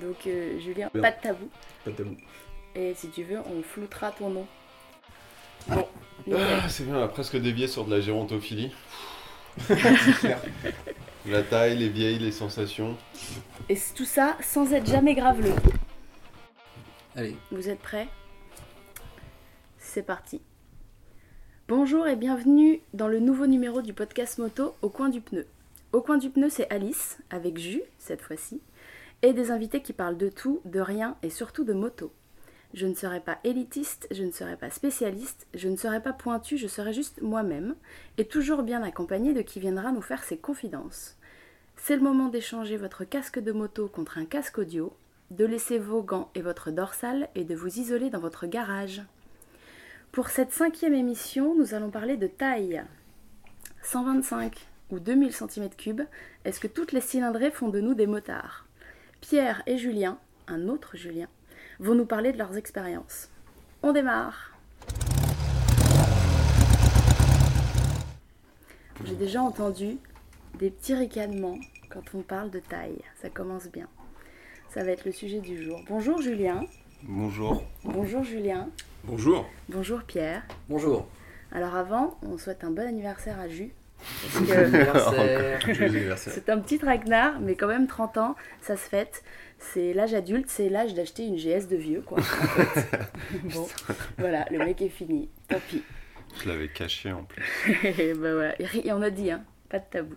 Donc 0.00 0.26
euh, 0.26 0.58
Julien, 0.60 0.90
Bien. 0.92 1.02
pas 1.02 1.10
de 1.10 1.20
tabou. 1.20 1.48
Pas 1.84 1.90
de 1.90 1.96
tabou. 1.96 2.16
Et 2.74 2.94
si 2.94 3.08
tu 3.08 3.24
veux, 3.24 3.38
on 3.38 3.62
floutera 3.62 4.12
ton 4.12 4.30
nom. 4.30 4.46
Bon, 5.68 5.86
nickel. 6.26 6.46
Ah, 6.62 6.68
c'est 6.68 6.84
bien, 6.84 6.98
on 6.98 7.02
a 7.02 7.08
presque 7.08 7.36
dévié 7.36 7.66
sur 7.66 7.84
de 7.84 7.90
la 7.94 8.00
gérontophilie. 8.00 8.72
C'est 9.66 9.76
clair. 10.20 10.40
La 11.26 11.42
taille, 11.42 11.76
les 11.76 11.88
vieilles, 11.88 12.18
les 12.20 12.32
sensations. 12.32 12.96
Et 13.68 13.76
tout 13.94 14.04
ça 14.06 14.36
sans 14.40 14.72
être 14.72 14.86
jamais 14.86 15.14
graveleux. 15.14 15.52
Allez, 17.16 17.36
Vous 17.50 17.68
êtes 17.68 17.80
prêts? 17.80 18.08
C'est 19.78 20.04
parti. 20.04 20.40
Bonjour 21.66 22.06
et 22.06 22.16
bienvenue 22.16 22.80
dans 22.94 23.08
le 23.08 23.18
nouveau 23.18 23.46
numéro 23.46 23.82
du 23.82 23.92
podcast 23.92 24.38
moto 24.38 24.74
Au 24.80 24.88
coin 24.88 25.10
du 25.10 25.20
pneu. 25.20 25.46
Au 25.92 26.00
coin 26.00 26.16
du 26.16 26.30
pneu, 26.30 26.48
c'est 26.48 26.70
Alice, 26.72 27.18
avec 27.30 27.58
Jus, 27.58 27.82
cette 27.98 28.22
fois-ci, 28.22 28.60
et 29.22 29.32
des 29.32 29.50
invités 29.50 29.82
qui 29.82 29.92
parlent 29.92 30.16
de 30.16 30.28
tout, 30.28 30.60
de 30.64 30.80
rien 30.80 31.16
et 31.22 31.30
surtout 31.30 31.64
de 31.64 31.72
moto. 31.72 32.12
Je 32.74 32.86
ne 32.86 32.94
serai 32.94 33.20
pas 33.20 33.38
élitiste, 33.44 34.06
je 34.10 34.22
ne 34.22 34.30
serai 34.30 34.56
pas 34.56 34.70
spécialiste, 34.70 35.46
je 35.54 35.68
ne 35.68 35.76
serai 35.76 36.02
pas 36.02 36.12
pointu, 36.12 36.58
je 36.58 36.66
serai 36.66 36.92
juste 36.92 37.22
moi-même, 37.22 37.74
et 38.18 38.26
toujours 38.26 38.62
bien 38.62 38.82
accompagnée 38.82 39.32
de 39.32 39.40
qui 39.40 39.58
viendra 39.58 39.90
nous 39.90 40.02
faire 40.02 40.22
ses 40.22 40.36
confidences. 40.36 41.16
C'est 41.76 41.96
le 41.96 42.02
moment 42.02 42.28
d'échanger 42.28 42.76
votre 42.76 43.04
casque 43.04 43.38
de 43.38 43.52
moto 43.52 43.88
contre 43.88 44.18
un 44.18 44.26
casque 44.26 44.58
audio, 44.58 44.92
de 45.30 45.46
laisser 45.46 45.78
vos 45.78 46.02
gants 46.02 46.30
et 46.34 46.42
votre 46.42 46.70
dorsale 46.70 47.28
et 47.34 47.44
de 47.44 47.54
vous 47.54 47.78
isoler 47.78 48.10
dans 48.10 48.20
votre 48.20 48.46
garage. 48.46 49.02
Pour 50.12 50.28
cette 50.28 50.52
cinquième 50.52 50.94
émission, 50.94 51.54
nous 51.54 51.74
allons 51.74 51.90
parler 51.90 52.16
de 52.16 52.26
taille. 52.26 52.82
125 53.82 54.68
ou 54.90 55.00
2000 55.00 55.30
cm3, 55.30 56.06
est-ce 56.44 56.60
que 56.60 56.66
toutes 56.66 56.92
les 56.92 57.00
cylindrées 57.00 57.50
font 57.50 57.68
de 57.68 57.80
nous 57.80 57.94
des 57.94 58.06
motards? 58.06 58.67
Pierre 59.20 59.62
et 59.66 59.78
Julien, 59.78 60.18
un 60.46 60.68
autre 60.68 60.96
Julien, 60.96 61.28
vont 61.80 61.94
nous 61.94 62.06
parler 62.06 62.32
de 62.32 62.38
leurs 62.38 62.56
expériences. 62.56 63.28
On 63.82 63.92
démarre 63.92 64.52
J'ai 69.04 69.14
déjà 69.14 69.42
entendu 69.42 69.98
des 70.58 70.70
petits 70.70 70.94
ricanements 70.94 71.58
quand 71.90 72.02
on 72.14 72.22
parle 72.22 72.50
de 72.50 72.58
taille. 72.58 73.00
Ça 73.20 73.30
commence 73.30 73.68
bien. 73.68 73.88
Ça 74.70 74.82
va 74.82 74.90
être 74.90 75.04
le 75.04 75.12
sujet 75.12 75.40
du 75.40 75.62
jour. 75.62 75.80
Bonjour 75.88 76.20
Julien. 76.20 76.64
Bonjour. 77.02 77.62
Bonjour 77.84 78.24
Julien. 78.24 78.68
Bonjour. 79.04 79.46
Bonjour 79.68 80.02
Pierre. 80.02 80.42
bonjour. 80.68 81.06
Alors 81.52 81.74
avant, 81.76 82.18
on 82.22 82.36
souhaite 82.36 82.64
un 82.64 82.70
bon 82.70 82.86
anniversaire 82.86 83.38
à 83.38 83.48
Jus. 83.48 83.72
C'est 86.16 86.48
un 86.48 86.58
petit 86.58 86.78
traquenard, 86.78 87.40
mais 87.40 87.54
quand 87.54 87.66
même 87.66 87.86
30 87.86 88.18
ans, 88.18 88.36
ça 88.60 88.76
se 88.76 88.88
fête. 88.88 89.22
C'est 89.58 89.92
l'âge 89.92 90.14
adulte, 90.14 90.48
c'est 90.48 90.68
l'âge 90.68 90.94
d'acheter 90.94 91.24
une 91.24 91.36
GS 91.36 91.66
de 91.68 91.76
vieux, 91.76 92.02
quoi. 92.02 92.18
en 92.18 92.22
fait. 92.22 92.88
bon, 93.54 93.66
voilà, 94.18 94.46
le 94.50 94.58
mec 94.58 94.80
est 94.80 94.88
fini. 94.88 95.28
Tant 95.48 95.58
pis. 95.68 95.82
Je 96.42 96.48
l'avais 96.48 96.68
caché 96.68 97.12
en 97.12 97.24
plus. 97.24 97.44
Et 97.84 98.14
ben 98.14 98.34
voilà. 98.34 98.54
Et 98.60 98.92
on 98.92 99.02
a 99.02 99.10
dit, 99.10 99.30
hein, 99.30 99.42
pas 99.68 99.78
de 99.78 99.84
tabou. 99.90 100.16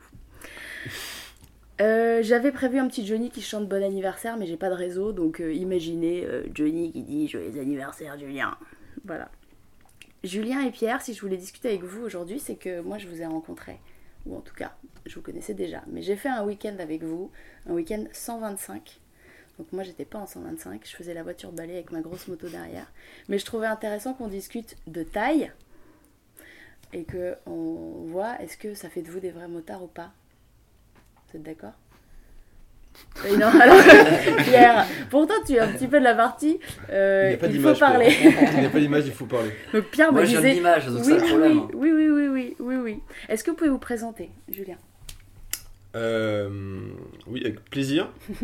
Euh, 1.82 2.22
J'avais 2.22 2.52
prévu 2.52 2.78
un 2.78 2.88
petit 2.88 3.06
Johnny 3.06 3.32
qui 3.32 3.42
chante 3.42 3.68
bon 3.68 3.84
anniversaire, 3.84 4.38
mais 4.38 4.46
j'ai 4.46 4.58
pas 4.58 4.70
de 4.70 4.76
réseau, 4.76 5.14
donc 5.14 5.40
euh, 5.40 5.52
imaginez 5.52 6.24
euh, 6.26 6.44
Johnny 6.54 6.92
qui 6.92 7.02
dit 7.02 7.28
joyeux 7.28 7.60
anniversaire 7.60 8.20
Julien. 8.20 8.56
Voilà. 9.04 9.30
Julien 10.24 10.62
et 10.62 10.70
Pierre, 10.70 11.02
si 11.02 11.16
je 11.16 11.22
voulais 11.22 11.38
discuter 11.38 11.70
avec 11.70 11.84
vous 11.84 12.04
aujourd'hui, 12.04 12.40
c'est 12.40 12.56
que 12.56 12.82
moi 12.82 13.00
je 13.00 13.08
vous 13.08 13.22
ai 13.22 13.26
rencontré, 13.26 13.80
ou 14.28 14.36
en 14.38 14.42
tout 14.42 14.54
cas, 14.54 14.76
je 15.08 15.16
vous 15.16 15.22
connaissais 15.22 15.56
déjà, 15.56 15.82
mais 15.88 16.04
j'ai 16.04 16.16
fait 16.16 16.30
un 16.30 16.46
week-end 16.46 16.76
avec 16.80 17.02
vous, 17.02 17.32
un 17.66 17.74
week-end 17.74 18.04
125. 18.12 19.00
Donc 19.58 19.72
moi 19.72 19.82
j'étais 19.82 20.06
pas 20.06 20.20
en 20.20 20.28
125, 20.28 20.86
je 20.86 20.96
faisais 20.96 21.16
la 21.16 21.24
voiture 21.24 21.52
balai 21.52 21.74
avec 21.74 21.92
ma 21.92 22.02
grosse 22.02 22.28
moto 22.28 22.48
derrière. 22.48 22.92
Mais 23.30 23.40
je 23.40 23.46
trouvais 23.46 23.66
intéressant 23.66 24.14
qu'on 24.14 24.28
discute 24.28 24.78
de 24.86 25.02
taille, 25.02 25.52
et 26.94 27.04
que 27.04 27.36
on 27.48 28.06
voit 28.06 28.40
est-ce 28.42 28.58
que 28.58 28.76
ça 28.76 28.90
fait 28.90 29.02
de 29.02 29.10
vous 29.10 29.20
des 29.20 29.32
vrais 29.32 29.48
motards 29.48 29.84
ou 29.84 29.88
pas? 29.88 30.12
Vous 31.30 31.38
êtes 31.38 31.44
d'accord? 31.44 31.74
Oui, 33.24 33.38
non, 33.38 33.48
alors, 33.48 33.78
Pierre, 34.44 34.86
pourtant 35.10 35.34
tu 35.46 35.54
es 35.54 35.60
un 35.60 35.72
petit 35.74 35.88
peu 35.88 36.00
de 36.00 36.04
la 36.04 36.16
partie, 36.16 36.60
euh, 36.90 37.24
Il 37.26 37.30
n'y 37.30 37.34
a 37.36 37.38
pas 37.38 37.48
il 37.48 37.52
faut 37.54 37.58
d'image. 37.60 37.80
parler. 37.80 38.08
Pierre. 38.10 38.50
Il 38.54 38.60
n'y 38.62 38.66
a 38.66 38.70
pas 38.70 38.80
d'image, 38.80 39.04
il 39.06 39.12
faut 39.14 39.26
parler. 39.26 39.52
Donc 39.74 39.86
Pierre 39.86 40.12
Moi 40.12 40.22
me 40.22 40.28
disait... 40.28 40.54
l'image, 40.54 40.88
donc 40.88 41.04
Oui, 41.06 41.14
oui, 41.14 41.28
problème. 41.28 41.60
oui, 41.74 41.92
oui, 41.92 42.10
oui, 42.10 42.10
oui, 42.10 42.28
oui, 42.30 42.56
oui, 42.60 42.76
oui. 42.78 43.00
Est-ce 43.30 43.44
que 43.44 43.52
vous 43.52 43.58
pouvez 43.58 43.70
vous 43.70 43.80
présenter, 43.80 44.30
Julien? 44.50 44.78
Euh, 45.96 46.50
oui, 47.28 47.42
avec 47.42 47.64
plaisir. 47.70 48.10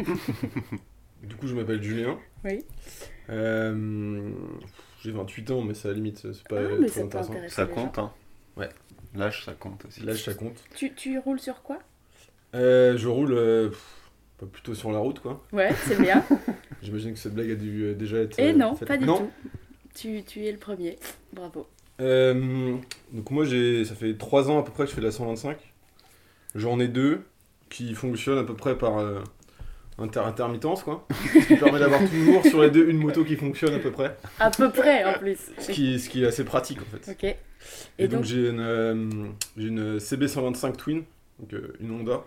du 1.24 1.36
coup, 1.36 1.48
je 1.48 1.56
m'appelle 1.56 1.82
Julien. 1.82 2.18
Oui. 2.44 2.64
Euh, 3.30 4.30
J'ai 5.04 5.12
28 5.12 5.52
ans, 5.52 5.62
mais 5.62 5.74
ça 5.74 5.88
à 5.90 5.92
la 5.92 5.96
limite, 5.98 6.20
c'est 6.20 6.48
pas 6.48 6.58
Ah, 6.60 6.76
mais 6.80 6.88
trop 6.88 7.04
intéressant. 7.06 7.34
Ça 7.50 7.66
compte, 7.66 7.98
hein 8.00 8.12
Ouais. 8.58 8.70
L'âge, 9.16 9.46
ça 9.46 9.54
compte 9.54 9.86
aussi. 9.86 10.02
L'âge, 10.04 10.24
ça 10.24 10.34
compte. 10.34 10.62
Tu, 10.76 10.94
tu 10.94 11.18
roules 11.20 11.40
sur 11.40 11.62
quoi? 11.64 11.80
Euh, 12.56 12.98
je 12.98 13.08
roule 13.08 13.34
euh, 13.34 13.70
pas 14.40 14.46
plutôt 14.46 14.74
sur 14.76 14.92
la 14.92 15.00
route, 15.00 15.20
quoi. 15.20 15.44
Ouais, 15.52 15.70
c'est 15.86 16.00
bien. 16.00 16.24
J'imagine 16.84 17.14
que 17.14 17.20
cette 17.20 17.34
blague 17.34 17.52
a 17.52 17.56
dû 17.56 17.84
euh, 17.86 17.94
déjà 17.96 18.18
être. 18.18 18.38
Et 18.40 18.50
euh, 18.50 18.54
non, 18.54 18.76
faite. 18.76 18.88
pas 18.88 18.98
du 18.98 19.06
Non. 19.06 19.18
tout. 19.20 19.32
Tu, 19.96 20.24
tu 20.24 20.46
es 20.46 20.52
le 20.52 20.58
premier. 20.60 20.98
Bravo. 21.34 21.68
Euh, 22.00 22.76
donc 23.12 23.32
moi 23.32 23.44
j'ai 23.46 23.84
ça 23.84 23.96
fait 23.96 24.14
3 24.16 24.52
ans 24.52 24.60
à 24.60 24.64
peu 24.64 24.72
près 24.72 24.84
que 24.84 24.90
je 24.92 24.94
fais 24.96 25.02
de 25.02 25.08
la 25.08 25.12
125. 25.12 25.58
J'en 26.54 26.80
ai 26.80 26.88
deux 26.88 27.22
qui 27.70 27.96
fonctionnent 27.96 28.38
à 28.38 28.44
peu 28.44 28.54
près 28.54 28.78
par 28.78 29.00
euh, 29.00 29.22
inter- 29.98 30.20
intermittence 30.20 30.84
quoi. 30.84 31.08
Ce 31.34 31.48
qui 31.48 31.56
permet 31.56 31.80
d'avoir 31.80 32.00
toujours 32.08 32.44
sur 32.46 32.62
les 32.62 32.70
deux 32.70 32.88
une 32.88 33.00
moto 33.00 33.24
qui 33.26 33.36
fonctionne 33.36 33.74
à 33.74 33.80
peu 33.80 33.90
près. 33.90 34.16
À 34.40 34.52
peu 34.52 34.70
près 34.70 35.04
en 35.06 35.14
plus. 35.18 35.40
Ce 35.58 35.72
qui, 35.72 36.00
ce 36.00 36.10
qui 36.10 36.24
est 36.24 36.28
assez 36.28 36.44
pratique 36.46 36.78
en 36.84 36.86
fait. 36.98 37.12
Ok. 37.12 37.24
Et, 37.24 37.36
Et, 37.98 38.08
donc, 38.08 38.20
donc, 38.20 38.24
j'ai 38.26 38.50
une, 38.50 38.60
euh, 38.60 39.10
j'ai 39.58 39.68
une 39.70 39.98
CB125 39.98 40.76
Twin, 40.76 41.04
donc 41.40 41.60
une 41.80 41.92
Honda 41.92 42.24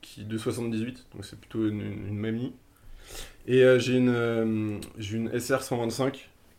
qui 0.00 0.24
de 0.24 0.38
78, 0.38 1.06
donc 1.14 1.24
c'est 1.24 1.38
plutôt 1.38 1.66
une, 1.68 1.80
une, 1.80 2.08
une 2.08 2.18
mamie. 2.18 2.52
Et 3.46 3.62
euh, 3.64 3.78
j'ai 3.78 3.96
une, 3.96 4.08
euh, 4.08 4.78
une 4.98 5.28
SR125 5.30 6.14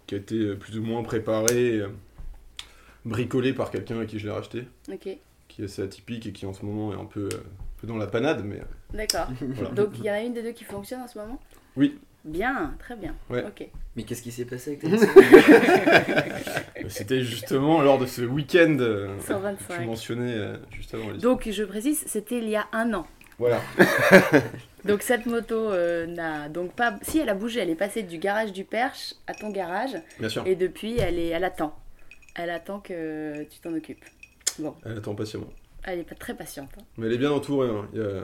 qui 0.08 0.16
a 0.16 0.18
été 0.18 0.36
euh, 0.36 0.56
plus 0.56 0.78
ou 0.78 0.84
moins 0.84 1.04
préparée, 1.04 1.78
euh, 1.80 1.88
bricolée 3.06 3.54
par 3.54 3.72
quelqu'un 3.72 4.00
à 4.02 4.06
qui 4.06 4.20
je 4.20 4.26
l'ai 4.28 4.34
racheté, 4.34 4.64
ok. 4.92 5.18
qui 5.48 5.62
est 5.62 5.66
assez 5.66 5.82
atypique 5.82 6.26
et 6.28 6.32
qui 6.32 6.46
en 6.46 6.54
ce 6.54 6.66
moment 6.66 6.94
est 6.94 7.00
un 7.00 7.06
peu, 7.06 7.30
euh, 7.32 7.38
un 7.38 7.82
peu 7.82 7.88
dans 7.88 7.98
la 7.98 8.08
panade, 8.08 8.44
mais 8.46 8.62
D'accord. 8.94 9.28
voilà. 9.42 9.70
Donc 9.72 9.90
il 10.00 10.06
y 10.06 10.10
en 10.12 10.14
a 10.14 10.22
une 10.22 10.34
des 10.34 10.44
deux 10.44 10.52
qui 10.52 10.64
fonctionne 10.66 11.02
en 11.02 11.08
ce 11.08 11.18
moment? 11.18 11.40
Oui. 11.78 11.98
Bien, 12.24 12.76
très 12.78 12.96
bien. 12.96 13.16
Ouais. 13.32 13.44
Ok. 13.44 13.68
Mais 13.96 14.04
qu'est-ce 14.04 14.22
qui 14.22 14.32
s'est 14.32 14.46
passé 14.46 14.78
avec 14.84 15.02
C'était 16.90 17.24
justement 17.24 17.82
lors 17.82 17.98
de 17.98 18.06
ce 18.06 18.22
week-end 18.22 18.78
euh, 18.80 19.16
que 19.18 19.22
tu 19.22 19.28
125. 19.28 19.86
mentionnais 19.88 20.34
euh, 20.36 20.58
juste 20.72 20.94
avant. 20.94 21.12
Donc 21.14 21.50
je 21.50 21.64
précise, 21.64 22.04
c'était 22.06 22.38
il 22.38 22.50
y 22.50 22.56
a 22.56 22.68
un 22.74 22.94
an. 22.94 23.08
Voilà. 23.42 23.60
Donc 24.86 25.02
cette 25.02 25.26
moto 25.26 25.56
euh, 25.72 26.06
n'a 26.06 26.48
donc 26.48 26.74
pas. 26.74 26.98
Si 27.02 27.18
elle 27.18 27.30
a 27.30 27.34
bougé, 27.34 27.60
elle 27.62 27.72
est 27.72 27.76
passée 27.76 28.04
du 28.04 28.20
garage 28.20 28.52
du 28.52 28.64
Perche 28.66 29.16
à 29.26 29.34
ton 29.34 29.50
garage 29.50 29.92
Bien 30.20 30.30
sûr. 30.30 30.46
et 30.46 30.56
depuis 30.56 30.98
elle 31.00 31.18
est, 31.18 31.30
elle 31.30 31.44
attend. 31.44 31.76
Elle 32.36 32.52
attend 32.52 32.80
que 32.80 33.44
tu 33.46 33.60
t'en 33.60 33.74
occupes. 33.74 34.06
Bon, 34.60 34.76
Elle 34.86 34.98
attend 35.00 35.16
patiemment. 35.16 35.50
elle 35.84 36.00
est 36.00 36.04
pas 36.04 36.14
très 36.16 36.36
patiente. 36.36 36.70
hein. 36.80 36.84
Mais 36.98 37.08
elle 37.08 37.14
est 37.14 37.18
bien 37.18 37.32
entourée. 37.32 37.68
hein. 37.70 37.88
Il 37.94 38.00
y 38.00 38.04
a 38.04 38.24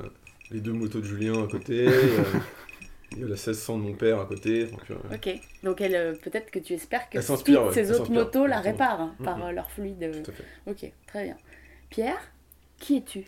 les 0.52 0.62
deux 0.62 0.74
motos 0.74 1.00
de 1.00 1.06
Julien 1.06 1.44
à 1.44 1.48
côté. 1.48 1.86
il 1.86 1.86
y 1.86 1.90
a- 1.90 2.42
il 3.14 3.20
y 3.20 3.24
a 3.24 3.28
la 3.28 3.36
1600 3.36 3.78
de 3.80 3.84
mon 3.84 3.94
père 3.94 4.20
à 4.20 4.26
côté. 4.26 4.66
donc, 4.66 4.82
euh, 4.92 4.96
Ok. 5.16 5.30
Donc 5.64 5.82
elle, 5.82 5.96
euh, 5.96 6.14
peut-être 6.14 6.52
que 6.52 6.60
tu 6.60 6.74
espères 6.74 7.10
que 7.10 7.20
Speed, 7.22 7.56
ouais, 7.56 7.72
elle 7.76 7.92
autres 7.94 8.12
motos 8.12 8.46
la 8.46 8.60
réparent 8.60 9.14
hein, 9.20 9.24
par 9.24 9.38
Mhm. 9.38 9.44
euh, 9.46 9.52
leur 9.52 9.72
fluide. 9.72 10.04
euh. 10.04 10.22
tout 10.24 10.30
à 10.32 10.34
fait. 10.34 10.44
Ok, 10.68 10.92
très 11.08 11.24
bien. 11.24 11.38
Pierre, 11.90 12.20
qui 12.80 12.98
es-tu? 12.98 13.26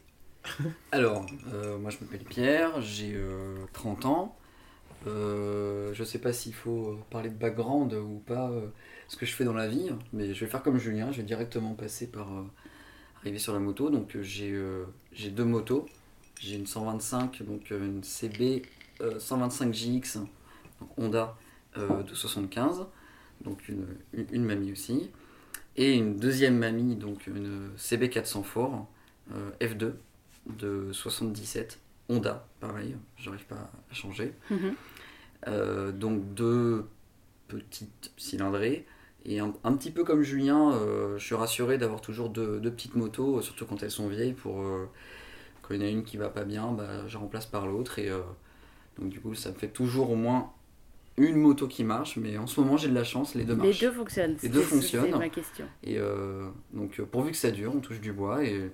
Alors, 0.92 1.26
euh, 1.54 1.78
moi 1.78 1.92
je 1.92 1.98
m'appelle 2.02 2.24
Pierre, 2.24 2.82
j'ai 2.82 3.14
euh, 3.16 3.58
30 3.74 4.06
ans. 4.06 4.36
Euh, 5.08 5.94
je 5.94 6.04
sais 6.04 6.20
pas 6.20 6.34
s'il 6.34 6.54
faut 6.54 7.00
parler 7.10 7.30
de 7.30 7.36
background 7.36 7.94
ou 7.94 8.22
pas, 8.26 8.50
euh, 8.50 8.68
ce 9.08 9.16
que 9.16 9.26
je 9.26 9.34
fais 9.34 9.46
dans 9.46 9.54
la 9.54 9.68
vie, 9.68 9.90
mais 10.12 10.34
je 10.34 10.44
vais 10.44 10.52
faire 10.52 10.62
comme 10.62 10.78
Julien, 10.78 11.12
je 11.12 11.18
vais 11.18 11.24
directement 11.24 11.74
passer 11.74 12.08
par 12.08 12.34
euh, 12.34 12.44
arriver 13.22 13.40
sur 13.40 13.54
la 13.54 13.60
moto. 13.60 13.90
Donc 13.90 14.16
euh, 14.16 14.22
j'ai 14.24 14.52
euh, 14.52 14.86
deux 15.32 15.46
motos. 15.46 15.86
J'ai 16.40 16.56
une 16.56 16.68
125, 16.68 17.44
donc 17.44 17.72
euh, 17.72 17.86
une 17.86 18.04
CB 18.04 18.62
euh, 19.02 19.20
125 19.20 19.74
GX, 19.74 20.20
donc 20.80 20.90
Honda 20.98 21.36
euh, 21.78 22.02
de 22.04 22.14
75, 22.14 22.86
donc 23.42 23.68
une, 23.68 23.86
une, 24.14 24.26
une 24.32 24.46
mamie 24.46 24.72
aussi. 24.72 25.12
Et 25.76 25.94
une 25.94 26.16
deuxième 26.16 26.58
mamie, 26.58 26.96
donc 26.96 27.28
une 27.28 27.72
CB 27.78 28.10
400 28.10 28.44
Fort 28.44 28.88
euh, 29.34 29.52
F2 29.62 29.94
de 30.48 30.92
77, 30.92 31.80
Honda, 32.10 32.48
pareil, 32.60 32.96
j'arrive 33.18 33.46
pas 33.46 33.70
à 33.92 33.94
changer. 33.94 34.34
Mhm. 34.50 34.74
Euh, 35.48 35.92
donc 35.92 36.34
deux 36.34 36.86
petites 37.48 38.12
cylindrées. 38.18 38.86
Et 39.26 39.40
un, 39.40 39.54
un 39.64 39.74
petit 39.74 39.92
peu 39.92 40.04
comme 40.04 40.22
Julien, 40.22 40.72
euh, 40.74 41.18
je 41.18 41.26
suis 41.26 41.36
rassuré 41.36 41.78
d'avoir 41.78 42.02
toujours 42.02 42.30
deux, 42.30 42.60
deux 42.60 42.72
petites 42.72 42.96
motos, 42.96 43.42
surtout 43.42 43.66
quand 43.66 43.84
elles 43.84 43.92
sont 43.92 44.08
vieilles, 44.08 44.34
pour 44.34 44.62
euh, 44.62 44.90
quand 45.62 45.74
il 45.74 45.82
y 45.82 45.84
en 45.84 45.88
a 45.88 45.90
une 45.90 46.04
qui 46.04 46.18
va 46.18 46.30
pas 46.30 46.44
bien, 46.46 46.72
bah, 46.72 47.08
je 47.08 47.18
remplace 47.18 47.46
par 47.46 47.68
l'autre. 47.68 48.00
Et 48.00 48.10
Donc 48.98 49.10
du 49.10 49.20
coup, 49.20 49.36
ça 49.36 49.50
me 49.52 49.56
fait 49.56 49.68
toujours 49.68 50.10
au 50.12 50.16
moins 50.16 50.52
une 51.18 51.36
moto 51.36 51.68
qui 51.68 51.84
marche, 51.84 52.16
mais 52.18 52.38
en 52.38 52.48
ce 52.48 52.60
moment 52.62 52.78
j'ai 52.78 52.88
de 52.88 52.96
la 52.96 53.04
chance, 53.04 53.36
les 53.36 53.44
deux 53.44 53.54
Les 53.54 53.58
marchent. 53.64 53.80
deux 53.82 53.92
fonctionnent. 53.92 54.38
Les 54.42 54.50
deux 54.50 54.62
fonctionnent. 54.62 55.18
Ma 55.18 55.30
question. 55.30 55.66
Et 55.84 56.00
donc 56.74 57.00
pourvu 57.02 57.32
que 57.32 57.38
ça 57.38 57.52
dure, 57.52 57.74
on 57.76 57.82
touche 57.82 58.00
du 58.00 58.14
bois 58.14 58.44
et 58.44 58.72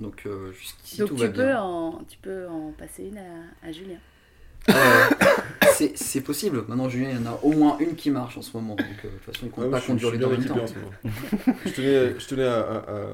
donc 0.00 0.22
euh, 0.26 0.52
jusqu'ici 0.52 0.98
Donc 0.98 1.08
tout 1.10 1.14
tu 1.16 1.22
va 1.22 1.28
peux, 1.28 1.44
bien. 1.44 1.60
en, 1.62 2.02
tu 2.08 2.18
peux 2.18 2.46
en 2.48 2.72
passer 2.78 3.04
une 3.04 3.18
à, 3.18 3.66
à 3.68 3.72
Julien. 3.72 3.96
Euh, 4.68 4.72
c'est- 5.72 5.96
c'est 5.96 6.20
possible. 6.20 6.64
Maintenant 6.68 6.88
Julien, 6.88 7.10
il 7.10 7.16
y 7.24 7.28
en 7.28 7.32
a 7.32 7.38
au 7.42 7.52
moins 7.52 7.76
une 7.80 7.94
qui 7.96 8.10
marche 8.10 8.36
en 8.38 8.42
ce 8.42 8.56
moment. 8.56 8.76
Donc 8.76 8.86
euh, 9.04 9.08
de 9.08 9.14
toute 9.16 9.34
façon, 9.34 9.46
il 9.46 9.50
compte 9.50 9.64
Ouais, 9.64 9.70
pas 9.70 9.80
je, 9.80 9.86
conduire 9.86 10.10
les 10.12 10.18
deux 10.18 10.26
en 10.26 10.30
même 10.30 10.44
temps. 10.44 10.62
en 10.62 10.66
ce 10.66 10.74
moment. 10.74 11.58
je 11.66 11.70
tenais, 11.72 12.20
je 12.20 12.26
tenais 12.28 12.44
à, 12.44 12.60
à- 12.60 12.76
à 12.78 13.06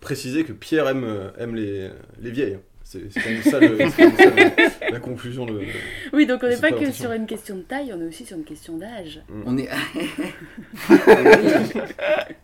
préciser 0.00 0.44
que 0.44 0.52
Pierre 0.52 0.88
aime, 0.88 1.04
euh, 1.04 1.30
aime 1.38 1.54
les, 1.54 1.88
les 2.20 2.30
vieilles. 2.30 2.58
C'est 2.84 3.10
c'est 3.10 3.20
quand 3.22 3.30
même 3.30 3.42
ça, 3.42 3.58
le- 3.60 3.78
c'est 3.78 3.96
quand 3.96 4.08
même 4.08 4.16
ça 4.16 4.86
le- 4.88 4.92
la 4.92 5.00
conclusion. 5.00 5.46
De, 5.46 5.62
Oui, 6.12 6.26
donc 6.26 6.40
on 6.42 6.48
n'est 6.48 6.58
pas 6.60 6.72
que 6.72 6.90
sur 6.92 7.10
une 7.12 7.24
question 7.26 7.56
de 7.56 7.62
taille, 7.62 7.90
on 7.96 8.00
est 8.02 8.06
aussi 8.08 8.26
sur 8.26 8.36
une 8.36 8.44
question 8.44 8.76
d'âge. 8.76 9.22
On 9.46 9.56
est. 9.56 9.68
Oui, 10.88 11.80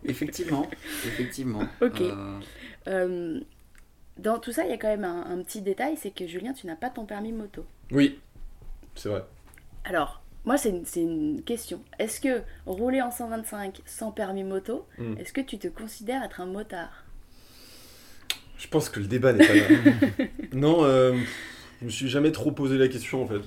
effectivement, 0.05 0.67
effectivement. 1.05 1.63
Ok. 1.81 2.01
Euh, 2.01 2.39
Euh, 2.87 3.39
dans 4.19 4.39
tout 4.39 4.51
ça, 4.51 4.65
il 4.65 4.69
y 4.69 4.73
a 4.73 4.77
quand 4.77 4.87
même 4.87 5.05
un, 5.05 5.25
un 5.25 5.41
petit 5.43 5.61
détail, 5.61 5.95
c'est 5.97 6.11
que 6.11 6.27
Julien, 6.27 6.53
tu 6.53 6.67
n'as 6.67 6.75
pas 6.75 6.89
ton 6.89 7.05
permis 7.05 7.31
moto. 7.31 7.65
Oui, 7.91 8.19
c'est 8.95 9.09
vrai. 9.09 9.23
Alors, 9.85 10.21
moi, 10.45 10.57
c'est 10.57 10.69
une, 10.95 11.41
question. 11.43 11.81
Est-ce 11.99 12.21
que 12.21 12.41
rouler 12.65 13.01
en 13.01 13.11
125 13.11 13.81
sans 13.85 14.11
permis 14.11 14.43
moto, 14.43 14.87
Mm. 14.97 15.17
est-ce 15.17 15.33
que 15.33 15.41
tu 15.41 15.57
te 15.57 15.67
considères 15.67 16.23
être 16.23 16.41
un 16.41 16.45
motard? 16.45 17.05
Je 18.57 18.67
pense 18.67 18.89
que 18.89 18.99
le 18.99 19.07
débat 19.07 19.33
n'est 19.33 19.47
pas 19.47 19.53
là. 19.53 19.67
non, 20.53 20.83
euh, 20.83 21.17
je 21.79 21.85
me 21.85 21.89
suis 21.89 22.09
jamais 22.09 22.31
trop 22.31 22.51
posé 22.51 22.77
la 22.77 22.87
question 22.87 23.23
en 23.23 23.27
fait. 23.27 23.41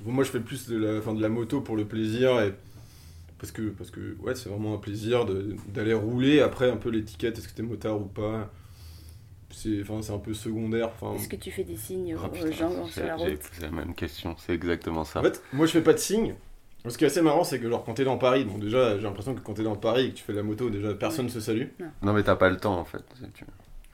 Bon, 0.00 0.12
moi, 0.12 0.24
je 0.24 0.30
fais 0.30 0.40
plus 0.40 0.68
de 0.68 0.76
la, 0.76 1.00
de 1.00 1.22
la 1.22 1.28
moto 1.28 1.60
pour 1.60 1.76
le 1.76 1.86
plaisir 1.86 2.40
et 2.40 2.52
parce 3.38 3.52
que, 3.52 3.62
parce 3.70 3.90
que 3.90 4.16
ouais, 4.20 4.34
c'est 4.34 4.48
vraiment 4.48 4.74
un 4.74 4.78
plaisir 4.78 5.26
d'aller 5.68 5.94
rouler. 5.94 6.40
Après, 6.40 6.70
un 6.70 6.76
peu 6.76 6.90
l'étiquette, 6.90 7.38
est-ce 7.38 7.48
que 7.48 7.54
t'es 7.54 7.62
motard 7.62 8.00
ou 8.00 8.06
pas? 8.06 8.50
C'est 9.50 9.82
c'est 10.02 10.12
un 10.12 10.18
peu 10.18 10.34
secondaire. 10.34 10.90
Est-ce 11.16 11.28
que 11.28 11.36
tu 11.36 11.50
fais 11.50 11.64
des 11.64 11.76
signes 11.76 12.14
Ah, 12.20 12.26
aux 12.26 12.28
putain, 12.28 12.50
gens 12.50 12.86
c'est- 12.86 12.92
sur 13.00 13.06
la 13.06 13.16
J'ai 13.16 13.24
route 13.30 13.38
posé 13.38 13.62
la 13.62 13.70
même 13.70 13.94
question, 13.94 14.36
c'est 14.38 14.52
exactement 14.52 15.04
ça. 15.04 15.20
En 15.20 15.22
fait, 15.22 15.42
moi 15.52 15.64
je 15.66 15.72
fais 15.72 15.82
pas 15.82 15.94
de 15.94 15.98
signe. 15.98 16.34
Ce 16.86 16.96
qui 16.96 17.04
est 17.04 17.08
assez 17.08 17.22
marrant, 17.22 17.44
c'est 17.44 17.58
que 17.58 17.68
genre 17.68 17.84
quand 17.84 17.94
t'es 17.94 18.04
dans 18.04 18.18
Paris, 18.18 18.44
bon 18.44 18.56
déjà 18.58 18.96
j'ai 18.96 19.02
l'impression 19.02 19.34
que 19.34 19.40
quand 19.40 19.54
t'es 19.54 19.62
dans 19.62 19.74
Paris 19.76 20.06
et 20.06 20.10
que 20.10 20.14
tu 20.16 20.24
fais 20.24 20.32
de 20.32 20.38
la 20.38 20.42
moto, 20.44 20.70
déjà 20.70 20.94
personne 20.94 21.28
se 21.28 21.40
salue. 21.40 21.66
Non 22.02 22.12
mais 22.12 22.22
t'as 22.22 22.36
pas 22.36 22.48
le 22.50 22.56
temps 22.58 22.78
en 22.78 22.84
fait. 22.84 23.02
c'est- 23.18 23.32
tu- 23.32 23.44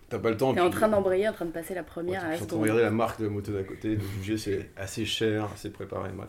T'as 0.09 0.19
pas 0.19 0.31
le 0.31 0.37
temps. 0.37 0.53
T'es 0.55 0.61
en 0.61 0.71
train 0.71 0.89
d'embrayer, 0.89 1.29
en 1.29 1.33
train 1.33 1.47
de 1.47 1.51
passer 1.51 1.75
la 1.75 1.81
Ouais, 1.81 1.87
première 1.87 2.25
à 2.25 2.29
la 2.31 2.37
tu 2.37 2.41
es 2.41 2.45
en 2.45 2.47
train 2.47 2.57
de 2.57 2.62
regarder 2.62 2.83
la 2.83 2.91
marque 2.91 3.21
de 3.21 3.25
la 3.25 3.31
moto 3.33 3.53
d'à 3.53 3.62
côté, 3.65 3.97
de 3.97 4.03
juger 4.21 4.37
c'est 4.39 4.71
assez 4.77 5.05
cher, 5.07 5.49
assez 5.55 5.71
préparé, 5.71 6.11
bref. 6.15 6.29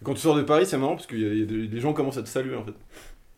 Et 0.00 0.04
quand 0.04 0.14
tu 0.14 0.20
sors 0.20 0.34
de 0.34 0.42
Paris, 0.42 0.66
c'est 0.66 0.78
marrant 0.78 0.94
parce 0.96 1.06
que 1.06 1.14
y 1.14 1.24
a- 1.28 1.34
y 1.34 1.42
a 1.42 1.46
des, 1.46 1.66
les 1.68 1.80
gens 1.80 1.92
commencent 1.92 2.16
à 2.18 2.22
te 2.22 2.28
saluer 2.28 2.56
en 2.56 2.64
fait. 2.64 2.72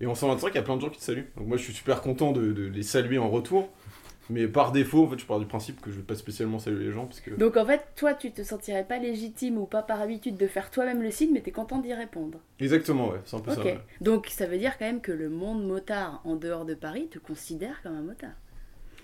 Et 0.01 0.07
en 0.07 0.15
125, 0.15 0.49
il 0.51 0.55
y 0.55 0.59
a 0.59 0.63
plein 0.63 0.77
de 0.77 0.81
gens 0.81 0.91
qui 0.91 1.01
te 1.01 1.05
saluent. 1.05 1.29
Donc 1.37 1.49
moi 1.49 1.57
je 1.57 1.65
suis 1.65 1.73
super 1.75 2.01
content 2.03 2.31
de, 2.33 2.53
de 2.53 2.63
les 2.69 2.83
saluer 2.85 3.19
en 3.19 3.29
retour. 3.29 3.69
Mais 4.31 4.47
par 4.47 4.73
défaut, 4.73 5.05
en 5.05 5.09
fait, 5.09 5.19
je 5.19 5.25
pars 5.27 5.39
du 5.41 5.47
principe 5.47 5.81
que 5.81 5.91
je 5.91 5.97
vais 5.97 6.03
pas 6.03 6.15
spécialement 6.15 6.59
saluer 6.59 6.85
les 6.85 6.93
gens 6.93 7.07
parce 7.07 7.21
que. 7.21 7.31
Donc 7.31 7.57
en 7.57 7.65
fait, 7.65 7.83
toi, 7.97 8.13
tu 8.15 8.31
te 8.31 8.43
sentirais 8.43 8.85
pas 8.85 8.99
légitime 8.99 9.57
ou 9.59 9.65
pas 9.67 9.83
par 9.83 10.01
habitude 10.03 10.37
de 10.37 10.47
faire 10.47 10.71
toi-même 10.71 11.03
le 11.03 11.11
signe, 11.11 11.31
mais 11.33 11.41
t'es 11.41 11.51
content 11.51 11.79
d'y 11.79 11.95
répondre. 11.95 12.39
Exactement, 12.61 13.09
ouais, 13.09 13.21
c'est 13.25 13.37
un 13.37 13.41
peu 13.41 13.53
ça. 13.53 13.63
Ouais. 13.63 13.79
Donc 14.01 14.27
ça 14.29 14.47
veut 14.47 14.59
dire 14.59 14.77
quand 14.79 14.85
même 14.87 15.01
que 15.01 15.13
le 15.13 15.31
monde 15.31 15.67
motard 15.67 16.21
en 16.25 16.37
dehors 16.37 16.65
de 16.67 16.75
Paris 16.75 17.09
te 17.09 17.19
considère 17.19 17.81
comme 17.83 17.95
un 17.97 18.03
motard. 18.03 18.33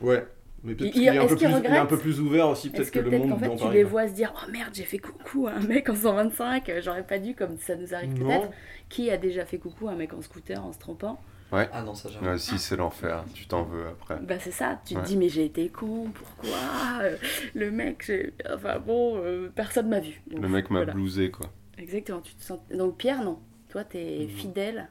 Ouais. 0.00 0.26
Mais 0.62 0.74
peut-être 0.74 0.94
Il- 0.96 1.00
qu'il 1.02 1.04
est, 1.04 1.18
un 1.18 1.26
peu 1.26 1.36
plus- 1.36 1.44
il 1.44 1.50
est 1.50 1.52
un 1.52 1.56
regrette 1.58 1.88
peu 1.88 1.98
plus 1.98 2.20
ouvert 2.20 2.48
aussi, 2.48 2.70
peut-être 2.70 2.90
que 2.90 2.98
que, 3.00 3.04
le 3.10 3.18
monde 3.18 3.30
qu'en 3.30 3.38
fait 3.38 3.50
tu 3.50 3.62
Paris. 3.64 3.74
les 3.76 3.84
vois 3.84 4.08
se 4.08 4.14
dire 4.14 4.32
Oh 4.34 4.50
merde, 4.50 4.70
j'ai 4.72 4.84
fait 4.84 4.96
coucou 4.98 5.46
à 5.46 5.52
un 5.52 5.60
mec 5.60 5.90
en 5.90 5.94
125, 5.94 6.68
euh, 6.70 6.80
j'aurais 6.82 7.06
pas 7.06 7.18
dû, 7.18 7.34
comme 7.34 7.58
ça 7.58 7.76
nous 7.76 7.94
arrive 7.94 8.14
peut-être. 8.14 8.48
Qui 8.88 9.10
a 9.10 9.18
déjà 9.18 9.44
fait 9.44 9.58
coucou 9.58 9.88
à 9.88 9.92
un 9.92 9.96
mec 9.96 10.14
en 10.14 10.22
scooter 10.22 10.64
en 10.64 10.72
se 10.72 10.78
trompant 10.78 11.20
Ah 11.52 11.82
non, 11.82 11.94
ça 11.94 12.08
jamais. 12.08 12.28
Ouais, 12.30 12.38
si 12.38 12.58
c'est 12.58 12.76
l'enfer, 12.76 13.24
tu 13.32 13.46
t'en 13.46 13.62
veux 13.62 13.86
après. 13.86 14.18
Bah 14.20 14.38
c'est 14.40 14.50
ça, 14.50 14.80
tu 14.84 14.94
te 14.94 14.98
Ouais. 15.00 15.04
dis 15.06 15.16
mais 15.16 15.28
j'ai 15.28 15.44
été 15.44 15.68
con, 15.68 16.10
pourquoi 16.12 16.58
Euh, 17.02 17.16
Le 17.54 17.70
mec, 17.70 18.02
j'ai- 18.06 18.32
enfin 18.52 18.78
bon, 18.80 19.18
euh, 19.22 19.48
personne 19.54 19.88
m'a 19.88 20.00
vu. 20.00 20.20
Donc, 20.26 20.40
Le 20.42 20.48
mec 20.48 20.70
m'a 20.70 20.80
voilà. 20.80 20.92
blousé 20.92 21.30
quoi. 21.30 21.46
Exactement, 21.78 22.20
tu 22.20 22.34
te 22.34 22.42
sens... 22.42 22.58
Donc 22.72 22.96
Pierre, 22.96 23.22
non. 23.22 23.38
Toi, 23.68 23.84
t'es 23.84 24.20
Mhm. 24.28 24.28
fidèle 24.36 24.88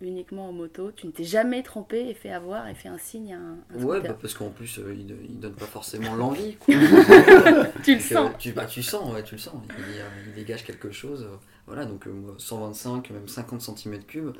uniquement 0.00 0.48
en 0.48 0.52
moto. 0.52 0.92
Tu 0.92 1.06
ne 1.06 1.12
t'es 1.12 1.24
jamais 1.24 1.62
trompé 1.62 2.08
et 2.08 2.14
fait 2.14 2.30
avoir 2.30 2.68
et 2.68 2.74
fait 2.74 2.88
un 2.88 2.98
signe 2.98 3.34
à 3.34 3.38
un, 3.38 3.56
un 3.78 3.82
Ouais, 3.82 4.00
bah, 4.00 4.16
parce 4.20 4.34
qu'en 4.34 4.50
plus, 4.50 4.78
euh, 4.78 4.94
il, 4.94 5.16
il 5.28 5.40
donne 5.40 5.54
pas 5.54 5.66
forcément 5.66 6.14
l'envie. 6.14 6.56
tu 7.82 7.94
le 7.94 8.00
sens. 8.00 8.30
tu, 8.38 8.52
bah, 8.52 8.66
tu 8.66 8.82
sens, 8.82 9.12
ouais, 9.12 9.22
tu 9.22 9.36
le 9.36 9.40
sens. 9.40 9.54
Il, 9.78 9.84
il 10.28 10.34
dégage 10.34 10.64
quelque 10.64 10.90
chose. 10.90 11.22
euh, 11.24 11.36
voilà, 11.66 11.84
donc 11.86 12.06
euh, 12.06 12.12
moi, 12.12 12.34
125, 12.38 13.10
même 13.10 13.26
50 13.28 13.60
cm3, 13.60 14.32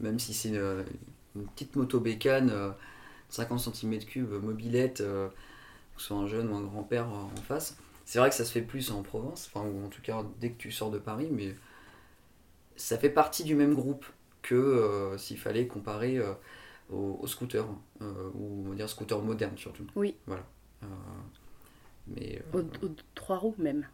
même 0.00 0.18
si 0.18 0.34
c'est 0.34 0.56
euh, 0.56 0.82
une 1.36 1.46
petite 1.48 1.76
moto 1.76 2.00
bécane, 2.00 2.50
euh, 2.50 2.70
50 3.30 3.60
cm3, 3.60 4.38
mobilette, 4.40 5.00
euh, 5.00 5.28
que 5.96 6.02
ce 6.02 6.08
soit 6.08 6.16
un 6.18 6.26
jeune 6.26 6.50
ou 6.50 6.56
un 6.56 6.62
grand-père 6.62 7.08
euh, 7.08 7.38
en 7.38 7.42
face. 7.42 7.76
C'est 8.04 8.18
vrai 8.20 8.30
que 8.30 8.36
ça 8.36 8.44
se 8.44 8.52
fait 8.52 8.62
plus 8.62 8.90
en 8.92 9.02
province, 9.02 9.50
enfin, 9.54 9.66
ou 9.68 9.84
en 9.86 9.88
tout 9.88 10.02
cas 10.02 10.24
dès 10.40 10.50
que 10.52 10.58
tu 10.58 10.72
sors 10.72 10.90
de 10.90 10.98
Paris, 10.98 11.28
mais 11.32 11.54
ça 12.76 12.98
fait 12.98 13.10
partie 13.10 13.44
du 13.44 13.54
même 13.54 13.74
groupe 13.74 14.06
que 14.42 14.54
euh, 14.54 15.18
s'il 15.18 15.38
fallait 15.38 15.66
comparer 15.66 16.18
euh, 16.18 16.32
au, 16.90 17.18
au 17.20 17.26
scooter, 17.26 17.66
euh, 18.02 18.30
ou 18.34 18.64
on 18.66 18.70
va 18.70 18.74
dire 18.76 18.88
scooter 18.88 19.20
moderne 19.22 19.56
surtout. 19.56 19.86
Oui. 19.96 20.14
Voilà. 20.26 20.44
Euh, 20.82 20.86
mais. 22.08 22.42
euh, 22.54 22.62
Aux, 22.62 22.86
aux 22.86 22.90
trois 23.14 23.38
roues 23.38 23.54
même. 23.58 23.86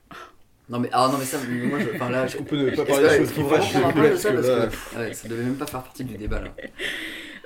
Non 0.68 0.78
mais 0.78 0.88
ah 0.92 1.08
non 1.10 1.18
mais 1.18 1.24
ça 1.24 1.38
moi 1.68 1.78
je 1.80 1.94
enfin 1.94 2.08
là 2.08 2.26
je... 2.26 2.38
On 2.38 2.44
peut 2.44 2.56
ne 2.56 2.70
pas 2.70 2.84
parler 2.84 3.08
choses 3.18 3.34
de 3.34 3.42
ça 3.42 3.42
parce 3.42 3.72
parce 3.72 4.22
que 4.22 4.28
là, 4.28 4.68
que 4.68 4.98
ouais, 4.98 5.14
ça 5.14 5.28
devait 5.28 5.42
même 5.42 5.56
pas 5.56 5.66
faire 5.66 5.82
partie 5.82 6.04
du 6.04 6.16
débat 6.16 6.40
là. 6.40 6.54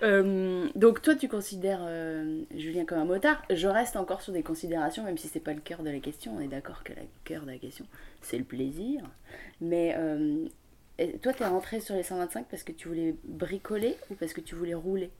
Euh, 0.02 0.68
donc 0.74 1.02
toi, 1.02 1.14
tu 1.14 1.28
considères 1.28 1.80
euh, 1.82 2.42
Julien 2.54 2.84
comme 2.84 2.98
un 2.98 3.04
motard. 3.04 3.42
Je 3.50 3.66
reste 3.66 3.96
encore 3.96 4.20
sur 4.20 4.32
des 4.32 4.42
considérations, 4.42 5.04
même 5.04 5.18
si 5.18 5.28
c'est 5.28 5.40
pas 5.40 5.54
le 5.54 5.60
cœur 5.60 5.82
de 5.82 5.90
la 5.90 6.00
question. 6.00 6.34
On 6.36 6.40
est 6.40 6.48
d'accord 6.48 6.82
que 6.84 6.92
le 6.92 6.98
cœur 7.24 7.42
de 7.42 7.50
la 7.52 7.58
question, 7.58 7.86
c'est 8.20 8.38
le 8.38 8.44
plaisir. 8.44 9.02
Mais 9.60 9.94
euh, 9.96 10.46
toi, 11.22 11.32
t'es 11.32 11.46
rentré 11.46 11.80
sur 11.80 11.94
les 11.94 12.02
125 12.02 12.46
parce 12.50 12.62
que 12.62 12.72
tu 12.72 12.88
voulais 12.88 13.14
bricoler 13.24 13.96
ou 14.10 14.14
parce 14.14 14.32
que 14.32 14.40
tu 14.40 14.54
voulais 14.54 14.74
rouler, 14.74 15.10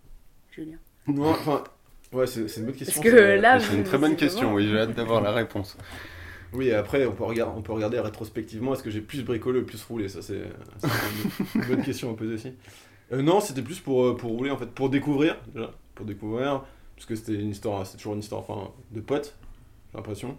Julien? 0.50 0.78
Non, 1.06 1.30
enfin, 1.30 1.64
ouais, 2.12 2.26
c'est 2.26 2.40
une 2.56 2.66
bonne 2.66 2.74
question. 2.74 3.00
Parce 3.02 3.14
que 3.14 3.18
ça. 3.18 3.36
là, 3.36 3.60
C'est 3.60 3.76
une 3.76 3.84
très 3.84 3.98
bonne 3.98 4.16
question, 4.16 4.52
oui, 4.54 4.68
j'ai 4.68 4.78
hâte 4.78 4.94
d'avoir 4.94 5.22
la 5.22 5.32
réponse. 5.32 5.76
Oui, 6.56 6.68
et 6.68 6.74
après, 6.74 7.04
on 7.04 7.12
peut, 7.12 7.24
regarder, 7.24 7.52
on 7.58 7.60
peut 7.60 7.72
regarder 7.72 8.00
rétrospectivement, 8.00 8.72
est-ce 8.72 8.82
que 8.82 8.90
j'ai 8.90 9.02
plus 9.02 9.22
bricolé 9.22 9.60
ou 9.60 9.64
plus 9.64 9.82
roulé 9.84 10.08
Ça, 10.08 10.22
c'est 10.22 10.40
une, 11.54 11.60
une 11.60 11.68
bonne 11.68 11.82
question 11.82 12.10
à 12.10 12.14
poser 12.16 12.34
aussi. 12.34 12.52
Euh, 13.12 13.20
non, 13.20 13.40
c'était 13.40 13.60
plus 13.60 13.78
pour, 13.78 14.04
euh, 14.04 14.16
pour 14.16 14.30
rouler, 14.30 14.50
en 14.50 14.56
fait, 14.56 14.70
pour 14.70 14.88
découvrir, 14.88 15.36
déjà, 15.52 15.70
pour 15.94 16.06
découvrir, 16.06 16.64
parce 16.96 17.06
que 17.06 17.14
c'était 17.14 17.34
une 17.34 17.50
histoire, 17.50 17.86
c'est 17.86 17.98
toujours 17.98 18.14
une 18.14 18.20
histoire 18.20 18.40
enfin, 18.40 18.70
de 18.90 19.00
potes, 19.00 19.36
j'ai 19.92 19.98
l'impression. 19.98 20.38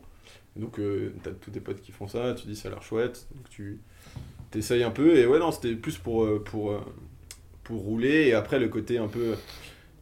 Donc, 0.56 0.80
euh, 0.80 1.14
t'as 1.22 1.32
tous 1.32 1.52
tes 1.52 1.60
potes 1.60 1.82
qui 1.82 1.92
font 1.92 2.08
ça, 2.08 2.34
tu 2.34 2.48
dis 2.48 2.56
ça 2.56 2.70
a 2.70 2.72
l'air 2.72 2.82
chouette, 2.82 3.28
donc 3.36 3.48
tu 3.50 3.80
t'essayes 4.50 4.84
un 4.84 4.90
peu, 4.90 5.18
et 5.18 5.28
ouais, 5.28 5.38
non, 5.38 5.52
c'était 5.52 5.76
plus 5.76 6.00
pour, 6.00 6.44
pour, 6.46 6.74
pour 7.64 7.82
rouler, 7.82 8.30
et 8.30 8.34
après, 8.34 8.58
le 8.58 8.70
côté 8.70 8.98
un 8.98 9.08
peu 9.08 9.36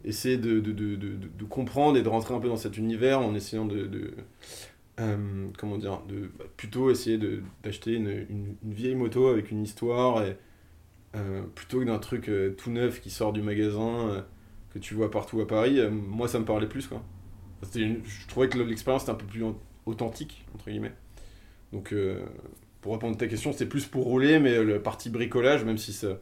essayer 0.06 0.38
de, 0.38 0.62
de, 0.62 0.72
de, 0.72 1.44
comprendre 1.50 1.98
et 1.98 2.04
de 2.04 2.10
rentrer 2.10 2.34
un 2.34 2.39
peu 2.39 2.48
dans 2.48 2.58
cet 2.58 2.78
univers 2.78 3.20
en 3.20 3.36
essayant 3.36 3.66
de 3.66 4.13
euh, 5.00 5.48
comment 5.58 5.78
dire, 5.78 6.02
de 6.08 6.30
bah, 6.38 6.46
plutôt 6.58 6.90
essayer 6.92 7.20
d'acheter 7.64 7.94
une, 7.94 8.10
une, 8.30 8.56
une 8.64 8.74
vieille 8.74 8.96
moto 8.96 9.28
avec 9.28 9.52
une 9.52 9.64
histoire 9.64 10.24
et 10.25 10.38
euh, 11.16 11.44
plutôt 11.56 11.80
que 11.82 11.86
d'un 11.86 12.00
truc 12.00 12.30
euh, 12.30 12.52
tout 12.58 12.72
neuf 12.72 13.02
qui 13.02 13.10
sort 13.12 13.34
du 13.34 13.42
magasin 13.42 14.25
que 14.74 14.80
tu 14.80 14.94
vois 14.96 15.12
partout 15.12 15.42
à 15.42 15.48
Paris. 15.48 15.80
moi, 15.92 16.28
ça 16.28 16.40
me 16.40 16.46
parlait 16.46 16.68
plus 16.70 16.88
quoi. 16.88 17.04
Une- 17.75 18.06
je 18.06 18.28
trouvais 18.28 18.50
que 18.50 18.58
l'expérience 18.60 19.04
était 19.04 19.12
un 19.12 19.16
peu 19.16 19.25
plus 19.25 19.44
au- 19.44 19.60
authentique 19.86 20.46
entre 20.56 20.70
guillemets. 20.70 20.94
Donc, 21.74 21.94
pour 22.82 22.94
répondre 22.94 23.16
à 23.16 23.18
ta 23.20 23.28
question, 23.28 23.52
c'était 23.52 23.66
plus 23.66 23.86
pour 23.86 24.06
rouler, 24.06 24.40
mais 24.40 24.64
la 24.64 24.80
partie 24.80 25.10
bricolage, 25.10 25.64
même 25.66 25.78
si 25.78 25.94
ça, 25.94 26.20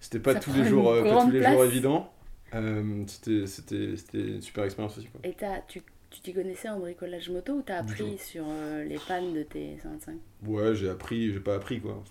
c'était 0.00 0.18
pas 0.18 0.34
tous 0.34 0.52
les 0.52 0.64
jours, 0.64 0.92
pas 1.08 1.16
tous 1.24 1.30
les 1.30 1.42
jours 1.42 1.64
évident. 1.64 2.12
euh, 2.54 3.04
c'était, 3.06 3.94
une 4.14 4.42
super 4.42 4.64
expérience 4.64 4.98
aussi 4.98 5.06
quoi. 5.08 5.20
Et 5.24 5.34
tu 5.68 5.82
tu 6.12 6.20
t'y 6.20 6.32
connaissais 6.34 6.68
en 6.68 6.78
bricolage 6.78 7.30
moto 7.30 7.54
ou 7.54 7.62
t'as 7.62 7.78
appris 7.78 8.18
sur 8.18 8.44
euh, 8.46 8.84
les 8.84 8.98
pannes 9.08 9.32
de 9.32 9.42
tes 9.42 9.78
125 9.82 10.16
Ouais, 10.46 10.74
j'ai 10.74 10.88
appris, 10.90 11.32
j'ai 11.32 11.40
pas 11.40 11.54
appris 11.56 11.80
quoi. 11.80 12.02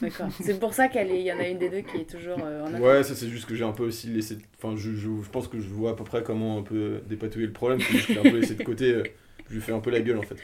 D'accord. 0.00 0.28
c'est 0.40 0.58
pour 0.60 0.74
ça 0.74 0.88
qu'il 0.88 1.06
y 1.20 1.32
en 1.32 1.38
a 1.38 1.48
une 1.48 1.58
des 1.58 1.68
deux 1.68 1.80
qui 1.80 1.98
est 1.98 2.10
toujours 2.10 2.38
euh, 2.42 2.64
en. 2.66 2.80
Ouais, 2.80 3.02
ça 3.02 3.14
c'est 3.14 3.28
juste 3.28 3.46
que 3.46 3.54
j'ai 3.54 3.64
un 3.64 3.72
peu 3.72 3.84
aussi 3.84 4.08
laissé. 4.08 4.38
Enfin, 4.56 4.76
je, 4.76 4.92
je, 4.92 5.08
je 5.22 5.30
pense 5.30 5.48
que 5.48 5.58
je 5.60 5.68
vois 5.68 5.90
à 5.90 5.94
peu 5.94 6.04
près 6.04 6.22
comment 6.22 6.58
un 6.58 6.62
peu 6.62 7.00
dépatouiller 7.08 7.46
le 7.46 7.52
problème. 7.52 7.78
Que 7.78 7.96
j'ai 7.98 8.18
un 8.18 8.22
peu 8.22 8.38
laissé 8.38 8.54
de 8.54 8.62
côté. 8.62 8.92
euh, 8.94 9.02
Je 9.48 9.54
lui 9.54 9.60
fais 9.60 9.72
un 9.72 9.80
peu 9.80 9.90
la 9.90 10.00
gueule 10.00 10.18
en 10.18 10.22
fait. 10.22 10.36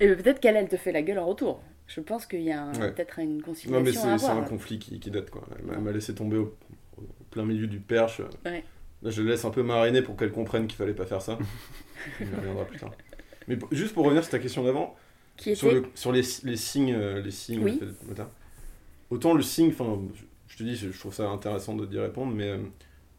Et 0.00 0.08
peut-être 0.14 0.40
qu'elle, 0.40 0.56
elle 0.56 0.68
te 0.68 0.76
fait 0.76 0.92
la 0.92 1.02
gueule 1.02 1.18
en 1.18 1.26
retour. 1.26 1.62
Je 1.86 2.00
pense 2.00 2.24
qu'il 2.24 2.42
y 2.42 2.52
a 2.52 2.62
un- 2.62 2.74
Ouais. 2.80 2.92
peut-être 2.92 3.18
une 3.18 3.36
Non, 3.38 3.42
conciliation 3.42 4.06
mais 4.06 4.12
à 4.12 4.18
c'est 4.18 4.26
un 4.28 4.40
là. 4.40 4.46
conflit 4.46 4.78
qui, 4.78 4.98
qui 5.00 5.10
date 5.10 5.28
quoi. 5.30 5.46
Elle 5.58 5.66
m'a- 5.66 5.74
elle 5.74 5.80
m'a 5.80 5.92
laissé 5.92 6.14
tomber 6.14 6.36
au, 6.38 6.56
au 6.96 7.02
plein 7.30 7.44
milieu 7.44 7.66
du 7.66 7.78
perche. 7.80 8.22
Ouais. 8.46 8.64
Là, 9.02 9.10
je 9.10 9.22
le 9.22 9.30
laisse 9.30 9.44
un 9.44 9.50
peu 9.50 9.62
mariner 9.62 10.02
pour 10.02 10.16
qu'elle 10.16 10.32
comprenne 10.32 10.66
qu'il 10.66 10.76
fallait 10.76 10.94
pas 10.94 11.06
faire 11.06 11.22
ça. 11.22 11.38
Il 12.20 12.26
reviendra 12.34 12.64
plus 12.64 12.78
tard. 12.78 12.92
Mais 13.48 13.56
pour- 13.56 13.68
juste 13.72 13.94
pour 13.94 14.04
revenir 14.04 14.22
sur 14.22 14.30
ta 14.30 14.38
question 14.38 14.62
d'avant, 14.64 14.96
Qui 15.36 15.56
sur, 15.56 15.72
le- 15.72 15.84
sur 15.94 16.12
les, 16.12 16.22
les 16.44 16.56
signes, 16.56 16.94
euh, 16.94 17.20
les 17.22 17.30
signes 17.30 17.64
Oui. 17.64 17.78
Autant 19.10 19.34
le 19.34 19.42
signe, 19.42 19.68
enfin, 19.70 19.98
je- 20.14 20.22
je 20.48 20.56
te 20.58 20.62
dis, 20.62 20.76
je 20.76 20.90
je 20.90 20.98
trouve 20.98 21.14
ça 21.14 21.28
intéressant 21.28 21.74
de 21.74 21.86
d'y 21.86 21.98
répondre, 21.98 22.32
mais 22.34 22.48
euh, 22.50 22.58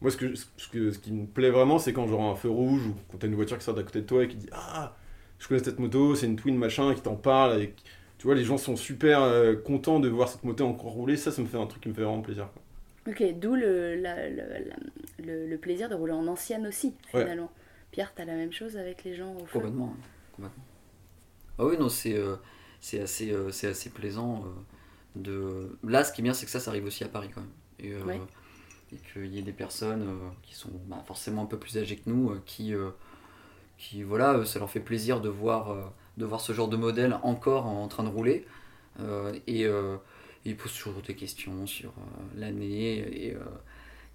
moi, 0.02 0.10
ce, 0.12 0.18
que, 0.18 0.36
ce, 0.36 0.46
que, 0.72 0.92
ce 0.92 1.00
qui 1.00 1.12
me 1.12 1.26
plaît 1.26 1.50
vraiment, 1.50 1.80
c'est 1.80 1.94
quand 1.94 2.08
genre 2.08 2.24
un 2.32 2.36
feu 2.36 2.50
rouge 2.50 2.86
ou 2.88 2.94
quand 3.12 3.18
t'as 3.20 3.28
une 3.28 3.36
voiture 3.36 3.58
qui 3.58 3.64
sort 3.64 3.76
d'à 3.76 3.84
côté 3.84 4.02
de 4.02 4.06
toi 4.08 4.24
et 4.24 4.28
qui 4.28 4.38
dit 4.38 4.50
Ah, 4.52 4.96
je 5.40 5.48
connais 5.48 5.64
cette 5.64 5.80
moto, 5.80 6.16
c'est 6.16 6.28
une 6.28 6.36
Twin 6.38 6.56
machin, 6.58 6.92
et 6.92 6.96
qui 6.96 7.02
t'en 7.02 7.16
parle. 7.16 7.62
Et, 7.62 7.74
tu 8.18 8.28
vois, 8.28 8.36
les 8.36 8.44
gens 8.44 8.58
sont 8.58 8.76
super 8.76 9.22
euh, 9.24 9.56
contents 9.56 10.00
de 10.00 10.08
voir 10.10 10.30
cette 10.30 10.44
moto 10.44 10.66
encore 10.66 10.92
rouler. 10.92 11.18
Ça, 11.18 11.32
ça 11.32 11.42
me 11.42 11.48
fait 11.48 11.58
un 11.58 11.66
truc 11.68 11.82
qui 11.84 11.90
me 11.90 11.94
fait 11.94 12.04
vraiment 12.04 12.22
plaisir. 12.22 12.50
quoi. 12.54 12.61
Ok, 13.08 13.24
d'où 13.40 13.56
le, 13.56 13.96
la- 13.96 14.30
le, 14.30 14.36
la- 14.38 14.76
le- 15.26 15.48
le 15.48 15.58
plaisir 15.58 15.90
de 15.90 15.96
rouler 15.96 16.14
en 16.14 16.28
ancienne 16.28 16.68
aussi, 16.68 16.94
Ouais. 17.14 17.22
finalement. 17.22 17.52
Pierre, 17.92 18.14
t'as 18.16 18.26
la 18.26 18.36
même 18.36 18.54
chose 18.54 18.78
avec 18.78 19.04
les 19.04 19.16
gens 19.16 19.36
au 19.36 19.46
feu 19.46 19.54
Complètement. 19.54 19.96
complètement. 20.36 20.64
Ah 21.58 21.66
oui, 21.66 21.78
non, 21.78 21.90
c'est 21.90 22.16
euh, 22.16 22.36
c'est 22.80 23.00
assez, 23.02 23.32
euh, 23.32 23.52
c'est 23.52 23.68
assez 23.68 23.90
plaisant. 23.90 24.44
euh, 24.46 24.50
de... 25.16 25.78
Là, 25.84 26.04
ce 26.04 26.14
qui 26.14 26.22
est 26.22 26.24
bien, 26.24 26.34
c'est 26.34 26.46
que 26.46 26.52
ça, 26.52 26.60
ça 26.60 26.72
arrive 26.72 26.86
aussi 26.86 27.04
à 27.04 27.10
Paris 27.10 27.30
quand 27.34 27.42
même. 27.42 27.50
Et, 27.80 27.94
euh, 27.94 28.04
Ouais. 28.04 28.20
et 28.94 28.98
qu'il 29.14 29.28
y 29.28 29.40
ait 29.40 29.44
des 29.44 29.54
personnes 29.54 30.04
euh, 30.10 30.30
qui 30.44 30.56
sont 30.56 30.72
bah, 30.88 31.04
forcément 31.08 31.44
un 31.44 31.46
peu 31.48 31.58
plus 31.60 31.78
âgées 31.78 31.98
que 31.98 32.10
nous, 32.10 32.32
euh, 32.32 32.42
qui, 32.46 32.74
euh, 32.76 32.92
qui, 33.78 34.04
voilà, 34.04 34.34
euh, 34.36 34.46
ça 34.46 34.60
leur 34.60 34.70
fait 34.70 34.80
plaisir 34.82 35.22
de 35.22 35.30
voir, 35.30 35.72
euh, 35.72 35.84
de 36.18 36.26
voir 36.26 36.42
ce 36.42 36.54
genre 36.54 36.70
de 36.70 36.78
modèle 36.78 37.20
encore 37.24 37.68
en, 37.68 37.88
train 37.88 38.04
de 38.04 38.10
rouler. 38.10 38.46
Euh, 39.02 39.34
et 39.48 39.66
euh, 39.66 39.98
ils 40.46 40.58
posent 40.58 40.74
toujours 40.74 41.02
des 41.02 41.16
questions 41.16 41.68
sur 41.68 41.90
euh, 41.90 42.40
l'année 42.40 43.28
et, 43.28 43.36
euh, 43.36 43.40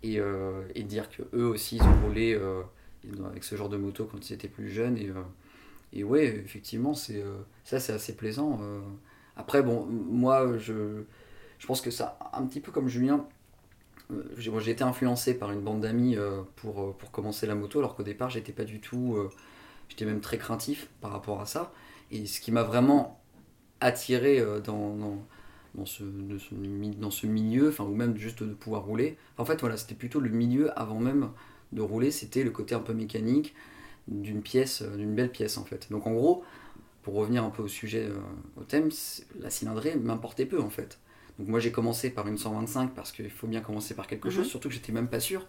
et, 0.02 0.18
euh, 0.18 0.62
et 0.75 0.83
dire 0.83 1.09
que 1.09 1.23
eux 1.35 1.47
aussi, 1.47 1.76
ils 1.76 1.83
ont 1.83 2.00
roulé 2.02 2.38
avec 3.25 3.45
ce 3.45 3.54
genre 3.56 3.68
de 3.68 3.76
moto 3.76 4.09
quand 4.11 4.28
ils 4.28 4.33
étaient 4.33 4.49
plus 4.49 4.71
jeunes. 4.71 4.97
Et, 4.99 5.11
et 5.92 6.04
ouais, 6.04 6.26
effectivement, 6.26 6.95
c'est 6.95 7.23
ça, 7.64 7.80
c'est 7.80 7.92
assez 7.92 8.14
plaisant. 8.16 8.61
Après, 9.37 9.62
bon, 9.62 9.87
moi, 9.87 10.59
je, 10.59 11.02
je 11.59 11.66
pense 11.66 11.80
que 11.80 11.90
ça, 11.90 12.18
un 12.33 12.45
petit 12.47 12.61
peu 12.61 12.73
comme 12.73 12.88
Julien, 12.88 13.26
j'ai 14.37 14.71
été 14.71 14.85
influencé 14.85 15.37
par 15.38 15.50
une 15.50 15.61
bande 15.61 15.80
d'amis 15.80 16.16
pour, 16.56 16.97
pour 16.97 17.11
commencer 17.11 17.47
la 17.47 17.54
moto, 17.54 17.78
alors 17.78 17.97
qu'au 17.97 18.02
départ, 18.04 18.30
j'étais 18.30 18.52
pas 18.52 18.64
du 18.64 18.80
tout. 18.80 19.16
j'étais 19.88 20.04
même 20.04 20.21
très 20.21 20.38
craintif 20.38 20.88
par 21.00 21.11
rapport 21.11 21.40
à 21.40 21.47
ça. 21.47 21.73
Et 22.11 22.26
ce 22.26 22.40
qui 22.40 22.52
m'a 22.52 22.62
vraiment 22.62 23.21
attiré 23.80 24.45
dans, 24.64 25.26
dans, 25.76 25.87
ce, 25.87 26.04
de 26.04 26.38
ce 26.38 26.54
mi- 26.54 26.97
dans 26.97 27.11
ce 27.11 27.26
milieu, 27.26 27.68
enfin, 27.68 27.85
ou 27.85 27.95
même 27.95 28.16
juste 28.16 28.42
de 28.42 28.54
pouvoir 28.54 28.85
rouler. 28.85 29.16
En 29.38 29.45
fait, 29.45 29.61
voilà, 29.61 29.76
c'était 29.76 29.95
plutôt 29.95 30.21
le 30.21 30.30
milieu 30.30 30.78
avant 30.78 31.00
même 31.00 31.30
de 31.73 31.83
rouler, 31.83 32.11
c'était 32.11 32.45
le 32.45 32.50
côté 32.50 32.75
un 32.75 32.80
peu 32.80 32.95
mécanique 32.95 33.54
d'une 34.09 34.42
pièce, 34.42 34.83
euh, 34.83 34.97
d'une 34.97 35.14
belle 35.14 35.33
pièce 35.33 35.59
en 35.59 35.64
fait. 35.64 35.88
Donc 35.90 36.06
en 36.06 36.12
gros, 36.12 36.45
pour 37.02 37.14
revenir 37.14 37.45
un 37.45 37.50
peu 37.50 37.62
au 37.62 37.68
sujet, 37.68 38.06
euh, 38.06 38.18
au 38.56 38.64
thème, 38.64 38.90
la 39.40 39.50
cylindrée 39.50 39.97
m'importait 39.97 40.47
peu 40.47 40.61
en 40.62 40.71
fait. 40.71 40.99
Donc 41.38 41.49
moi 41.49 41.61
j'ai 41.61 41.73
commencé 41.73 42.11
par 42.11 42.28
une 42.28 42.38
125 42.38 42.95
parce 42.95 43.12
qu'il 43.12 43.30
faut 43.30 43.47
bien 43.49 43.61
commencer 43.62 43.95
par 43.95 44.06
quelque 44.06 44.30
Mhm. 44.30 44.33
chose, 44.33 44.47
surtout 44.47 44.68
que 44.68 44.75
j'étais 44.75 44.92
même 44.92 45.09
pas 45.09 45.21
sûr 45.21 45.47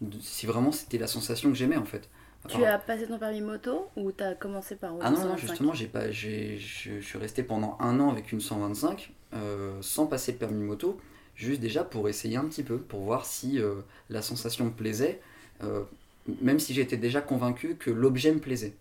de- 0.00 0.18
si 0.20 0.46
vraiment 0.46 0.72
c'était 0.72 0.98
la 0.98 1.06
sensation 1.06 1.50
que 1.50 1.56
j'aimais 1.56 1.76
en 1.76 1.84
fait. 1.84 2.08
Tu 2.48 2.64
as 2.64 2.78
passé 2.78 3.06
ton 3.06 3.18
permis 3.18 3.40
moto 3.42 3.86
ou 3.96 4.12
t'as 4.12 4.34
commencé 4.34 4.74
par 4.74 4.92
Ah 5.00 5.10
non, 5.10 5.16
non, 5.18 5.22
125? 5.36 5.46
justement, 5.48 5.72
j'ai 5.74 5.86
pas, 5.86 6.10
j'ai, 6.10 6.58
je, 6.58 6.98
je 7.00 7.06
suis 7.06 7.18
resté 7.18 7.42
pendant 7.42 7.76
un 7.80 8.00
an 8.00 8.10
avec 8.10 8.32
une 8.32 8.40
125 8.40 9.12
euh, 9.34 9.72
sans 9.82 10.06
passer 10.06 10.32
le 10.32 10.38
permis 10.38 10.64
moto, 10.64 10.98
juste 11.36 11.60
déjà 11.60 11.84
pour 11.84 12.08
essayer 12.08 12.36
un 12.38 12.44
petit 12.46 12.62
peu, 12.62 12.78
pour 12.78 13.00
voir 13.00 13.26
si 13.26 13.60
euh, 13.60 13.74
la 14.08 14.22
sensation 14.22 14.64
me 14.64 14.70
plaisait, 14.70 15.20
euh, 15.62 15.82
même 16.40 16.58
si 16.58 16.72
j'étais 16.74 16.96
déjà 16.96 17.20
convaincu 17.20 17.76
que 17.76 17.90
l'objet 17.90 18.32
me 18.32 18.40
plaisait. 18.40 18.74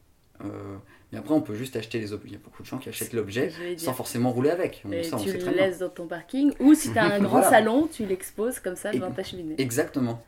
Mais 1.11 1.17
après, 1.17 1.33
on 1.33 1.41
peut 1.41 1.55
juste 1.55 1.75
acheter 1.75 1.99
les 1.99 2.13
objets. 2.13 2.27
Il 2.29 2.33
y 2.33 2.35
a 2.37 2.39
beaucoup 2.41 2.61
de 2.63 2.67
gens 2.67 2.77
qui 2.77 2.87
achètent 2.87 3.11
l'objet 3.13 3.51
sans 3.77 3.93
forcément 3.93 4.31
rouler 4.31 4.51
avec. 4.51 4.83
On- 4.85 4.91
Et 4.91 5.03
ça, 5.03 5.17
on 5.17 5.19
tu 5.19 5.33
le 5.33 5.49
laisses 5.51 5.79
dans 5.79 5.89
ton 5.89 6.07
parking 6.07 6.53
ou 6.61 6.73
si 6.75 6.93
t'as 6.93 7.15
un 7.15 7.19
grand 7.19 7.41
Voilà. 7.41 7.49
salon, 7.49 7.89
tu 7.91 8.05
l'exposes 8.05 8.59
comme 8.59 8.75
ça 8.77 8.93
Et- 8.93 8.99
devant 8.99 9.11
ta 9.11 9.23
cheminée. 9.23 9.55
Exactement. 9.57 10.23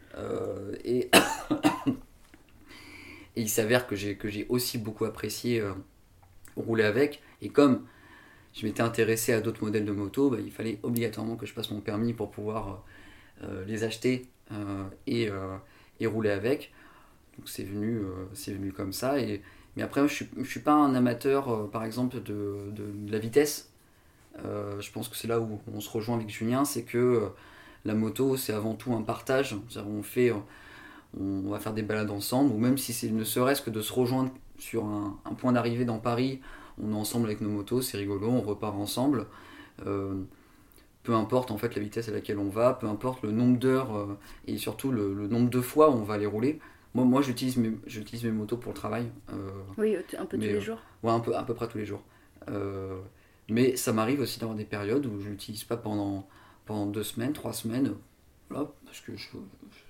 Et... 0.83 1.09
et 3.35 3.41
il 3.41 3.49
s'avère 3.49 3.87
que 3.87 3.95
j'ai, 3.95 4.15
que 4.17 4.29
j'ai 4.29 4.45
aussi 4.49 4.77
beaucoup 4.77 5.05
apprécié 5.05 5.59
euh, 5.61 5.73
rouler 6.55 6.83
avec. 6.83 7.21
Et 7.41 7.49
comme 7.49 7.85
je 8.53 8.65
m'étais 8.65 8.81
intéressé 8.83 9.33
à 9.33 9.41
d'autres 9.41 9.63
modèles 9.63 9.85
de 9.85 9.91
moto, 9.91 10.29
bah, 10.29 10.37
il 10.43 10.51
fallait 10.51 10.79
obligatoirement 10.83 11.35
que 11.37 11.45
je 11.45 11.53
passe 11.53 11.71
mon 11.71 11.81
permis 11.81 12.13
pour 12.13 12.31
pouvoir 12.31 12.83
euh, 13.43 13.65
les 13.65 13.83
acheter 13.83 14.27
euh, 14.51 14.85
et, 15.07 15.29
euh, 15.29 15.57
et 15.99 16.07
rouler 16.07 16.31
avec. 16.31 16.73
Donc 17.37 17.49
c'est 17.49 17.63
venu, 17.63 17.97
euh, 17.99 18.25
c'est 18.33 18.53
venu 18.53 18.71
comme 18.73 18.93
ça. 18.93 19.19
Et... 19.19 19.41
Mais 19.77 19.83
après, 19.83 20.07
je 20.07 20.25
ne 20.35 20.43
suis, 20.43 20.59
pas 20.59 20.73
un 20.73 20.95
amateur, 20.95 21.49
euh, 21.49 21.67
par 21.67 21.83
exemple, 21.85 22.21
de, 22.21 22.71
de- 22.71 23.11
la 23.11 23.19
vitesse. 23.19 23.71
Euh, 24.45 24.79
je 24.81 24.91
pense 24.91 25.09
que 25.09 25.15
c'est 25.17 25.27
là 25.27 25.39
où 25.39 25.59
on 25.73 25.79
se 25.81 25.89
rejoint 25.89 26.15
avec 26.15 26.29
Julien, 26.29 26.65
c'est 26.65 26.83
que 26.83 26.97
euh, 26.97 27.29
la 27.85 27.93
moto, 27.95 28.37
c'est 28.37 28.53
avant 28.53 28.75
tout 28.75 28.93
un 28.93 29.01
partage. 29.01 29.55
On 29.77 30.03
fait, 30.03 30.31
euh, 30.31 30.35
on 31.19 31.49
va 31.49 31.59
faire 31.59 31.73
des 31.73 31.81
balades 31.83 32.11
ensemble, 32.11 32.53
ou 32.53 32.57
même 32.57 32.77
si 32.77 32.93
c'est 32.93 33.09
ne 33.09 33.23
serait-ce 33.23 33.61
que 33.61 33.69
de 33.69 33.81
se 33.81 33.91
rejoindre 33.93 34.31
sur 34.57 34.85
un, 34.85 35.17
un 35.25 35.33
point 35.33 35.51
d'arrivée 35.51 35.85
dans 35.85 35.99
Paris, 35.99 36.39
on 36.81 36.91
est 36.91 36.95
ensemble 36.95 37.25
avec 37.27 37.41
nos 37.41 37.49
motos, 37.49 37.81
c'est 37.81 37.97
rigolo, 37.97 38.27
on 38.29 38.41
repart 38.41 38.75
ensemble. 38.75 39.27
Euh, 39.85 40.15
peu 41.03 41.13
importe 41.15 41.51
en 41.51 41.57
fait 41.57 41.75
la 41.75 41.81
vitesse 41.81 42.09
à 42.09 42.11
laquelle 42.11 42.37
on 42.37 42.49
va, 42.49 42.73
peu 42.73 42.87
importe 42.87 43.23
le 43.23 43.31
nombre 43.31 43.57
d'heures 43.57 43.95
euh, 43.95 44.17
et 44.47 44.57
surtout 44.57 44.91
le, 44.91 45.13
le 45.13 45.27
nombre 45.27 45.49
de 45.49 45.61
fois 45.61 45.89
où 45.89 45.93
on 45.93 46.03
va 46.03 46.17
les 46.17 46.27
rouler. 46.27 46.59
Moi, 46.93 47.05
moi 47.05 47.21
j'utilise 47.21 47.57
mes, 47.57 47.71
j'utilise 47.87 48.23
mes 48.25 48.31
motos 48.31 48.57
pour 48.57 48.71
le 48.71 48.77
travail. 48.77 49.07
euh, 49.33 49.49
Oui, 49.77 49.95
un 50.17 50.25
peu 50.25 50.37
tous 50.37 50.43
les 50.43 50.61
jours. 50.61 50.79
Ouais, 51.03 51.11
un 51.11 51.19
peu, 51.19 51.35
à 51.35 51.43
peu 51.43 51.53
près 51.53 51.67
tous 51.67 51.77
les 51.77 51.85
jours. 51.85 52.03
Mais 53.49 53.75
ça 53.75 53.91
m'arrive 53.91 54.21
aussi 54.21 54.39
d'avoir 54.39 54.57
des 54.57 54.65
périodes 54.65 55.05
où 55.05 55.19
je 55.19 55.29
l'utilise 55.29 55.63
pas 55.63 55.77
pendant, 55.77 56.27
pendant 56.65 56.85
deux 56.85 57.03
semaines, 57.03 57.33
trois 57.33 57.53
semaines, 57.53 57.95
voilà, 58.51 58.69
parce 58.85 58.99
que 59.01 59.15
je, 59.15 59.27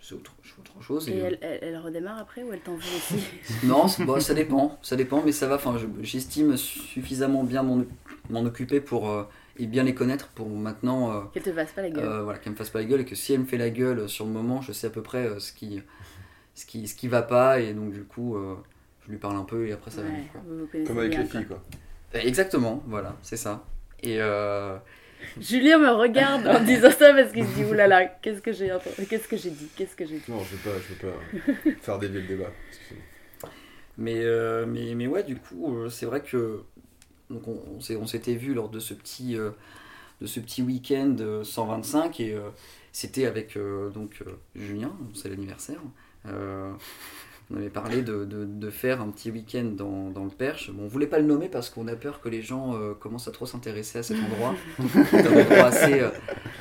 je, 0.01 0.07
fais 0.09 0.15
autre, 0.15 0.33
je 0.43 0.49
fais 0.53 0.59
autre 0.59 0.81
chose. 0.81 1.09
Et 1.09 1.13
et, 1.17 1.21
euh, 1.21 1.25
elle, 1.27 1.37
elle- 1.41 1.59
elle 1.63 1.77
redémarre 1.77 2.19
après 2.19 2.43
ou 2.43 2.53
elle 2.53 2.59
t'en 2.61 2.75
veut 2.75 2.79
aussi 2.79 3.23
Non, 3.65 3.85
bon, 4.05 4.19
ça 4.19 4.33
dépend, 4.33 4.77
ça 4.81 4.95
dépend, 4.95 5.21
mais 5.25 5.31
ça 5.31 5.47
va. 5.47 5.55
Enfin, 5.55 5.77
je- 5.77 6.03
j'estime 6.03 6.57
suffisamment 6.57 7.43
bien 7.43 7.63
m'en 7.63 7.83
m'en 8.29 8.41
occuper 8.45 8.79
pour 8.81 9.09
euh, 9.09 9.23
et 9.57 9.65
bien 9.67 9.83
les 9.83 9.93
connaître 9.95 10.27
pour 10.29 10.47
maintenant, 10.47 11.11
euh, 11.11 11.21
Qu'elle 11.33 11.43
te 11.43 11.51
fasse 11.51 11.71
pas 11.71 11.81
la 11.81 11.89
gueule. 11.89 12.03
euh, 12.05 12.23
voilà, 12.23 12.39
qu'elle 12.39 12.53
me 12.53 12.57
fasse 12.57 12.69
pas 12.69 12.79
la 12.79 12.85
gueule 12.85 13.01
et 13.01 13.05
que 13.05 13.15
si 13.15 13.33
elle 13.33 13.41
me 13.41 13.45
fait 13.45 13.57
la 13.57 13.69
gueule 13.69 14.07
sur 14.07 14.25
le 14.25 14.31
moment, 14.31 14.61
je 14.61 14.71
sais 14.71 14.87
à 14.87 14.91
peu 14.91 15.01
près 15.01 15.25
euh, 15.25 15.39
ce 15.39 15.51
qui, 15.51 15.81
ce 16.55 16.65
qui, 16.65 16.87
ce 16.87 16.95
qui 16.95 17.07
va 17.07 17.21
pas 17.23 17.59
et 17.59 17.73
donc 17.73 17.91
du 17.91 18.03
coup, 18.03 18.35
euh, 18.37 18.55
je 19.05 19.11
lui 19.11 19.17
parle 19.17 19.35
un 19.37 19.43
peu 19.43 19.67
et 19.67 19.71
après 19.73 19.91
ça 19.91 20.01
va. 20.03 20.07
Ouais, 20.09 20.13
mieux, 20.17 20.23
quoi. 20.31 20.41
vous 20.47 20.59
vous 20.59 20.67
connaissez 20.67 20.87
Comme 20.87 20.99
avec 20.99 21.09
bien, 21.11 21.23
les 21.23 21.27
quoi. 21.29 21.39
filles, 21.39 21.47
quoi. 21.47 21.63
Exactement, 22.13 22.83
voilà, 22.87 23.15
c'est 23.21 23.37
ça. 23.37 23.65
Et 24.03 24.17
euh, 24.21 24.77
Julien 25.39 25.77
me 25.79 25.89
regarde 25.91 26.47
en 26.47 26.59
disant 26.63 26.91
ça 26.91 27.13
parce 27.13 27.31
qu'il 27.31 27.45
se 27.45 27.53
dit 27.55 27.63
oulala, 27.63 28.05
qu'est-ce 28.05 28.41
que 28.41 28.51
j'ai 28.51 28.71
entendu- 28.71 29.05
qu'est-ce 29.09 29.27
que 29.27 29.37
j'ai 29.37 29.49
dit, 29.51 29.67
qu'est-ce 29.75 29.95
que 29.95 30.05
j'ai 30.05 30.15
dit. 30.17 30.23
Non, 30.29 30.39
je 30.43 30.55
veux 30.55 30.71
pas, 30.71 30.77
je 30.79 30.93
veux 30.93 31.11
pas 31.63 31.71
faire 31.81 31.99
dévier 31.99 32.21
le 32.21 32.27
débat. 32.27 32.51
excusez-moi. 32.69 33.49
Mais, 33.97 34.19
euh, 34.23 34.65
mais, 34.65 34.95
mais 34.95 35.07
ouais, 35.07 35.23
du 35.23 35.35
coup, 35.35 35.75
euh, 35.77 35.89
c'est 35.89 36.05
vrai 36.05 36.21
que 36.21 36.61
donc 37.29 37.47
on, 37.47 37.59
on 37.77 37.79
s'est- 37.81 37.95
on 37.95 38.07
s'était 38.07 38.35
vu 38.35 38.53
lors 38.53 38.69
de 38.69 38.79
ce 38.79 38.93
petit, 38.93 39.37
euh, 39.37 39.51
de 40.21 40.27
ce 40.27 40.39
petit 40.39 40.61
week-end 40.61 41.15
euh, 41.19 41.43
125 41.43 42.19
et 42.19 42.33
euh, 42.33 42.49
c'était 42.91 43.25
avec 43.25 43.55
euh, 43.57 43.89
donc, 43.89 44.17
euh, 44.25 44.31
Julien, 44.55 44.93
c'est 45.13 45.29
l'anniversaire. 45.29 45.79
On 47.53 47.57
avait 47.57 47.69
parlé 47.69 48.01
de, 48.01 48.23
de- 48.23 48.45
de 48.45 48.69
faire 48.69 49.01
un 49.01 49.09
petit 49.09 49.29
week-end 49.29 49.65
dans, 49.75 50.09
dans 50.09 50.23
le 50.23 50.29
Perche. 50.29 50.71
Bon, 50.71 50.83
on 50.83 50.87
voulait 50.87 51.07
pas 51.07 51.19
le 51.19 51.25
nommer 51.25 51.49
parce 51.49 51.69
qu'on 51.69 51.87
a 51.87 51.95
peur 51.95 52.21
que 52.21 52.29
les 52.29 52.41
gens 52.41 52.75
euh, 52.75 52.93
commencent 52.93 53.27
à 53.27 53.31
trop 53.31 53.45
s'intéresser 53.45 53.99
à 53.99 54.03
cet 54.03 54.17
endroit. 54.23 54.55
C'est 55.09 55.27
un 55.27 55.41
endroit 55.41 55.65
assez, 55.65 55.99
euh, 55.99 56.09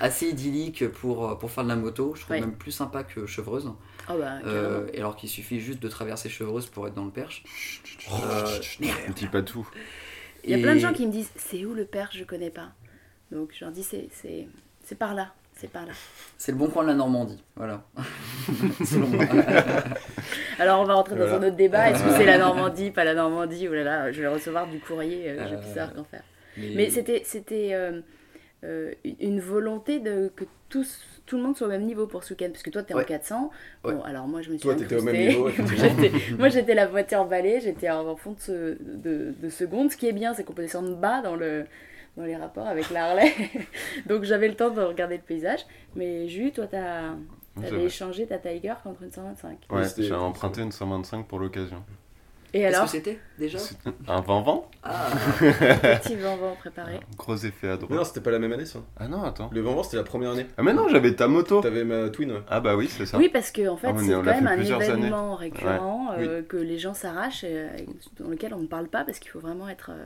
assez 0.00 0.26
idyllique 0.28 0.88
pour, 0.88 1.28
euh, 1.30 1.34
pour 1.36 1.50
faire 1.50 1.62
de 1.64 1.68
la 1.68 1.76
moto. 1.76 2.14
Je 2.16 2.22
trouve 2.22 2.32
Ouais. 2.34 2.40
même 2.40 2.54
plus 2.56 2.72
sympa 2.72 3.04
que 3.04 3.24
Chevreuse. 3.26 3.70
Oh 4.08 4.14
bah, 4.18 4.38
Euh, 4.46 4.88
et 4.92 4.98
alors 4.98 5.14
qu'il 5.14 5.28
suffit 5.28 5.60
juste 5.60 5.80
de 5.80 5.88
traverser 5.88 6.28
Chevreuse 6.28 6.66
pour 6.66 6.88
être 6.88 6.94
dans 6.94 7.04
le 7.04 7.12
Perche. 7.12 7.44
Oh, 8.10 8.14
Euh, 8.24 8.58
Ne 9.08 9.12
dis 9.12 9.26
pas 9.26 9.42
tout. 9.42 9.68
Il 10.42 10.50
y 10.50 10.54
a 10.54 10.58
Et- 10.58 10.62
plein 10.62 10.74
de 10.74 10.80
gens 10.80 10.92
qui 10.92 11.06
me 11.06 11.12
disent 11.12 11.30
c'est 11.36 11.64
où 11.66 11.74
le 11.74 11.84
Perche, 11.84 12.16
je 12.18 12.24
connais 12.24 12.50
pas. 12.50 12.70
Donc 13.30 13.50
je 13.56 13.64
leur 13.64 13.72
dis 13.72 13.84
c'est 13.84 14.94
par 14.98 15.14
là, 15.14 15.32
c'est 15.60 15.68
par 15.70 15.84
là. 15.86 15.92
C'est 16.38 16.52
le 16.52 16.58
bon 16.58 16.68
coin 16.68 16.82
de 16.84 16.88
la 16.88 16.94
Normandie, 16.94 17.42
voilà. 17.56 17.82
Selon 18.84 19.08
moi. 19.08 19.24
Alors 20.58 20.80
on 20.80 20.84
va 20.84 20.94
rentrer 20.94 21.14
dans 21.16 21.26
Voilà. 21.26 21.36
un 21.44 21.48
autre 21.48 21.56
débat. 21.56 21.90
Est-ce 21.90 22.02
que 22.04 22.10
c'est 22.12 22.24
la 22.26 22.38
Normandie, 22.46 22.90
pas 22.90 23.04
la 23.04 23.14
Normandie 23.14 23.66
Oh 23.70 23.74
là 23.74 23.82
là, 23.84 24.12
je 24.12 24.20
vais 24.20 24.28
recevoir 24.28 24.66
du 24.68 24.78
courrier, 24.78 25.28
euh, 25.30 25.44
je 25.48 25.54
vais 25.54 25.60
plus 25.60 25.70
Euh, 25.70 25.74
savoir 25.74 25.94
qu'en 25.94 26.04
faire. 26.04 26.22
Mais, 26.56 26.72
Mais 26.76 26.90
c'était 26.90 27.22
c'était 27.24 27.70
euh, 27.72 28.00
euh, 28.64 28.92
une 29.20 29.40
volonté 29.40 30.00
de 30.00 30.30
que 30.34 30.44
tous 30.68 31.00
tout 31.26 31.36
le 31.36 31.42
monde 31.44 31.56
soit 31.56 31.68
au 31.68 31.70
même 31.70 31.84
niveau 31.84 32.06
pour 32.06 32.24
ce 32.24 32.32
week-end 32.34 32.48
parce 32.50 32.62
que 32.64 32.70
toi 32.70 32.82
t'es 32.82 32.92
en 32.94 32.98
Ouais. 32.98 33.04
400. 33.04 33.50
Ouais. 33.84 33.92
Bon 33.94 34.02
alors 34.02 34.26
moi 34.26 34.42
je 34.42 34.50
me 34.50 34.54
suis 34.56 34.62
Toi, 34.62 34.74
t'étais 34.74 34.96
au 34.96 35.02
même 35.02 35.16
niveau, 35.16 35.42
Moi, 35.44 35.52
j'étais- 35.76 36.12
moi 36.36 36.48
j'étais 36.48 36.74
la 36.74 36.86
voiture 36.86 37.20
emballée, 37.20 37.60
j'étais 37.60 37.88
en, 37.88 38.06
en 38.06 38.16
fond 38.16 38.32
de, 38.32 38.40
ce- 38.40 38.76
de, 38.80 39.32
de 39.40 39.48
seconde. 39.48 39.92
Ce 39.92 39.96
qui 39.96 40.08
est 40.08 40.12
bien 40.12 40.34
c'est 40.34 40.42
qu'on 40.44 40.52
peut 40.54 40.62
descendre 40.62 40.96
bas 40.96 41.22
dans 41.22 41.36
le 41.36 41.66
dans 42.20 42.26
les 42.26 42.36
rapports 42.36 42.66
avec 42.66 42.90
la 42.90 43.06
Harley. 43.10 43.32
Donc 44.06 44.24
j'avais 44.24 44.48
le 44.48 44.54
temps 44.54 44.70
de 44.70 44.80
regarder 44.80 45.16
le 45.16 45.22
paysage. 45.22 45.60
Mais 45.96 46.28
Jus, 46.28 46.52
toi 46.52 46.66
t'as 46.66 47.12
avais 47.66 47.84
échangé 47.84 48.26
ta 48.26 48.38
Tiger 48.38 48.74
contre 48.82 49.02
une 49.02 49.10
125. 49.10 49.58
Ouais, 49.70 49.82
j'ai 49.98 50.14
emprunté 50.14 50.62
une 50.62 50.72
125 50.72 51.26
pour 51.26 51.38
l'occasion. 51.38 51.82
Et 52.52 52.62
Qu'est-ce 52.62 52.74
alors 52.74 52.86
que 52.86 52.90
c'était 52.90 53.20
déjà 53.38 53.58
Un 54.08 54.20
vent-vent 54.22 54.68
Ah, 54.82 55.08
Petit 56.02 56.16
vent 56.16 56.36
préparé. 56.58 56.96
Un 56.96 57.16
Gros 57.16 57.36
effet 57.36 57.68
à 57.68 57.76
Mais 57.76 57.82
non, 57.82 57.86
droite. 57.86 58.06
c'était 58.06 58.20
pas 58.20 58.32
la 58.32 58.40
même 58.40 58.52
année 58.52 58.64
ça. 58.66 58.80
Ah 58.98 59.06
non, 59.06 59.22
attends. 59.22 59.50
Le 59.52 59.60
Vent 59.60 59.82
c'était 59.84 59.98
la 59.98 60.02
première 60.02 60.32
année. 60.32 60.46
Ah 60.58 60.64
mais 60.64 60.72
non, 60.72 60.88
j'avais 60.88 61.14
ta 61.14 61.28
moto. 61.28 61.60
T'avais 61.60 61.84
ma 61.84 62.08
Twin, 62.08 62.32
ouais. 62.32 62.42
Ah 62.48 62.58
bah 62.58 62.74
oui, 62.74 62.88
c'est 62.88 63.06
ça. 63.06 63.18
Oui, 63.18 63.28
parce 63.32 63.52
que 63.52 63.68
en 63.68 63.76
fait, 63.76 63.86
Ah, 63.88 63.90
est- 63.92 64.04
c'est 64.04 64.12
quand 64.12 64.22
même 64.24 64.64
fait 64.64 64.72
un 64.72 64.80
événement 64.80 65.36
récurrent 65.36 66.08
euh, 66.18 66.42
que 66.42 66.56
les 66.56 66.78
gens 66.78 66.92
s'arrachent 66.94 67.44
et 67.44 67.52
euh, 67.56 67.68
dans 68.18 68.28
lequel 68.28 68.52
on 68.52 68.58
ne 68.60 68.66
parle 68.66 68.88
pas 68.88 69.04
parce 69.04 69.20
qu'il 69.20 69.30
faut 69.30 69.38
vraiment 69.40 69.68
être 69.68 69.90
euh, 69.94 70.04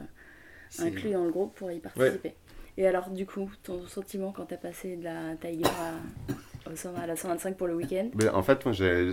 inclus 0.80 1.12
dans 1.12 1.24
le 1.24 1.30
groupe 1.30 1.54
pour 1.54 1.70
y 1.70 1.78
participer. 1.80 2.34
Et 2.76 2.86
alors, 2.86 3.10
du 3.10 3.24
coup, 3.24 3.48
ton 3.62 3.86
sentiment 3.86 4.32
quand 4.32 4.46
t'as 4.46 4.56
passé 4.56 4.96
de 4.96 5.04
la 5.04 5.36
Tiger 5.40 5.64
à, 5.64 6.70
au 6.70 6.74
100 6.74 6.94
à 6.96 7.06
la 7.06 7.14
125 7.14 7.56
pour 7.56 7.68
le 7.68 7.74
week-end? 7.76 8.08
Mais 8.14 8.28
en 8.28 8.42
fait, 8.42 8.64
moi 8.64 8.72
j'ai 8.72 9.10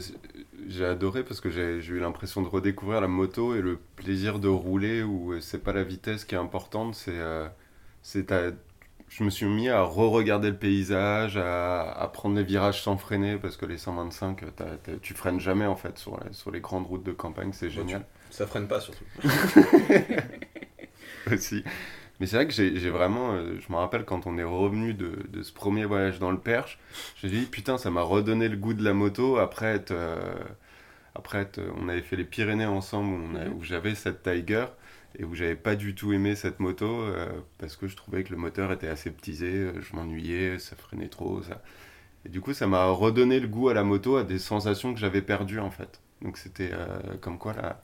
j'ai 0.68 0.86
adoré 0.86 1.24
parce 1.24 1.42
que 1.42 1.50
j'ai 1.50 1.78
eu 1.78 2.00
l'impression 2.00 2.42
de 2.42 2.48
redécouvrir 2.48 3.02
la 3.02 3.08
moto 3.08 3.56
et 3.56 3.62
le 3.62 3.78
plaisir 3.96 4.40
de 4.40 4.48
rouler 4.48 5.04
où 5.04 5.40
c'est 5.42 5.64
pas 5.64 5.74
la 5.74 5.84
vitesse 5.84 6.26
qui 6.26 6.36
est 6.36 6.40
importante, 6.40 6.96
c'est 6.96 7.12
euh, 7.14 7.48
je 9.10 9.24
me 9.26 9.30
suis 9.30 9.46
mis 9.46 9.68
à 9.70 9.84
re-regarder 9.84 10.50
le 10.50 10.58
paysage, 10.58 11.36
à, 11.38 11.92
à 11.92 12.08
prendre 12.08 12.36
les 12.36 12.44
virages 12.44 12.82
sans 12.82 12.96
freiner 12.98 13.38
parce 13.38 13.58
que 13.58 13.66
les 13.66 13.78
125, 13.78 14.56
t'as- 14.56 14.78
t'as- 14.78 14.96
tu 15.02 15.14
freines 15.14 15.40
jamais 15.40 15.66
en 15.66 15.76
fait 15.76 15.98
sur, 16.00 16.18
les- 16.24 16.34
sur 16.34 16.50
les 16.50 16.62
grandes 16.62 16.88
routes 16.88 17.04
de 17.04 17.12
campagne, 17.12 17.52
c'est 17.54 17.70
génial 17.70 18.06
Ça 18.30 18.48
freine 18.48 18.68
pas 18.68 18.80
surtout. 18.80 19.04
aussi. 21.32 21.64
Mais 22.20 22.28
c'est 22.28 22.36
vrai 22.38 22.48
que 22.48 22.54
j'ai 22.54 22.90
vraiment, 22.92 23.34
euh, 23.34 23.56
je 23.60 23.72
me 23.74 23.78
rappelle 23.78 24.06
quand 24.06 24.28
on 24.28 24.38
est 24.38 24.44
revenu 24.44 24.94
de, 24.94 25.12
de 25.30 25.44
ce 25.44 25.52
premier 25.54 25.86
voyage 25.86 26.20
dans 26.20 26.32
le 26.32 26.40
Perche, 26.40 26.80
j'ai 27.22 27.30
dit 27.30 27.46
putain 27.48 27.78
ça 27.78 27.92
m'a 27.92 28.04
redonné 28.04 28.48
le 28.50 28.58
goût 28.58 28.74
de 28.76 28.84
la 28.84 28.94
moto 28.94 29.38
après 29.38 29.68
être, 29.76 29.92
euh, 29.92 30.20
après 31.16 31.40
être- 31.40 31.62
on 31.78 31.90
avait 31.90 32.02
fait 32.02 32.16
les 32.16 32.24
Pyrénées 32.24 32.66
ensemble 32.66 33.14
où, 33.14 33.18
Mhm. 33.28 33.54
où 33.58 33.64
j'avais 33.64 33.96
cette 33.96 34.24
Tiger 34.24 34.66
et 35.20 35.24
où 35.26 35.36
j'avais 35.36 35.56
pas 35.56 35.76
du 35.76 35.96
tout 35.96 36.14
aimé 36.14 36.36
cette 36.36 36.60
moto 36.60 36.86
euh, 36.88 37.28
parce 37.58 37.76
que 37.76 37.88
je 37.88 37.96
trouvais 37.96 38.24
que 38.24 38.32
le 38.32 38.38
moteur 38.38 38.72
était 38.72 38.88
aseptisé, 38.88 39.48
euh, 39.52 39.82
je 39.82 39.96
m'ennuyais, 39.96 40.60
ça 40.60 40.76
freinait 40.76 41.10
trop, 41.10 41.42
ça. 41.44 41.62
Et 42.26 42.30
du 42.30 42.42
coup 42.42 42.54
ça 42.54 42.68
m'a 42.68 42.86
redonné 42.88 43.40
le 43.40 43.48
goût 43.48 43.70
à 43.70 43.74
la 43.74 43.84
moto, 43.84 44.18
à 44.18 44.24
des 44.24 44.40
sensations 44.40 44.94
que 44.94 45.00
j'avais 45.00 45.22
perdues 45.22 45.60
en 45.60 45.72
fait. 45.72 46.02
Donc 46.22 46.38
c'était 46.38 46.72
euh, 46.74 47.00
comme 47.22 47.38
quoi 47.40 47.54
la 47.54 47.82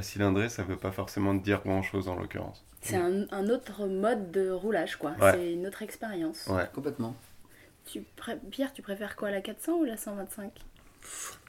cylindrée 0.00 0.48
ça 0.48 0.62
veut 0.62 0.76
pas 0.76 0.92
forcément 0.92 1.34
dire 1.34 1.62
grand 1.62 1.82
chose 1.82 2.08
en 2.08 2.16
l'occurrence. 2.16 2.64
C'est 2.80 2.96
un, 2.96 3.26
un 3.32 3.48
autre 3.48 3.86
mode 3.86 4.30
de 4.30 4.50
roulage, 4.50 4.96
quoi. 4.96 5.12
Ouais. 5.20 5.32
C'est 5.32 5.52
une 5.52 5.66
autre 5.66 5.82
expérience. 5.82 6.46
Ouais. 6.46 6.68
Complètement. 6.74 7.14
Tu 7.84 8.02
pré- 8.16 8.38
Pierre, 8.50 8.72
tu 8.72 8.82
préfères 8.82 9.16
quoi, 9.16 9.30
la 9.30 9.40
400 9.40 9.72
ou 9.78 9.84
la 9.84 9.96
125 9.96 10.52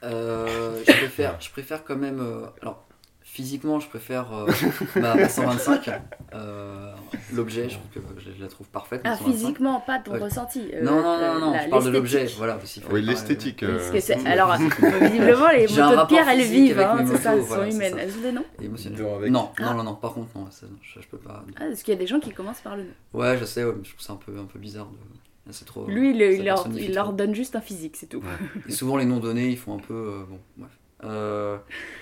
Euh, 0.02 0.78
je 0.86 0.92
préfère, 0.92 1.40
je 1.40 1.50
préfère 1.50 1.84
quand 1.84 1.96
même. 1.96 2.20
euh, 2.20 2.46
alors, 2.62 2.84
physiquement, 3.32 3.78
je 3.80 3.88
préfère 3.88 4.32
euh, 4.32 4.50
ma, 4.96 5.14
ma 5.14 5.28
125. 5.28 5.90
Euh, 6.34 6.92
L'objet, 7.32 7.68
je 7.68 7.76
trouve 7.76 7.90
que 8.14 8.20
je, 8.20 8.30
je 8.36 8.42
la 8.42 8.48
trouve 8.48 8.66
parfaite. 8.68 9.00
Ah, 9.04 9.16
125. 9.16 9.32
physiquement, 9.32 9.80
pas 9.80 9.98
ton 10.00 10.12
Ouais. 10.12 10.18
ressenti. 10.18 10.68
euh, 10.74 10.82
Non, 10.82 11.00
non, 11.02 11.18
non, 11.18 11.40
non, 11.40 11.52
la- 11.52 11.64
je 11.64 11.70
parle 11.70 11.84
de 11.84 11.90
l'esthétique. 11.90 11.92
l'objet. 11.94 12.26
Voilà, 12.38 12.56
aussi, 12.62 12.80
Oui, 12.80 12.86
parler- 12.86 13.02
l'esthétique. 13.02 13.60
Parce 13.60 13.82
euh, 13.88 13.92
que 13.92 14.00
c'est- 14.00 14.26
Alors, 14.26 14.54
visiblement, 14.56 15.48
les 15.50 15.68
J'ai 15.68 15.80
un 15.80 15.84
motos 15.84 15.90
de 15.92 15.96
rapport 15.96 16.06
Pierre, 16.08 16.28
elles 16.28 16.40
physique 16.42 16.62
vivent, 16.62 16.78
avec 16.80 16.86
hein, 17.00 17.02
mes 17.04 17.06
c'est 17.16 17.22
ça, 17.22 17.30
motos, 17.30 17.42
elles 17.42 17.48
sont 17.48 17.54
voilà, 17.54 17.70
c'est 17.70 17.76
humaines. 17.76 17.92
ça. 17.94 18.00
Elles 18.02 18.16
ont 18.18 18.20
des 18.22 18.32
noms 18.32 18.44
émotionnel. 18.62 19.06
Avec. 19.06 19.30
Non, 19.30 19.50
Ah. 19.58 19.62
non, 19.62 19.74
non, 19.74 19.84
non, 19.84 19.94
par 19.94 20.12
contre, 20.14 20.28
non, 20.36 20.46
ça, 20.50 20.66
je, 20.82 21.00
je 21.00 21.06
peux 21.06 21.18
pas. 21.18 21.44
Ah, 21.56 21.64
parce 21.68 21.82
qu'il 21.82 21.94
y 21.94 21.96
a 21.96 22.00
des 22.00 22.06
gens 22.06 22.20
qui 22.20 22.30
commencent 22.30 22.60
par 22.60 22.76
le 22.76 22.82
nom. 22.84 22.90
Ouais, 23.14 23.38
je 23.38 23.44
sais, 23.44 23.64
ouais, 23.64 23.72
mais 23.76 23.84
je 23.84 23.90
trouve 23.90 24.02
ça 24.04 24.12
un 24.12 24.16
peu, 24.16 24.32
un 24.38 24.44
peu 24.44 24.58
bizarre. 24.58 24.86
De... 24.86 25.52
C'est 25.52 25.64
trop. 25.64 25.86
Lui, 25.88 26.10
il, 26.10 26.36
ça 26.38 26.42
leur, 26.44 26.54
personnifie 26.56 26.84
il 26.86 26.94
leur 26.94 27.06
trop. 27.06 27.14
donne 27.14 27.34
juste 27.34 27.56
un 27.56 27.60
physique, 27.60 27.96
c'est 27.96 28.06
tout. 28.06 28.22
Et 28.68 28.72
souvent, 28.72 28.96
les 28.96 29.04
noms 29.04 29.18
donnés, 29.18 29.48
ils 29.48 29.58
font 29.58 29.74
un 29.74 29.80
peu. 29.80 29.94
euh, 29.94 30.22
bon, 30.28 30.38
bref. 30.58 30.70
Euh, 31.04 31.56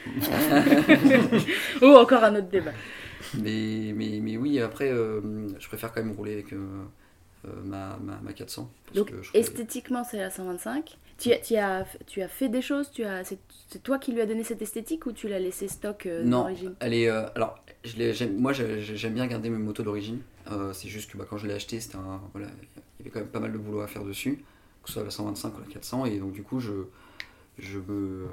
Ou 1.83 1.87
encore 1.87 2.25
un 2.25 2.35
autre 2.37 2.49
débat. 2.49 2.73
mais, 3.35 3.93
mais, 3.95 4.21
mais 4.23 4.37
oui, 4.37 4.61
après, 4.61 4.91
euh, 4.91 5.21
je 5.59 5.69
préfère 5.69 5.93
quand 5.93 6.03
même 6.03 6.15
rouler 6.17 6.33
avec 6.35 6.53
euh, 6.53 6.59
ma, 7.65 7.97
ma, 8.03 8.19
ma 8.23 8.33
400. 8.33 8.71
parce 8.87 8.97
Donc, 8.97 9.11
que 9.11 9.23
je 9.23 9.29
trouve- 9.29 9.41
esthétiquement, 9.41 10.05
c'est 10.05 10.19
la 10.19 10.31
125. 10.31 10.97
Tu, 11.19 11.33
as- 11.33 11.39
tu 11.39 11.57
as, 11.57 11.85
tu 12.07 12.23
as 12.23 12.29
fait 12.29 12.49
des 12.49 12.63
choses 12.63 12.91
tu 12.93 13.05
as, 13.05 13.25
C'est 13.25 13.83
toi 13.83 13.99
qui 13.99 14.13
lui 14.13 14.21
as 14.21 14.27
donné 14.27 14.45
cette 14.45 14.63
esthétique 14.63 15.05
ou 15.07 15.13
tu 15.13 15.29
l'as 15.29 15.41
laissé 15.41 15.67
stock 15.69 16.07
Non, 16.25 16.41
d'origine? 16.43 16.75
elle 16.81 16.95
est. 16.95 17.09
alors, 17.09 17.59
je 17.85 17.97
l'ai- 17.97 18.13
j'aime- 18.15 18.37
moi, 18.39 18.53
j'ai- 18.53 18.81
j'aime 18.83 19.15
bien 19.15 19.27
garder 19.27 19.51
mes 19.51 19.59
motos 19.59 19.83
d'origine. 19.83 20.21
C'est 20.73 20.89
juste 20.89 21.11
que 21.13 21.19
bah, 21.19 21.27
quand 21.29 21.37
je 21.37 21.47
l'ai 21.47 21.55
acheté, 21.55 21.79
c'était 21.81 21.97
un, 21.97 22.21
voilà, 22.33 22.49
il 22.49 23.01
y 23.01 23.03
avait 23.03 23.11
quand 23.11 23.21
même 23.21 23.29
pas 23.29 23.41
mal 23.41 23.53
de 23.53 23.59
boulot 23.59 23.81
à 23.81 23.87
faire 23.87 24.03
dessus, 24.05 24.37
que 24.83 24.89
ce 24.89 24.95
soit 24.95 25.05
la 25.05 25.11
125 25.11 25.57
ou 25.59 25.61
la 25.61 25.67
400. 25.67 26.07
Et 26.07 26.19
donc, 26.19 26.33
du 26.33 26.43
coup, 26.43 26.59
je, 26.61 26.73
je 27.59 27.79
me. 27.79 28.27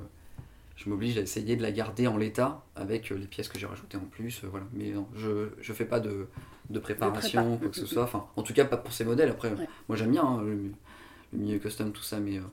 Je 0.76 0.90
m'oblige 0.90 1.18
à 1.18 1.22
essayer 1.22 1.56
de 1.56 1.62
la 1.62 1.72
garder 1.72 2.08
en 2.08 2.18
l'état 2.18 2.64
avec 2.76 3.12
euh, 3.12 3.16
les 3.16 3.28
pièces 3.28 3.48
que 3.48 3.58
j'ai 3.58 3.66
rajoutées 3.66 3.98
en 3.98 4.02
plus. 4.06 4.44
euh, 4.44 4.48
voilà. 4.50 4.66
Mais 4.74 4.92
non, 4.92 5.08
je 5.16 5.30
ne 5.58 5.74
fais 5.74 5.86
pas 5.86 6.00
de, 6.02 6.28
de 6.70 6.80
préparation, 6.80 7.42
prépa. 7.44 7.58
quoi 7.60 7.70
que 7.70 7.76
ce 7.78 7.86
soit. 7.86 8.04
Enfin, 8.04 8.28
en 8.36 8.44
tout 8.44 8.54
cas, 8.54 8.66
pas 8.66 8.78
pour 8.78 8.92
ces 8.94 9.06
modèles. 9.06 9.30
Après, 9.30 9.52
Ouais. 9.54 9.68
moi 9.88 9.96
j'aime 9.98 10.12
bien 10.12 10.24
hein, 10.26 10.42
le, 10.42 10.56
le 11.34 11.38
milieu 11.40 11.60
custom, 11.60 11.92
tout 11.94 12.04
ça, 12.04 12.20
mais 12.20 12.38
euh, 12.38 12.42
moi, 12.42 12.50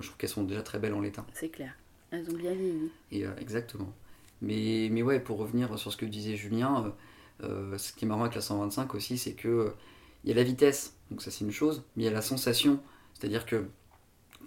je 0.00 0.06
trouve 0.08 0.16
qu'elles 0.18 0.28
sont 0.30 0.44
déjà 0.44 0.62
très 0.62 0.78
belles 0.80 0.94
en 0.94 1.00
l'état. 1.00 1.24
C'est 1.34 1.50
clair. 1.50 1.72
Elles 2.10 2.28
ont 2.30 2.36
bien 2.36 2.52
vieilli. 2.52 2.90
Et, 3.12 3.24
euh, 3.26 3.30
exactement. 3.38 3.92
Mais, 4.40 4.88
mais 4.90 5.02
ouais, 5.02 5.20
pour 5.20 5.38
revenir 5.38 5.78
sur 5.78 5.92
ce 5.92 5.96
que 5.96 6.04
disait 6.04 6.34
Julien, 6.36 6.92
euh, 7.42 7.46
euh, 7.74 7.78
ce 7.78 7.92
qui 7.92 8.04
est 8.04 8.08
marrant 8.08 8.22
avec 8.22 8.34
la 8.34 8.40
125 8.40 8.92
aussi, 8.96 9.16
c'est 9.18 9.34
que 9.34 9.48
euh, 9.48 9.70
il 10.24 10.30
y 10.30 10.32
a 10.32 10.36
la 10.36 10.42
vitesse, 10.42 10.96
donc 11.10 11.22
ça 11.22 11.30
c'est 11.30 11.44
une 11.44 11.52
chose, 11.52 11.84
mais 11.96 12.02
il 12.02 12.06
y 12.06 12.08
a 12.08 12.12
la 12.12 12.22
sensation. 12.22 12.80
C'est-à-dire 13.14 13.46
que 13.46 13.66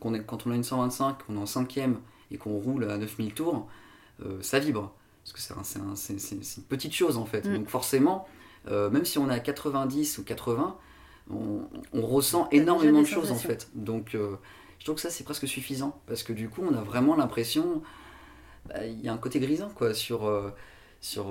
qu'on 0.01 0.13
est, 0.13 0.23
quand 0.25 0.45
on 0.45 0.51
a 0.51 0.55
une 0.55 0.63
125, 0.63 1.23
qu'on 1.25 1.35
est 1.35 1.39
en 1.39 1.45
cinquième 1.45 1.99
et 2.31 2.37
qu'on 2.37 2.57
roule 2.59 2.89
à 2.89 2.97
9000 2.97 3.33
tours, 3.33 3.67
euh, 4.25 4.37
ça 4.41 4.59
vibre. 4.59 4.93
Parce 5.23 5.33
que 5.33 5.39
c'est 5.39 5.53
un- 5.53 5.63
c'est 5.63 5.79
un- 5.79 5.95
c'est- 5.95 6.19
c'est- 6.19 6.43
c'est 6.43 6.57
une 6.61 6.67
petite 6.67 6.93
chose 6.93 7.17
en 7.17 7.25
fait. 7.25 7.45
Mm. 7.47 7.55
Donc 7.57 7.69
forcément, 7.69 8.27
euh, 8.69 8.89
même 8.89 9.05
si 9.05 9.17
on 9.17 9.29
est 9.29 9.33
à 9.33 9.39
90 9.39 10.17
ou 10.19 10.23
80, 10.23 10.77
on, 11.31 11.61
on 11.93 12.01
ressent 12.05 12.47
énormément 12.51 13.01
de 13.01 13.05
choses 13.07 13.31
en 13.31 13.35
fait. 13.47 13.69
Donc 13.75 14.13
euh, 14.15 14.35
je 14.79 14.85
trouve 14.85 14.95
que 14.95 15.01
ça 15.01 15.09
c'est 15.09 15.23
presque 15.23 15.47
suffisant. 15.47 15.99
Parce 16.07 16.23
que 16.23 16.33
du 16.33 16.49
coup, 16.49 16.61
on 16.69 16.73
a 16.75 16.81
vraiment 16.81 17.15
l'impression 17.15 17.81
bah, 18.67 18.85
il 18.85 18.99
y 19.01 19.07
a 19.09 19.13
un 19.13 19.17
côté 19.17 19.39
grisant 19.39 19.69
quoi 19.73 19.93
sur 19.93 20.31
sur 21.01 21.25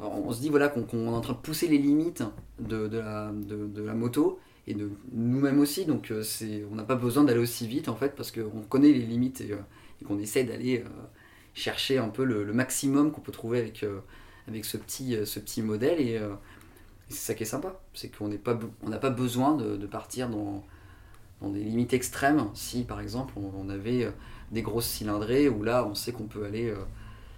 on 0.00 0.32
se 0.32 0.40
dit 0.40 0.48
voilà 0.50 0.68
qu'on 0.68 0.82
est 0.86 1.08
en 1.08 1.20
train 1.20 1.32
de 1.32 1.38
pousser 1.38 1.66
les 1.68 1.78
limites 1.78 2.22
de, 2.60 2.86
de, 2.86 2.98
la, 2.98 3.32
de, 3.32 3.66
de 3.66 3.82
la 3.82 3.94
moto 3.94 4.38
et 4.68 4.74
de 4.74 4.90
nous-mêmes 5.12 5.58
aussi 5.58 5.84
donc 5.84 6.12
c'est 6.22 6.64
on 6.70 6.76
n'a 6.76 6.84
pas 6.84 6.94
besoin 6.94 7.24
d'aller 7.24 7.40
aussi 7.40 7.66
vite 7.66 7.88
en 7.88 7.96
fait 7.96 8.14
parce 8.14 8.30
qu'on 8.30 8.60
connaît 8.68 8.92
les 8.92 9.00
limites 9.00 9.40
et, 9.40 9.54
et 10.00 10.04
qu'on 10.04 10.18
essaie 10.18 10.44
d'aller 10.44 10.80
euh, 10.84 10.88
chercher 11.54 11.98
un 11.98 12.08
peu 12.08 12.24
le, 12.24 12.44
le 12.44 12.52
maximum 12.52 13.12
qu'on 13.12 13.20
peut 13.20 13.32
trouver 13.32 13.58
avec 13.58 13.82
euh, 13.82 14.00
avec 14.48 14.64
ce 14.64 14.76
petit 14.76 15.16
euh, 15.16 15.24
ce 15.24 15.38
petit 15.40 15.62
modèle 15.62 16.00
et, 16.00 16.16
euh, 16.18 16.30
et 17.08 17.12
c'est 17.12 17.18
ça 17.32 17.34
qui 17.34 17.42
est 17.42 17.46
sympa 17.46 17.80
c'est 17.94 18.08
qu'on 18.16 18.28
n'est 18.28 18.38
pas 18.38 18.54
be- 18.54 18.70
on 18.82 18.88
n'a 18.88 18.98
pas 18.98 19.10
besoin 19.10 19.54
de, 19.56 19.76
de 19.76 19.86
partir 19.86 20.28
dans 20.28 20.64
dans 21.40 21.50
des 21.50 21.60
limites 21.64 21.92
extrêmes 21.94 22.48
si 22.54 22.84
par 22.84 23.00
exemple 23.00 23.34
on, 23.36 23.50
on 23.56 23.68
avait 23.70 24.12
des 24.52 24.62
grosses 24.62 24.86
cylindrées 24.88 25.48
où 25.48 25.62
là 25.62 25.84
on 25.86 25.94
sait 25.94 26.12
qu'on 26.12 26.26
peut 26.28 26.44
aller 26.44 26.68
euh, 26.68 26.76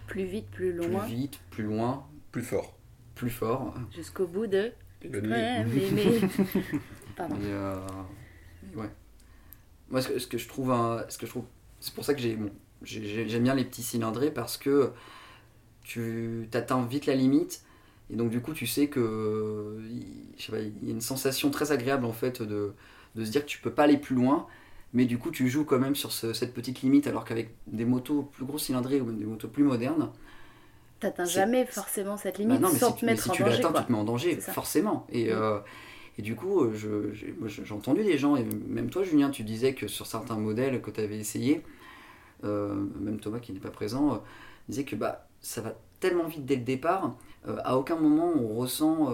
Plus 0.06 0.24
vite, 0.24 0.50
plus 0.50 0.74
plus 0.76 0.88
loin, 0.88 1.04
vite, 1.06 1.40
plus 1.50 1.64
loin, 1.64 2.06
Plus 2.32 2.42
fort. 2.42 2.76
plus 3.14 3.30
fort. 3.30 3.74
jusqu'au 3.94 4.26
bout 4.26 4.46
de 4.46 4.72
Le 5.02 5.20
l'extrême 5.20 5.70
aimé. 5.78 6.20
Pardon. 7.16 7.36
Et, 7.36 7.40
euh, 7.46 7.76
ouais. 8.76 8.88
Moi, 9.90 10.00
ce 10.00 10.08
que, 10.08 10.18
ce 10.18 10.26
que 10.26 10.38
je 10.38 10.48
trouve, 10.48 10.70
un- 10.70 11.04
ce 11.08 11.18
que 11.18 11.26
je 11.26 11.30
trouve, 11.32 11.44
c'est 11.82 11.94
pour 11.94 12.06
ça 12.06 12.14
que 12.14 12.22
j'ai, 12.22 12.36
bon, 12.36 12.52
j'aime 12.84 13.44
bien 13.44 13.54
les 13.56 13.66
petits 13.66 13.84
cylindrés 13.84 14.32
parce 14.32 14.58
que 14.58 14.92
tu 15.84 16.48
atteins 16.54 16.84
vite 16.86 17.06
la 17.06 17.14
limite 17.14 17.62
et 18.10 18.16
donc 18.16 18.30
du 18.30 18.40
coup 18.42 18.52
tu 18.54 18.66
sais 18.66 18.88
que, 18.88 19.78
il- 19.90 20.06
je 20.38 20.44
sais 20.44 20.52
pas, 20.52 20.60
il 20.60 20.84
y 20.86 20.90
a 20.90 20.94
une 20.94 21.00
sensation 21.00 21.50
très 21.50 21.72
agréable 21.72 22.04
en 22.06 22.12
fait 22.12 22.42
de, 22.42 22.74
de 23.16 23.24
se 23.24 23.30
dire 23.30 23.42
que 23.42 23.50
tu 23.50 23.60
peux 23.60 23.72
pas 23.72 23.84
aller 23.84 23.98
plus 23.98 24.16
loin. 24.16 24.46
Mais 24.94 25.06
du 25.06 25.18
coup, 25.18 25.30
tu 25.30 25.48
joues 25.48 25.64
quand 25.64 25.78
même 25.78 25.96
sur 25.96 26.12
ce- 26.12 26.34
cette 26.34 26.54
petite 26.54 26.82
limite, 26.82 27.06
alors 27.06 27.24
qu'avec 27.24 27.56
des 27.66 27.86
motos 27.86 28.24
plus 28.24 28.44
gros 28.44 28.58
cylindrés 28.58 29.00
ou 29.00 29.06
même 29.06 29.18
des 29.18 29.24
motos 29.24 29.48
plus 29.48 29.64
modernes, 29.64 30.10
T'atteins 31.00 31.26
jamais 31.26 31.66
forcément 31.66 32.16
cette 32.16 32.38
Bah 32.44 32.58
limite 32.58 32.58
non, 32.58 32.70
mais 32.72 32.78
sans 32.78 32.92
si, 32.92 32.94
te 32.94 33.04
tu- 33.04 33.10
mais 33.10 33.16
mettre 33.16 33.22
si 33.22 33.30
en 33.30 33.34
tu 33.34 33.42
danger. 33.44 33.68
quoi. 33.70 33.82
tu 33.82 33.84
te 33.84 33.92
mets 33.92 33.98
en 33.98 34.04
danger, 34.04 34.40
forcément. 34.40 35.06
Et, 35.10 35.30
euh, 35.32 35.60
et 36.18 36.22
du 36.22 36.34
coup, 36.36 36.62
euh, 36.64 36.72
je, 36.74 37.12
j'ai- 37.14 37.72
entendu 37.72 38.04
des 38.04 38.18
gens, 38.18 38.36
et 38.36 38.44
même 38.68 38.90
toi, 38.90 39.02
Julien, 39.02 39.30
tu 39.30 39.42
disais 39.44 39.74
que 39.74 39.88
sur 39.88 40.06
certains 40.06 40.36
modèles 40.36 40.80
que 40.82 40.90
tu 40.90 41.00
avais 41.00 41.18
essayé, 41.18 41.62
euh, 42.44 42.74
même 43.00 43.20
Thomas 43.20 43.38
qui 43.40 43.52
n'est 43.52 43.60
pas 43.60 43.70
présent, 43.70 44.14
euh, 44.14 44.18
disait 44.68 44.84
que 44.84 44.96
bah, 44.96 45.26
ça 45.40 45.60
va 45.60 45.74
tellement 46.00 46.26
vite 46.26 46.44
dès 46.46 46.56
le 46.56 46.62
départ, 46.62 47.16
euh, 47.48 47.56
à 47.64 47.76
aucun 47.78 47.96
moment 47.96 48.32
on 48.36 48.54
ressent 48.54 49.10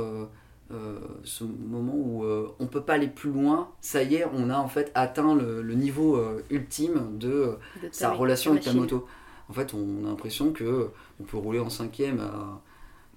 ce 1.25 1.45
moment 1.45 1.95
où 1.95 2.25
on 2.59 2.67
peut 2.67 2.83
pas 2.83 2.95
aller 2.95 3.09
plus 3.09 3.31
loin. 3.31 3.71
Ça 3.81 4.03
y 4.03 4.17
est, 4.17 4.27
on 4.35 4.51
a 4.51 4.59
en 4.59 4.69
fait 4.69 4.91
atteint 4.95 5.35
le, 5.35 5.63
le 5.63 5.75
niveau 5.75 6.21
ultime 6.51 7.19
de 7.19 7.55
sa 7.91 8.11
relation 8.13 8.53
avec 8.53 8.65
machine. 8.67 8.81
moto. 8.81 9.07
En 9.49 9.55
fait, 9.55 9.73
on 9.73 10.05
a 10.05 10.09
l'impression 10.09 10.53
que 10.53 10.89
on 11.21 11.25
peut 11.25 11.39
rouler 11.39 11.59
en 11.59 11.71
cinquième 11.71 12.21
à 12.21 12.61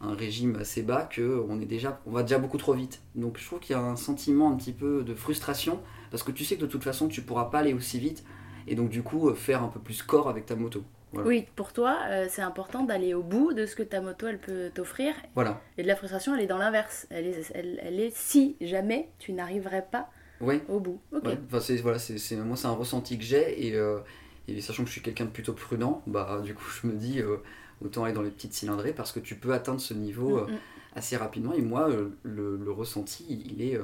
un 0.01 0.15
régime 0.15 0.55
assez 0.59 0.81
bas, 0.81 1.03
que 1.03 1.43
on 1.47 1.59
est 1.61 1.65
déjà, 1.65 1.99
on 2.05 2.11
va 2.11 2.23
déjà 2.23 2.37
beaucoup 2.39 2.57
trop 2.57 2.73
vite. 2.73 3.01
Donc, 3.15 3.37
je 3.37 3.45
trouve 3.45 3.59
qu'il 3.59 3.75
y 3.75 3.79
a 3.79 3.81
un 3.81 3.95
sentiment 3.95 4.51
un 4.51 4.55
petit 4.55 4.73
peu 4.73 5.03
de 5.03 5.13
frustration 5.13 5.79
parce 6.09 6.23
que 6.23 6.31
tu 6.31 6.43
sais 6.45 6.55
que 6.55 6.61
de 6.61 6.67
toute 6.67 6.83
façon, 6.83 7.07
tu 7.07 7.21
pourras 7.21 7.45
pas 7.45 7.59
aller 7.59 7.73
aussi 7.73 7.99
vite 7.99 8.23
et 8.67 8.75
donc 8.75 8.89
du 8.89 9.01
coup 9.03 9.33
faire 9.33 9.63
un 9.63 9.67
peu 9.69 9.79
plus 9.79 10.03
corps 10.03 10.29
avec 10.29 10.45
ta 10.45 10.55
moto. 10.55 10.83
Voilà. 11.13 11.27
Oui, 11.27 11.45
pour 11.55 11.73
toi, 11.73 11.97
euh, 12.09 12.27
c'est 12.29 12.41
important 12.41 12.83
d'aller 12.83 13.13
au 13.13 13.21
bout 13.23 13.51
de 13.53 13.65
ce 13.65 13.75
que 13.75 13.83
ta 13.83 13.99
moto 14.01 14.27
elle 14.27 14.39
peut 14.39 14.71
t'offrir. 14.73 15.13
Voilà. 15.35 15.59
Et 15.77 15.83
de 15.83 15.87
la 15.87 15.95
frustration, 15.97 16.33
elle 16.35 16.41
est 16.41 16.47
dans 16.47 16.57
l'inverse. 16.57 17.05
Elle 17.09 17.27
est, 17.27 17.51
elle, 17.53 17.79
elle 17.83 17.99
est 17.99 18.15
si 18.15 18.55
jamais 18.61 19.09
tu 19.19 19.33
n'arriverais 19.33 19.85
pas 19.91 20.09
Ouais. 20.39 20.61
au 20.69 20.79
bout. 20.79 20.99
Ok. 21.11 21.25
Ouais, 21.25 21.37
enfin, 21.47 21.59
c'est, 21.59 21.75
voilà, 21.77 21.99
c'est, 21.99 22.17
c'est- 22.17 22.37
moi, 22.37 22.55
c'est 22.55 22.67
un 22.67 22.71
ressenti 22.73 23.17
que 23.17 23.23
j'ai. 23.25 23.67
Et, 23.67 23.75
euh, 23.75 23.99
et 24.47 24.61
sachant 24.61 24.83
que 24.83 24.87
je 24.87 24.93
suis 24.93 25.01
quelqu'un 25.01 25.25
de 25.25 25.29
plutôt 25.31 25.53
prudent, 25.53 26.01
bah, 26.07 26.39
du 26.43 26.53
coup, 26.55 26.63
je 26.81 26.87
me 26.87 26.93
dis 26.93 27.19
euh, 27.19 27.37
autant 27.82 28.04
aller 28.06 28.13
dans 28.13 28.22
les 28.22 28.32
petites 28.32 28.54
cylindrées 28.54 28.94
parce 28.94 29.12
que 29.12 29.20
tu 29.20 29.36
peux 29.36 29.54
atteindre 29.54 29.82
ce 29.82 29.94
niveau 29.94 30.38
euh, 30.39 30.48
Mm, 30.48 30.54
mm. 30.54 30.62
assez 30.96 31.17
rapidement. 31.17 31.54
Et 31.54 31.62
moi, 31.62 31.89
euh, 31.89 32.10
le, 32.24 32.58
le 32.58 32.72
ressenti, 32.72 33.26
il 33.30 33.62
est. 33.62 33.78
euh, 33.78 33.84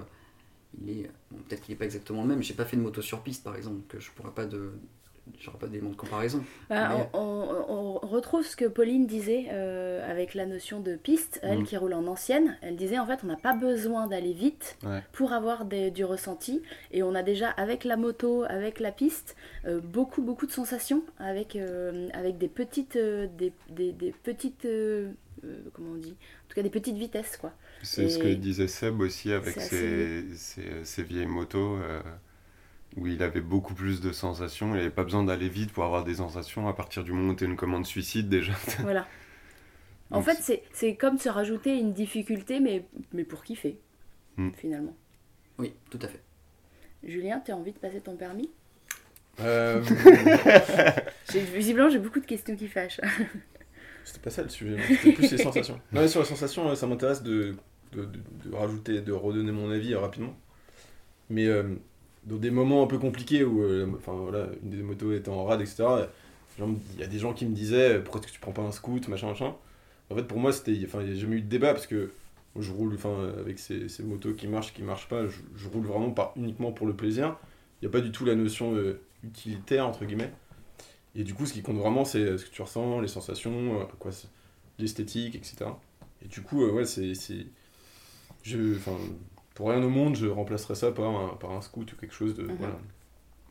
il 0.82 0.90
est 0.90 1.12
bon, 1.32 1.40
peut-être 1.48 1.62
qu'il 1.64 1.74
n'est 1.74 1.80
pas 1.80 1.86
exactement 1.86 2.22
le 2.24 2.28
même. 2.30 2.44
J'ai 2.44 2.54
pas 2.54 2.66
fait 2.66 2.78
de 2.78 2.82
moto 2.82 3.02
sur 3.02 3.24
piste, 3.24 3.44
par 3.44 3.56
exemple, 3.56 3.82
que 3.90 4.00
je 4.00 4.12
pourrais 4.12 4.34
pas 4.34 4.46
de. 4.46 4.72
J'aurais 5.40 5.58
pas 5.58 5.68
d'éléments 5.68 5.92
de 5.92 5.96
comparaison. 5.96 6.44
Bah, 6.70 6.90
Mais- 6.98 7.10
on, 7.14 7.20
on- 7.20 8.00
on 8.04 8.08
retrouve 8.08 8.46
ce 8.46 8.56
que 8.56 8.66
Pauline 8.66 9.06
disait 9.08 9.46
euh, 9.52 10.10
avec 10.10 10.34
la 10.34 10.46
notion 10.46 10.80
de 10.80 10.96
piste, 10.96 11.40
elle 11.44 11.60
Mm. 11.60 11.64
qui 11.66 11.78
roule 11.78 11.94
en 11.94 12.08
ancienne. 12.08 12.58
Elle 12.62 12.76
disait 12.76 13.00
en 13.00 13.06
fait 13.06 13.20
on 13.24 13.28
n'a 13.28 13.36
pas 13.36 13.54
besoin 13.54 14.08
d'aller 14.08 14.34
vite 14.34 14.78
Ouais. 14.86 15.02
pour 15.14 15.34
avoir 15.34 15.66
des- 15.66 15.92
du 15.92 16.04
ressenti. 16.06 16.62
Et 16.92 17.04
on 17.04 17.14
a 17.16 17.24
déjà 17.24 17.50
avec 17.52 17.84
la 17.84 17.98
moto, 17.98 18.44
avec 18.50 18.80
la 18.80 18.92
piste, 18.92 19.36
euh, 19.66 19.80
beaucoup 19.80 20.22
beaucoup 20.22 20.46
de 20.48 20.52
sensations 20.52 21.04
avec, 21.20 21.56
euh, 21.56 22.10
avec 22.14 22.38
des 22.38 22.48
petites, 22.48 22.96
euh, 22.96 23.28
des, 23.38 23.54
des- 23.70 23.92
des 23.92 24.12
petites 24.24 24.66
euh, 24.66 25.12
euh, 25.46 25.60
comment 25.74 25.92
on 25.92 25.98
dit 25.98 26.16
En 26.46 26.50
tout 26.50 26.56
cas 26.56 26.64
des 26.64 26.70
petites 26.70 26.98
vitesses 26.98 27.38
quoi. 27.38 27.54
C'est 27.84 28.10
ce 28.10 28.18
que 28.18 28.28
disait 28.34 28.68
Seb 28.68 29.00
aussi 29.02 29.32
avec 29.32 29.60
ses, 29.62 30.24
ses, 30.36 30.84
ses 30.84 31.04
vieilles 31.04 31.28
motos, 31.28 31.76
euh, 31.78 32.02
où 32.98 33.08
il 33.08 33.22
avait 33.24 33.42
beaucoup 33.42 33.74
plus 33.74 34.02
de 34.02 34.12
sensations. 34.12 34.70
Il 34.74 34.78
n'avait 34.78 34.90
pas 34.90 35.04
besoin 35.04 35.24
d'aller 35.24 35.50
vite 35.50 35.72
pour 35.72 35.84
avoir 35.86 36.04
des 36.04 36.16
sensations 36.16 36.68
à 36.68 36.74
partir 36.74 37.04
du 37.04 37.12
moment 37.14 37.32
où 37.34 37.36
tu 37.36 37.46
une 37.46 37.56
commande 37.56 37.86
suicide 37.86 38.28
déjà. 38.28 38.54
Voilà. 38.82 39.08
En 40.12 40.18
Donc, 40.18 40.26
fait 40.26 40.38
c'est- 40.42 40.64
c'est 40.74 40.96
comme 40.96 41.18
se 41.18 41.30
rajouter 41.30 41.78
une 41.78 41.94
difficulté 41.94 42.60
mais, 42.60 42.86
mais 43.14 43.24
pour 43.24 43.44
kiffer 43.44 43.80
Mm. 44.38 44.52
finalement. 44.56 44.96
Oui, 45.58 45.74
tout 45.90 46.00
à 46.02 46.08
fait. 46.08 46.22
Julien, 47.04 47.40
tu 47.44 47.52
as 47.52 47.56
envie 47.58 47.72
de 47.74 47.78
passer 47.80 48.00
ton 48.02 48.16
permis? 48.16 48.50
Euh, 49.40 49.82
Visiblement, 51.54 51.90
j'ai 51.90 52.00
beaucoup 52.00 52.20
de 52.20 52.26
questions 52.26 52.56
qui 52.56 52.68
fâchent. 52.68 53.02
C'était 54.04 54.20
pas 54.20 54.30
ça 54.30 54.42
le 54.42 54.48
sujet, 54.50 54.78
c'était 54.88 55.12
plus 55.12 55.32
les 55.32 55.38
sensations. 55.38 55.82
Non, 55.92 56.00
mais 56.02 56.08
sur 56.08 56.22
les 56.22 56.26
sensations, 56.26 56.70
euh, 56.70 56.76
ça 56.76 56.88
m'intéresse 56.88 57.22
de, 57.24 57.56
de, 57.92 58.06
de- 58.06 58.20
de 58.50 58.56
rajouter, 58.56 59.02
de 59.02 59.12
redonner 59.12 59.52
mon 59.52 59.70
avis 59.70 59.94
euh, 59.94 60.00
rapidement. 60.00 60.34
Mais 61.30 61.46
euh, 61.46 61.76
dans 62.28 62.38
des 62.38 62.52
moments 62.52 62.84
un 62.84 62.88
peu 62.88 63.00
compliqués 63.00 63.44
où 63.44 63.64
euh, 63.64 63.88
enfin, 63.98 64.14
voilà, 64.14 64.48
une 64.64 64.70
des 64.70 64.84
motos 64.84 65.14
était 65.14 65.30
en 65.30 65.46
rade, 65.46 65.62
etc., 65.62 65.86
il 66.60 67.00
y 67.00 67.04
a 67.04 67.08
des 67.08 67.20
gens 67.20 67.34
qui 67.34 67.46
me 67.46 67.54
disaient 67.54 67.98
euh, 67.98 68.02
pourquoi 68.02 68.20
est-ce 68.22 68.30
que 68.30 68.34
tu 68.34 68.40
prends 68.40 68.52
pas 68.52 68.64
un 68.64 68.72
scoot, 68.72 69.08
machin, 69.08 69.28
machin. 69.28 69.56
En 70.10 70.16
fait, 70.16 70.24
pour 70.24 70.40
moi, 70.40 70.52
c'était. 70.52 70.78
Enfin, 70.86 71.02
il 71.02 71.12
n'y 71.12 71.18
a 71.18 71.22
jamais 71.22 71.38
eu 71.38 71.42
de 71.42 71.48
débat 71.48 71.74
parce 71.74 71.88
que 71.88 72.12
je 72.60 72.72
roule 72.72 72.96
enfin, 72.96 73.32
avec 73.40 73.60
ces, 73.60 73.88
ces 73.90 74.04
motos 74.04 74.34
qui 74.34 74.48
marchent, 74.48 74.74
qui 74.74 74.82
marchent 74.82 75.08
pas, 75.08 75.28
je, 75.28 75.68
roule 75.68 75.86
vraiment 75.86 76.10
pas 76.12 76.34
uniquement 76.36 76.72
pour 76.72 76.88
le 76.88 76.96
plaisir. 76.96 77.38
Il 77.82 77.88
n'y 77.88 77.90
a 77.90 77.92
pas 77.92 78.02
du 78.02 78.12
tout 78.12 78.26
la 78.26 78.34
notion 78.36 78.76
euh, 78.76 79.00
utilitaire, 79.24 79.88
entre 79.88 80.06
guillemets. 80.06 80.32
Et 81.16 81.24
du 81.24 81.34
coup, 81.34 81.46
ce 81.46 81.54
qui 81.54 81.62
compte 81.62 81.78
vraiment, 81.78 82.06
c'est 82.06 82.38
ce 82.38 82.46
que 82.46 82.52
tu 82.52 82.62
ressens, 82.62 83.02
les 83.02 83.08
sensations, 83.08 83.88
quoi, 84.00 84.12
l'esthétique, 84.80 85.36
etc. 85.36 85.66
Et 86.24 86.28
du 86.28 86.42
coup, 86.42 86.66
ouais, 86.66 86.86
c'est- 86.86 87.14
Je, 88.44 88.76
enfin, 88.76 88.98
pour 89.58 89.70
rien 89.70 89.82
au 89.82 89.90
monde, 89.90 90.16
je 90.16 90.28
remplacerais 90.28 90.76
ça 90.76 90.92
par 90.92 91.06
un, 91.10 91.30
par 91.36 91.52
un 91.52 91.62
scoot 91.62 91.92
ou 91.92 91.96
quelque 91.96 92.14
chose 92.14 92.36
de. 92.36 92.44
Mhm. 92.44 92.56
Voilà. 92.60 92.76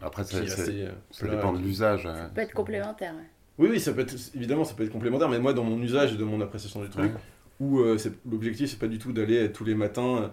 Après, 0.01 0.23
qui 0.25 0.37
ça, 0.37 0.43
assez, 0.43 0.83
euh, 0.83 0.91
ça 1.11 1.27
plat, 1.27 1.35
dépend 1.35 1.53
de 1.53 1.59
qui- 1.59 1.65
l'usage. 1.65 2.07
euh. 2.07 2.15
Ça 2.15 2.29
peut 2.33 2.41
être 2.43 2.55
complémentaire. 2.55 3.15
Oui, 3.59 3.69
oui, 3.71 3.81
ça 3.81 3.93
peut 3.93 4.03
être, 4.03 4.15
évidemment, 4.37 4.65
ça 4.65 4.75
peut 4.75 4.85
être 4.85 4.93
complémentaire, 4.93 5.29
mais 5.29 5.39
moi, 5.41 5.53
dans 5.53 5.65
mon 5.65 5.81
usage 5.83 6.13
et 6.13 6.17
de 6.17 6.23
mon 6.25 6.41
appréciation 6.41 6.81
du 6.83 6.91
truc, 6.91 7.13
Ouais. 7.13 7.21
où 7.59 7.81
euh, 7.81 7.97
l'objectif, 8.31 8.71
c'est 8.71 8.79
pas 8.79 8.87
du 8.87 8.99
tout 8.99 9.13
d'aller 9.13 9.49
euh, 9.49 9.53
tous 9.53 9.65
les 9.65 9.75
matins 9.75 10.31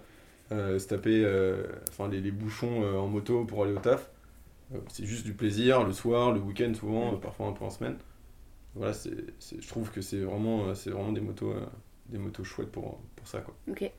euh, 0.51 0.77
se 0.77 0.87
taper 0.87 1.23
euh, 1.25 1.63
enfin, 1.89 2.07
les, 2.09 2.21
les 2.21 2.31
bouchons 2.31 2.83
euh, 2.83 2.97
en 2.97 3.07
moto 3.07 3.43
pour 3.45 3.63
aller 3.63 3.73
au 3.73 3.79
taf. 3.79 4.11
Euh, 4.75 4.77
c'est 4.89 5.05
juste 5.05 5.25
du 5.25 5.33
plaisir, 5.33 5.83
le 5.85 5.93
soir, 5.93 6.33
le 6.33 6.39
week-end 6.41 6.71
souvent, 6.75 7.13
euh, 7.13 7.17
parfois 7.17 7.47
un 7.47 7.53
peu 7.53 7.63
en 7.65 7.69
semaine. 7.71 7.95
Voilà, 8.75 8.93
c'est, 8.93 9.11
je 9.59 9.67
trouve 9.67 9.89
que 9.91 10.01
c'est 10.01 10.19
vraiment, 10.19 10.65
euh, 10.67 10.75
c'est 10.75 10.89
vraiment 10.91 11.13
des 11.13 11.21
motos, 11.21 11.51
euh, 11.51 11.65
des 12.07 12.17
motos 12.17 12.43
chouettes 12.43 12.71
pour, 12.71 12.99
pour 13.15 13.27
ça. 13.27 13.39
Quoi. 13.41 13.55
Ok. 13.69 13.89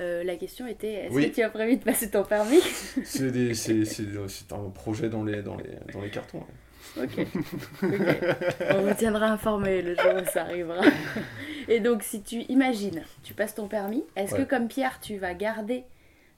Euh, 0.00 0.22
la 0.24 0.36
question 0.36 0.66
était 0.66 0.92
est-ce 1.06 1.12
Oui. 1.14 1.30
que 1.30 1.34
tu 1.34 1.42
as 1.42 1.50
prévu 1.50 1.76
de 1.76 1.82
passer 1.84 2.10
ton 2.10 2.24
permis 2.24 2.60
C'est, 3.04 3.30
des, 3.30 3.54
c'est, 3.54 3.84
c'est, 3.84 4.04
c'est 4.28 4.52
un 4.52 4.70
projet 4.70 5.08
dans 5.08 5.24
les, 5.24 5.42
dans 5.42 5.56
les, 5.56 5.70
dans 5.92 6.00
les 6.00 6.10
cartons. 6.10 6.44
Ok. 6.96 7.18
Ok. 7.82 7.90
On 8.70 8.82
vous 8.82 8.94
tiendra 8.94 9.26
informé 9.26 9.82
le 9.82 9.94
jour 9.94 10.14
où 10.22 10.24
ça 10.30 10.42
arrivera. 10.42 10.82
Et 11.68 11.80
donc, 11.80 12.02
si 12.02 12.22
tu 12.22 12.42
imagines, 12.42 13.02
tu 13.22 13.34
passes 13.34 13.54
ton 13.54 13.68
permis, 13.68 14.04
est-ce 14.16 14.34
que 14.34 14.42
comme 14.42 14.68
Pierre, 14.68 14.98
tu 15.00 15.18
vas 15.18 15.34
garder 15.34 15.84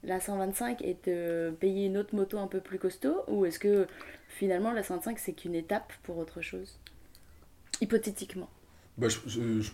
la 0.02 0.18
125 0.18 0.82
et 0.82 0.94
te 0.94 1.50
payer 1.50 1.86
une 1.86 1.98
autre 1.98 2.14
moto 2.16 2.38
un 2.38 2.46
peu 2.46 2.60
plus 2.60 2.78
costaud 2.78 3.22
Ou 3.28 3.44
est-ce 3.44 3.58
que 3.58 3.86
finalement 4.28 4.72
la 4.72 4.82
125 4.82 5.18
c'est 5.18 5.32
qu'une 5.34 5.54
étape 5.54 5.92
pour 6.02 6.16
autre 6.18 6.40
chose? 6.40 6.80
Hypothétiquement. 7.82 8.48
Bah, 8.98 9.08
je- 9.08 9.18
je- 9.26 9.60
je- 9.60 9.70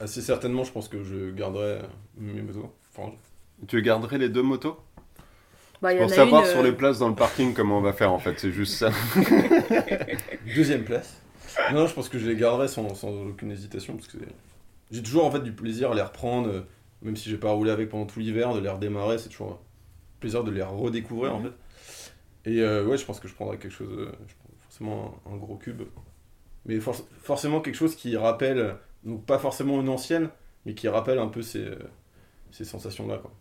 assez 0.00 0.22
certainement, 0.22 0.64
je 0.64 0.72
pense 0.72 0.88
que 0.88 1.02
je 1.04 1.30
garderai 1.30 1.80
mes 2.16 2.42
motos. 2.42 2.72
Enfin, 2.94 3.12
Tu 3.68 3.80
garderais 3.82 4.18
les 4.18 4.28
deux 4.28 4.42
motos? 4.42 4.76
Bah, 5.80 5.94
Pour 5.96 6.10
savoir 6.10 6.40
une, 6.40 6.46
sur 6.46 6.62
euh, 6.62 6.62
les 6.62 6.72
places 6.72 6.98
dans 6.98 7.08
le 7.08 7.14
parking 7.14 7.52
comment 7.54 7.78
on 7.78 7.80
va 7.82 7.92
faire 7.92 8.12
en 8.12 8.18
fait, 8.18 8.38
c'est 8.38 8.52
juste 8.52 8.74
ça. 8.74 8.90
Deuxième 10.44 10.84
place. 10.84 11.20
Non, 11.68 11.86
je 11.86 11.94
pense 11.94 12.08
que 12.08 12.18
je 12.18 12.28
les 12.28 12.36
garderai 12.36 12.68
sans, 12.68 12.94
sans 12.94 13.10
aucune 13.10 13.50
hésitation 13.50 13.94
parce 13.96 14.08
que 14.08 14.18
j'ai 14.90 15.02
toujours 15.02 15.24
en 15.26 15.30
fait 15.30 15.40
du 15.40 15.52
plaisir 15.52 15.92
à 15.92 15.94
les 15.94 16.02
reprendre, 16.02 16.48
euh, 16.48 16.62
même 17.02 17.16
si 17.16 17.30
j'ai 17.30 17.38
pas 17.38 17.52
roulé 17.52 17.70
avec 17.70 17.90
pendant 17.90 18.06
tout 18.06 18.20
l'hiver, 18.20 18.54
de 18.54 18.60
les 18.60 18.68
redémarrer, 18.68 19.18
c'est 19.18 19.28
toujours 19.30 19.52
un 19.52 19.58
plaisir 20.20 20.44
de 20.44 20.50
les 20.50 20.62
redécouvrir 20.62 21.34
en 21.36 21.40
Mhm. 21.40 21.44
fait. 21.44 21.52
Et 22.46 22.60
euh, 22.62 22.84
ouais, 22.86 22.98
je 22.98 23.04
pense 23.04 23.20
que 23.20 23.28
je 23.28 23.34
prendrai 23.34 23.58
quelque 23.58 23.72
chose, 23.72 23.88
euh, 23.92 24.12
je 24.28 24.34
prends 24.36 24.50
forcément 24.60 25.20
un, 25.26 25.34
un 25.34 25.36
gros 25.36 25.56
cube, 25.56 25.82
mais 26.66 26.80
for- 26.80 26.96
forcément 27.22 27.60
quelque 27.60 27.76
chose 27.76 27.96
qui 27.96 28.16
rappelle, 28.16 28.76
donc 29.04 29.24
pas 29.26 29.38
forcément 29.38 29.80
une 29.80 29.88
ancienne, 29.88 30.30
mais 30.66 30.74
qui 30.74 30.88
rappelle 30.88 31.18
un 31.18 31.28
peu 31.28 31.42
ces, 31.42 31.64
euh, 31.64 31.78
ces 32.50 32.64
sensations-là. 32.64 33.18
Quoi. 33.18 33.32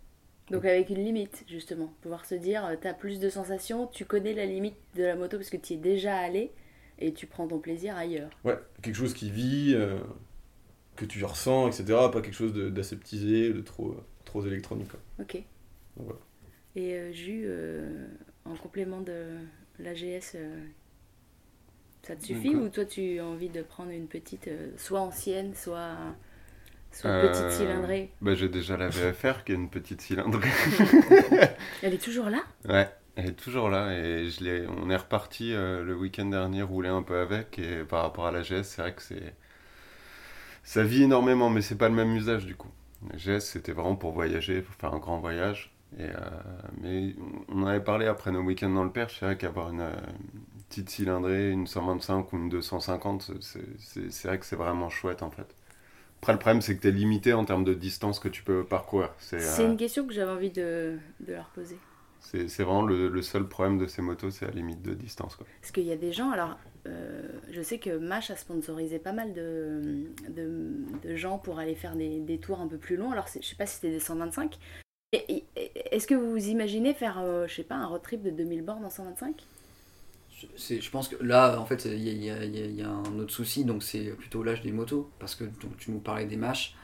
Donc 0.52 0.64
avec 0.66 0.90
une 0.90 1.04
limite, 1.04 1.44
justement. 1.48 1.94
Pouvoir 2.02 2.26
se 2.26 2.36
dire, 2.36 2.70
tu 2.82 2.88
as 2.88 2.94
plus 2.94 3.20
de 3.20 3.30
sensations, 3.30 3.88
tu 3.88 4.06
connais 4.06 4.34
la 4.34 4.46
limite 4.46 4.76
de 4.96 5.04
la 5.04 5.16
moto 5.16 5.38
parce 5.38 5.50
que 5.50 5.58
tu 5.58 5.74
y 5.74 5.76
es 5.76 5.80
déjà 5.80 6.16
allé 6.18 6.52
et 7.00 7.14
tu 7.14 7.28
prends 7.28 7.48
ton 7.48 7.60
plaisir 7.60 7.96
ailleurs. 7.98 8.30
Ouais, 8.46 8.58
quelque 8.82 8.96
chose 8.96 9.14
qui 9.14 9.30
vit, 9.30 9.74
euh, 9.76 10.00
que 10.96 11.06
tu 11.06 11.24
ressens, 11.26 11.68
etc. 11.68 11.84
Pas 12.12 12.22
quelque 12.22 12.34
chose 12.34 12.54
de- 12.54 12.70
d'aseptisé, 12.70 13.52
de 13.54 13.62
trop, 13.62 13.98
trop 14.26 14.46
électronique. 14.46 14.90
quoi. 14.90 15.00
Ok. 15.20 15.44
Voilà. 15.98 16.20
Et 16.76 16.94
euh, 16.96 17.12
Jus, 17.12 17.44
euh, 17.46 18.08
en 18.46 18.56
complément 18.56 19.02
de 19.02 19.36
l'AGS, 19.80 20.34
euh, 20.36 20.64
ça 22.04 22.16
te 22.16 22.24
suffit 22.24 22.50
D'accord. 22.50 22.62
ou 22.62 22.70
toi 22.70 22.86
tu 22.86 23.20
as 23.20 23.26
envie 23.26 23.50
de 23.50 23.62
prendre 23.62 23.92
une 23.92 24.08
petite, 24.08 24.48
euh, 24.48 24.72
soit 24.78 25.02
ancienne, 25.02 25.54
soit, 25.56 25.98
soit 26.92 27.12
Euh, 27.12 27.14
petite 27.14 27.52
cylindrée? 27.52 28.12
Bah, 28.22 28.36
j'ai 28.36 28.50
déjà 28.50 28.78
la 28.78 28.90
VFR 28.90 29.44
qui 29.44 29.52
est 29.52 29.56
une 29.56 29.70
petite 29.70 30.02
cylindrée. 30.02 30.50
Elle 31.82 31.94
est 31.96 31.98
toujours 32.04 32.30
là? 32.30 32.44
Ouais, 32.66 32.90
elle 33.16 33.28
est 33.30 33.34
toujours 33.34 33.70
là 33.70 33.94
et 33.98 34.30
je 34.30 34.68
on 34.70 34.90
est 34.90 34.96
reparti 34.96 35.54
euh, 35.54 35.84
le 35.84 35.96
week-end 35.96 36.26
dernier 36.26 36.62
rouler 36.64 36.90
un 36.90 37.02
peu 37.04 37.18
avec 37.20 37.58
et 37.60 37.84
par 37.84 38.04
rapport 38.04 38.28
à 38.28 38.32
la 38.32 38.42
GS, 38.44 38.64
c'est 38.64 38.82
vrai 38.82 38.94
que 38.94 39.02
c'est 39.02 39.34
ça 40.64 40.84
vit 40.84 41.04
énormément, 41.04 41.50
mais 41.50 41.62
c'est 41.62 41.78
pas 41.78 41.90
le 41.90 41.96
même 41.96 42.16
usage 42.16 42.46
du 42.46 42.56
coup. 42.56 42.70
La 43.10 43.18
GS 43.18 43.46
c'était 43.46 43.72
vraiment 43.72 43.96
pour 43.96 44.12
voyager, 44.12 44.62
pour 44.62 44.76
faire 44.76 44.94
un 44.94 45.00
grand 45.00 45.20
voyage. 45.20 45.74
Et 45.98 46.04
euh, 46.04 46.10
mais 46.82 47.16
on 47.50 47.64
en 47.64 47.68
avait 47.68 47.84
parlé 47.84 48.08
après 48.08 48.32
nos 48.32 48.42
week-ends 48.42 48.70
dans 48.70 48.84
le 48.84 48.92
Perche, 48.92 49.18
c'est 49.20 49.26
vrai 49.26 49.38
qu'avoir 49.38 49.70
euh, 49.70 49.72
une 50.56 50.57
petite 50.70 50.90
cylindrée, 50.90 51.52
une 51.52 51.68
125 51.68 52.34
ou 52.34 52.38
une 52.38 52.50
250, 52.50 53.32
c'est, 53.42 54.28
vrai 54.28 54.40
que 54.40 54.46
c'est 54.46 54.56
vraiment 54.56 54.90
chouette 54.90 55.24
en 55.24 55.32
fait. 55.32 55.48
Après 56.22 56.34
le 56.34 56.40
problème 56.40 56.62
c'est 56.62 56.76
que 56.76 56.82
tu 56.82 56.88
es 56.88 56.92
limité 56.92 57.34
en 57.34 57.46
termes 57.46 57.64
de 57.64 57.74
distance 57.74 58.20
que 58.20 58.28
tu 58.30 58.44
peux 58.44 58.64
parcourir. 58.64 59.12
C'est, 59.20 59.40
C'est 59.40 59.64
euh, 59.64 59.68
une 59.72 59.78
question 59.78 60.06
que 60.08 60.14
j'avais 60.14 60.32
envie 60.32 60.50
de, 60.52 60.98
de 61.20 61.34
leur 61.34 61.46
poser. 61.50 61.78
c'est, 62.22 62.48
vraiment 62.64 62.82
le, 62.82 63.08
le 63.08 63.22
seul 63.22 63.48
problème 63.48 63.78
de 63.78 63.88
ces 63.88 64.02
motos, 64.02 64.32
c'est 64.32 64.46
la 64.46 64.52
limite 64.52 64.82
de 64.82 64.94
distance. 64.94 65.36
Quoi. 65.36 65.46
Parce 65.62 65.72
qu'il 65.72 65.86
y 65.86 65.92
a 65.92 65.96
des 65.96 66.12
gens, 66.12 66.32
alors 66.32 66.58
euh, 66.88 67.22
je 67.52 67.62
sais 67.62 67.78
que 67.80 67.98
Mash 67.98 68.32
a 68.32 68.36
sponsorisé 68.36 68.98
pas 69.00 69.12
mal 69.14 69.34
de, 69.34 70.06
de, 70.30 70.72
de 71.04 71.16
gens 71.16 71.38
pour 71.38 71.60
aller 71.60 71.76
faire 71.76 71.96
des, 71.96 72.20
des 72.20 72.40
tours 72.40 72.60
un 72.62 72.68
peu 72.68 72.78
plus 72.78 72.96
longs. 72.98 73.12
Alors 73.12 73.28
je 73.28 73.46
sais 73.46 73.56
pas 73.56 73.66
si 73.66 73.76
c'était 73.76 73.92
des 73.92 74.00
125. 74.00 74.58
Et- 75.14 75.18
et- 75.34 75.44
et- 75.56 75.96
Est-ce 75.96 76.08
que 76.08 76.16
vous 76.16 76.32
vous 76.32 76.48
imaginez 76.50 76.94
faire, 76.94 77.20
euh, 77.20 77.48
je 77.48 77.56
sais 77.56 77.64
pas, 77.64 77.76
un 77.76 77.86
road 77.86 78.02
trip 78.02 78.22
de 78.24 78.30
2000 78.32 78.62
bornes 78.64 78.84
en 78.86 78.90
125 78.90 79.46
Je- 80.58 80.80
je 80.80 80.90
pense 80.92 81.08
que 81.08 81.16
là, 81.24 81.60
en 81.60 81.66
fait, 81.66 81.86
il 81.86 81.98
y 82.24 82.30
a, 82.30 82.44
y 82.46 82.50
y 82.52 82.76
y 82.78 82.82
un 82.84 83.20
autre 83.20 83.34
souci, 83.34 83.66
donc 83.66 83.84
c'est 83.84 84.12
plutôt 84.12 84.44
l'âge 84.44 84.62
des 84.62 84.72
motos. 84.72 85.10
Parce 85.20 85.36
que 85.36 85.44
donc, 85.46 85.78
tu 85.78 85.92
nous 85.92 86.00
parlais 86.00 86.26
des 86.26 86.38
mâches, 86.38 86.76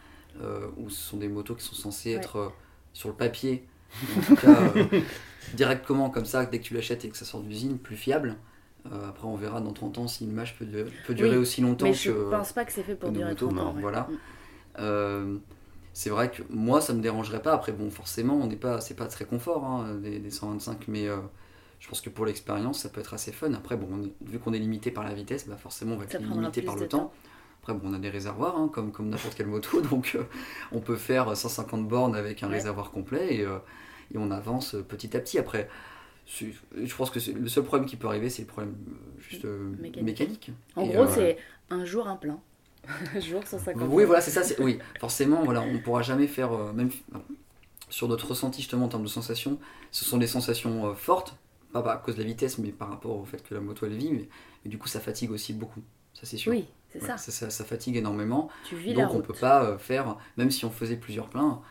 euh, 0.42 0.68
où 0.78 0.90
ce 0.90 1.02
sont 1.02 1.18
des 1.18 1.28
motos 1.28 1.56
qui 1.56 1.64
sont 1.64 1.76
censées 1.76 2.16
Ouais. 2.16 2.16
être 2.16 2.38
euh, 2.38 2.50
sur 2.94 3.10
le 3.10 3.16
papier, 3.16 3.68
en 4.16 4.22
tout 4.22 4.36
cas 4.36 4.60
euh, 4.76 4.86
directement 5.54 6.10
comme 6.10 6.26
ça, 6.26 6.46
dès 6.46 6.60
que 6.60 6.64
tu 6.66 6.74
l'achètes 6.74 7.06
et 7.06 7.10
que 7.10 7.18
ça 7.18 7.26
sort 7.26 7.42
d'usine, 7.42 7.78
plus 7.80 7.96
fiable. 7.98 8.38
Après, 8.92 9.28
on 9.28 9.36
verra 9.38 9.62
dans 9.62 9.72
30 9.74 9.98
ans 9.98 10.08
si 10.08 10.26
une 10.26 10.34
match 10.34 10.58
peut, 10.58 10.66
durer- 10.66 10.92
peut 11.08 11.14
durer 11.16 11.38
Oui, 11.38 11.38
aussi 11.38 11.62
longtemps 11.62 11.86
Mais 11.88 11.94
je 11.94 12.12
que. 12.12 12.30
pense 12.32 12.52
pas 12.54 12.66
que 12.66 12.72
c'est 12.74 12.84
fait 12.84 12.96
pour 12.96 13.12
durer 13.12 13.30
motos, 13.30 13.48
30 13.48 13.60
ans. 13.60 13.74
non, 13.74 13.76
ouais. 13.76 13.82
voilà. 13.82 14.10
Mm. 14.78 15.40
C'est 15.94 16.10
vrai 16.10 16.32
que 16.32 16.42
moi, 16.50 16.82
ça 16.82 16.94
me 16.94 17.02
dérangerait 17.02 17.42
pas. 17.42 17.54
Après, 17.54 17.72
bon, 17.72 17.90
forcément, 17.92 18.36
on 18.36 18.48
n'est 18.48 18.56
pas, 18.56 18.82
c'est 18.82 18.96
pas 18.96 19.06
très 19.08 19.26
confort 19.26 19.64
hein, 19.66 19.96
des, 19.96 20.20
des 20.20 20.32
125, 20.32 20.88
mais 20.88 21.08
je 21.84 21.90
pense 21.90 22.00
que 22.00 22.10
pour 22.10 22.26
l'expérience, 22.26 22.80
ça 22.80 22.90
peut 22.90 23.02
être 23.02 23.14
assez 23.14 23.34
fun. 23.34 23.54
Après, 23.54 23.76
bon, 23.76 23.88
on 23.92 24.26
vu 24.26 24.40
qu'on 24.40 24.54
est 24.54 24.60
limité 24.60 24.90
par 24.90 25.04
la 25.04 25.14
vitesse, 25.14 25.48
bah 25.50 25.58
forcément, 25.58 25.96
on 25.96 25.98
va 25.98 26.06
être 26.06 26.18
limité 26.18 26.62
par 26.62 26.76
le 26.78 26.88
temps. 26.88 26.98
temps. 27.00 27.14
Après, 27.62 27.74
bon, 27.74 27.90
on 27.92 27.94
a 27.94 28.00
des 28.00 28.10
réservoirs, 28.10 28.58
hein, 28.58 28.70
comme, 28.74 28.92
comme 28.94 29.10
n'importe 29.10 29.36
quelle 29.36 29.48
moto, 29.48 29.82
donc 29.92 30.14
euh, 30.16 30.24
on 30.72 30.80
peut 30.80 30.96
faire 30.96 31.36
150 31.36 31.86
bornes 31.88 32.16
avec 32.16 32.42
un 32.42 32.48
Ouais. 32.48 32.54
réservoir 32.56 32.92
complet 32.92 33.36
et, 33.36 33.42
euh, 33.46 33.58
et 34.14 34.18
on 34.18 34.32
avance 34.32 34.76
petit 34.88 35.16
à 35.18 35.20
petit. 35.20 35.38
Après, 35.40 35.70
je 36.26 36.96
pense 36.96 37.10
que 37.10 37.20
le 37.32 37.50
seul 37.50 37.64
problème 37.66 37.86
qui 37.88 37.98
peut 37.98 38.08
arriver, 38.08 38.30
c'est 38.30 38.44
le 38.44 38.48
problème 38.48 38.76
euh, 38.88 38.94
juste 39.20 39.44
euh, 39.46 39.70
Mécanique. 39.80 40.04
mécanique. 40.06 40.52
En 40.78 40.84
Et, 40.86 40.90
gros, 40.94 41.04
euh, 41.04 41.08
c'est 41.14 41.38
un 41.70 41.84
jour 41.84 42.08
un 42.08 42.16
plein. 42.16 42.40
un 43.16 43.20
jour 43.20 43.42
150. 43.46 43.84
oui, 43.92 44.06
voilà, 44.06 44.22
c'est 44.22 44.32
ça. 44.32 44.42
Oui, 44.60 44.80
forcément, 45.02 45.44
voilà, 45.44 45.62
on 45.62 45.74
ne 45.74 45.80
pourra 45.80 46.02
jamais 46.02 46.28
faire, 46.28 46.54
euh, 46.54 46.72
même 46.74 46.90
sur 47.90 48.08
notre 48.08 48.28
ressenti 48.30 48.62
justement 48.62 48.86
en 48.86 48.90
termes 48.90 49.04
de 49.04 49.08
sensations, 49.10 49.60
ce 49.92 50.06
sont 50.06 50.18
des 50.18 50.28
sensations 50.28 50.88
euh, 50.88 50.94
fortes, 50.96 51.36
pas 51.82 51.94
à 51.94 51.98
cause 51.98 52.16
de 52.16 52.22
la 52.22 52.28
vitesse, 52.28 52.58
mais 52.60 52.72
par 52.72 52.90
rapport 52.90 53.18
au 53.18 53.26
fait 53.26 53.42
que 53.44 53.54
la 53.54 53.62
moto 53.62 53.86
elle 53.86 53.96
vit, 53.98 54.12
mais, 54.12 54.30
mais 54.64 54.70
du 54.70 54.78
coup 54.78 54.88
ça 54.88 55.00
fatigue 55.00 55.32
aussi 55.32 55.54
beaucoup, 55.54 55.82
ça 56.14 56.26
c'est 56.26 56.38
sûr. 56.38 56.52
Oui, 56.52 56.68
c'est 56.90 57.00
Ouais, 57.02 57.08
ça. 57.08 57.18
ça, 57.18 57.50
ça 57.50 57.66
fatigue 57.66 57.96
énormément, 57.98 58.50
Tu 58.64 58.76
vis 58.76 58.94
la 58.94 59.06
donc 59.06 59.14
on 59.14 59.16
route. 59.16 59.28
peut 59.28 59.34
pas 59.34 59.64
euh, 59.66 59.78
faire, 59.78 60.18
même 60.38 60.52
si 60.52 60.66
on 60.66 60.72
faisait 60.72 60.98
plusieurs 60.98 61.30
pleins, 61.30 61.62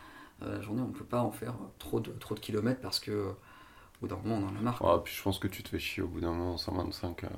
euh, 0.43 0.55
la 0.57 0.61
journée 0.61 0.81
on 0.81 0.91
peut 0.91 1.05
pas 1.05 1.21
en 1.21 1.31
faire 1.31 1.55
trop 1.79 1.99
de, 1.99 2.11
trop 2.11 2.35
de 2.35 2.39
kilomètres 2.39 2.81
parce 2.81 2.99
que 2.99 3.11
euh, 3.11 3.29
au 3.31 3.35
bout 4.01 4.07
d'un 4.07 4.17
moment 4.17 4.37
on 4.37 4.49
en 4.55 4.57
a 4.59 4.61
marre. 4.61 4.83
Ah, 4.83 4.99
puis 5.03 5.13
je 5.15 5.21
pense 5.23 5.39
que 5.39 5.47
tu 5.47 5.63
te 5.63 5.69
fais 5.69 5.79
chier 5.79 6.03
au 6.03 6.07
bout 6.07 6.21
d'un 6.21 6.31
moment, 6.33 6.57
125. 6.57 7.23
euh. 7.23 7.29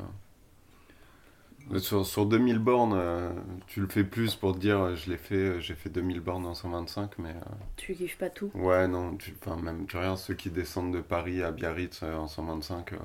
Sur, 1.79 2.05
sur 2.05 2.25
2000 2.27 2.59
bornes, 2.59 2.93
euh, 2.95 3.31
tu 3.67 3.81
le 3.81 3.87
fais 3.87 4.03
plus 4.03 4.35
pour 4.35 4.53
te 4.53 4.59
dire 4.59 4.79
euh, 4.79 4.95
je 4.95 5.09
l'ai 5.09 5.17
fait, 5.17 5.35
euh, 5.35 5.59
j'ai 5.59 5.73
fait 5.75 5.89
2000 5.89 6.19
bornes 6.19 6.45
en 6.45 6.53
125, 6.53 7.17
mais 7.17 7.31
euh, 7.31 7.39
Tu 7.77 7.95
kiffes 7.95 8.17
pas 8.17 8.29
tout? 8.29 8.51
ouais, 8.55 8.87
non, 8.87 9.15
tu, 9.17 9.35
enfin, 9.41 9.55
même 9.57 9.85
tu 9.87 9.97
regardes 9.97 10.17
ceux 10.17 10.33
qui 10.33 10.49
descendent 10.49 10.93
de 10.93 11.01
Paris 11.01 11.43
à 11.43 11.51
Biarritz 11.51 12.01
euh, 12.03 12.15
en 12.17 12.27
125. 12.27 12.93
euh. 12.93 12.97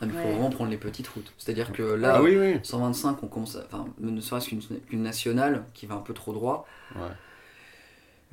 Ah, 0.00 0.06
mais 0.06 0.12
il 0.12 0.16
faut 0.16 0.28
vraiment 0.30 0.50
prendre 0.50 0.70
les 0.70 0.78
petites 0.78 1.08
routes. 1.08 1.34
C'est-à-dire 1.38 1.72
que 1.72 1.82
là, 1.82 2.14
Ah 2.14 2.22
oui, 2.22 2.36
oui, 2.36 2.60
125, 2.62 3.22
on 3.22 3.28
commence 3.28 3.56
à- 3.56 3.64
enfin, 3.66 3.92
ne 3.98 4.20
serait-ce 4.20 4.48
qu'une 4.48 4.62
qu'une 4.86 5.02
nationale 5.02 5.66
qui 5.74 5.86
va 5.86 5.96
un 5.96 6.00
peu 6.00 6.14
trop 6.14 6.32
droit. 6.32 6.68
ouais. 6.94 7.18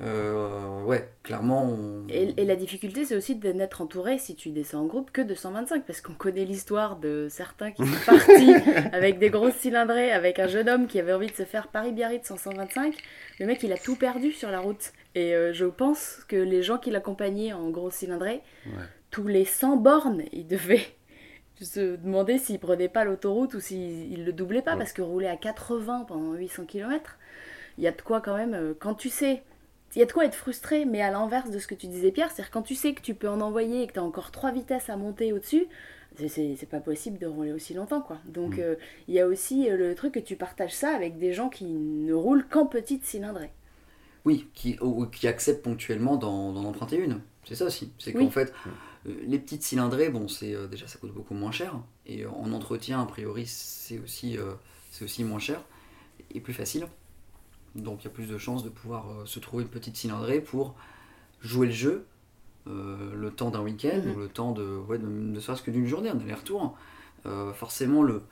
Euh, 0.01 0.84
ouais, 0.84 1.10
clairement, 1.23 1.63
on... 1.63 2.05
Et, 2.10 2.34
et 2.36 2.43
la 2.45 2.58
difficulté, 2.58 3.05
c'est 3.05 3.15
aussi 3.15 3.36
de 3.36 3.49
n'être 3.53 3.81
entouré, 3.81 4.17
si 4.17 4.36
tu 4.36 4.49
descends 4.49 4.81
en 4.81 4.86
groupe, 4.86 5.10
que 5.12 5.21
de 5.21 5.34
125, 5.34 5.86
parce 5.86 6.01
qu'on 6.01 6.13
connaît 6.13 6.43
l'histoire 6.43 6.97
de 6.97 7.27
certains 7.29 7.71
qui 7.71 7.86
sont 7.86 8.05
partis 8.05 8.53
avec 8.91 9.19
des 9.19 9.29
grosses 9.29 9.55
cylindrées, 9.55 10.12
avec 10.12 10.38
un 10.39 10.47
jeune 10.47 10.67
homme 10.67 10.88
qui 10.88 10.99
avait 10.99 11.13
envie 11.13 11.27
de 11.27 11.36
se 11.36 11.43
faire 11.43 11.69
Paris-Biarritz 11.69 12.29
en 12.29 12.36
125. 12.38 12.93
Le 13.39 13.45
mec, 13.45 13.63
il 13.63 13.71
a 13.71 13.77
tout 13.77 13.95
perdu 13.95 14.34
sur 14.34 14.51
la 14.51 14.60
route. 14.60 14.91
Et 15.15 15.34
euh, 15.34 15.53
je 15.53 15.65
pense 15.65 16.25
que 16.27 16.36
les 16.36 16.62
gens 16.62 16.77
qui 16.77 16.91
l'accompagnaient 16.91 17.53
en 17.53 17.69
grosse 17.69 17.95
cylindrée, 17.95 18.41
Ouais. 18.65 18.84
tous 19.12 19.27
les 19.27 19.45
100 19.45 19.77
bornes, 19.77 20.23
ils 20.34 20.45
devaient 20.47 20.86
se 21.62 21.95
demander 21.95 22.38
s'ils 22.38 22.60
prenaient 22.60 22.89
pas 22.89 23.05
l'autoroute 23.05 23.53
ou 23.53 23.62
s'ils 23.62 24.12
ils 24.12 24.25
le 24.25 24.34
doublaient 24.34 24.62
pas, 24.62 24.73
Ouais. 24.73 24.77
parce 24.79 24.91
que 24.91 25.01
rouler 25.01 25.27
à 25.27 25.38
80 25.38 26.03
pendant 26.05 26.34
800 26.34 26.65
km, 26.65 27.17
il 27.77 27.86
y 27.86 27.88
a 27.88 27.91
de 27.91 28.01
quoi 28.01 28.19
quand 28.19 28.36
même, 28.36 28.53
euh, 28.53 28.73
quand 28.77 28.93
tu 28.95 29.08
sais, 29.10 29.41
il 29.95 29.99
y 29.99 30.01
a 30.01 30.05
de 30.05 30.12
quoi 30.12 30.25
être 30.25 30.36
frustré, 30.36 30.86
mais 30.86 31.01
à 31.01 31.12
l'inverse 31.12 31.49
de 31.51 31.60
ce 31.60 31.67
que 31.67 31.75
tu 31.75 31.88
disais 31.88 32.12
Pierre, 32.12 32.29
c'est-à-dire 32.31 32.51
quand 32.51 32.62
tu 32.63 32.75
sais 32.75 32.93
que 32.93 33.01
tu 33.01 33.13
peux 33.15 33.29
en 33.29 33.41
envoyer 33.41 33.84
et 33.84 33.88
que 33.88 33.93
tu 33.93 33.99
as 33.99 34.03
encore 34.03 34.31
trois 34.31 34.51
vitesses 34.51 34.89
à 34.89 34.97
monter 34.97 35.31
au-dessus, 35.34 35.67
c'est- 36.27 36.65
pas 36.69 36.79
possible 36.79 37.17
de 37.17 37.27
rouler 37.27 37.51
aussi 37.53 37.73
longtemps 37.73 38.01
quoi. 38.01 38.19
Donc 38.25 38.58
Mm. 38.58 38.62
euh, 38.62 38.75
il 39.08 39.13
y 39.15 39.19
a 39.19 39.27
aussi 39.27 39.69
euh, 39.69 39.77
le 39.77 39.95
truc 39.95 40.13
que 40.13 40.19
tu 40.19 40.36
partages 40.36 40.73
ça 40.73 40.89
avec 40.95 41.17
des 41.17 41.34
gens 41.34 41.49
qui 41.49 41.65
ne 41.65 42.13
roulent 42.13 42.47
qu'en 42.47 42.65
petite 42.65 43.05
cylindrée. 43.05 43.51
Oui, 44.25 44.49
qui, 44.55 44.77
ou- 44.81 45.05
qui 45.05 45.27
acceptent 45.27 45.63
ponctuellement 45.63 46.15
d'en 46.17 46.55
emprunter 46.65 46.97
une. 46.97 47.21
C'est 47.47 47.55
ça 47.55 47.65
aussi. 47.65 47.91
C'est 47.99 48.15
Oui. 48.15 48.25
qu'en 48.25 48.31
fait, 48.31 48.51
euh, 49.08 49.13
les 49.27 49.38
petites 49.38 49.62
cylindrées, 49.62 50.10
bon, 50.10 50.27
c'est 50.27 50.55
euh, 50.55 50.67
déjà 50.67 50.88
ça 50.88 50.97
coûte 50.97 51.13
beaucoup 51.13 51.36
moins 51.36 51.51
cher. 51.51 51.75
Et 52.08 52.25
en 52.25 52.51
entretien, 52.53 53.01
a 53.01 53.05
priori, 53.05 53.45
c'est 53.45 53.99
aussi, 53.99 54.38
euh, 54.38 54.53
c'est 54.91 55.05
aussi 55.05 55.23
moins 55.23 55.38
cher 55.39 55.62
et 56.34 56.39
plus 56.41 56.53
facile. 56.53 56.88
Donc 57.75 58.01
il 58.03 58.05
y 58.05 58.07
a 58.07 58.11
plus 58.11 58.27
de 58.27 58.38
chances 58.38 58.63
de 58.63 58.69
pouvoir 58.69 59.09
euh, 59.09 59.25
se 59.25 59.39
trouver 59.39 59.63
une 59.63 59.69
petite 59.69 59.97
cylindrée 59.97 60.41
pour 60.41 60.75
jouer 61.41 61.67
le 61.67 61.73
jeu 61.73 62.05
euh, 62.67 63.15
le 63.15 63.31
temps 63.31 63.51
d'un 63.51 63.61
week-end 63.61 64.01
Mhm. 64.05 64.13
ou 64.15 64.19
le 64.19 64.29
temps 64.29 64.51
de, 64.53 64.63
ouais, 64.89 64.97
de, 64.99 65.07
ne 65.07 65.39
serait-ce 65.39 65.63
que 65.63 65.71
d'une 65.71 65.88
journée, 65.88 66.09
un 66.09 66.19
aller-retour. 66.19 66.77
Euh, 67.25 67.53
forcément, 67.53 68.03
le, 68.03 68.23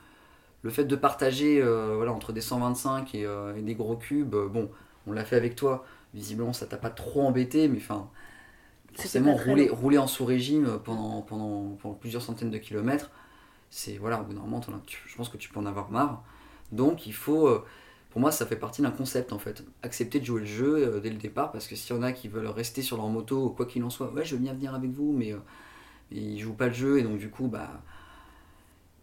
le 0.62 0.70
fait 0.70 0.84
de 0.84 0.96
partager 0.96 1.62
euh, 1.62 1.94
voilà, 1.96 2.12
entre 2.12 2.32
des 2.32 2.40
125 2.40 3.14
et, 3.14 3.26
euh, 3.26 3.56
et 3.56 3.62
des 3.62 3.74
gros 3.74 3.96
cubes, 3.96 4.34
euh, 4.34 4.48
bon, 4.48 4.70
on 5.06 5.12
l'a 5.12 5.24
fait 5.24 5.36
avec 5.36 5.56
toi, 5.56 5.84
visiblement 6.14 6.52
ça 6.54 6.66
t'a 6.66 6.76
pas 6.78 6.90
trop 6.90 7.22
embêté, 7.22 7.68
mais 7.68 7.78
enfin, 7.78 8.08
forcément, 8.94 9.34
rouler, 9.36 9.68
rouler 9.70 9.98
en 9.98 10.06
sous-régime 10.06 10.78
pendant, 10.84 11.22
pendant, 11.22 11.76
pendant 11.82 11.94
plusieurs 11.94 12.22
centaines 12.22 12.50
de 12.50 12.58
kilomètres, 12.58 13.10
c'est 13.70 13.98
voilà, 13.98 14.20
au 14.20 14.24
bout 14.24 14.34
d'un 14.34 14.40
moment, 14.40 14.60
tu- 14.86 15.02
je 15.06 15.16
pense 15.16 15.28
que 15.30 15.36
tu 15.38 15.50
peux 15.50 15.60
en 15.60 15.66
avoir 15.66 15.90
marre. 15.90 16.24
Donc 16.72 17.06
il 17.06 17.14
faut, 17.14 17.48
pour 18.14 18.20
moi, 18.20 18.30
ça 18.30 18.46
fait 18.46 18.54
partie 18.54 18.80
d'un 18.80 18.92
concept 18.92 19.32
en 19.32 19.40
fait. 19.40 19.64
Accepter 19.82 20.20
de 20.20 20.24
jouer 20.24 20.42
le 20.42 20.46
jeu 20.46 20.76
euh, 20.76 21.00
dès 21.00 21.10
le 21.10 21.16
départ, 21.16 21.50
parce 21.50 21.66
que 21.66 21.74
s'il 21.74 21.96
y 21.96 21.98
en 21.98 22.02
a 22.04 22.12
qui 22.12 22.28
veulent 22.28 22.46
rester 22.46 22.80
sur 22.80 22.96
leur 22.96 23.08
moto, 23.08 23.50
quoi 23.50 23.66
qu'il 23.66 23.82
en 23.82 23.90
soit, 23.90 24.12
ouais, 24.12 24.24
je 24.24 24.36
veux 24.36 24.40
bien 24.40 24.52
venir 24.52 24.72
avec 24.72 24.92
vous, 24.92 25.12
mais, 25.12 25.32
euh, 25.32 25.38
mais 26.12 26.18
ils 26.18 26.38
jouent 26.38 26.54
pas 26.54 26.68
le 26.68 26.74
jeu, 26.74 27.00
et 27.00 27.02
donc 27.02 27.18
du 27.18 27.28
coup, 27.28 27.48
bah, 27.48 27.82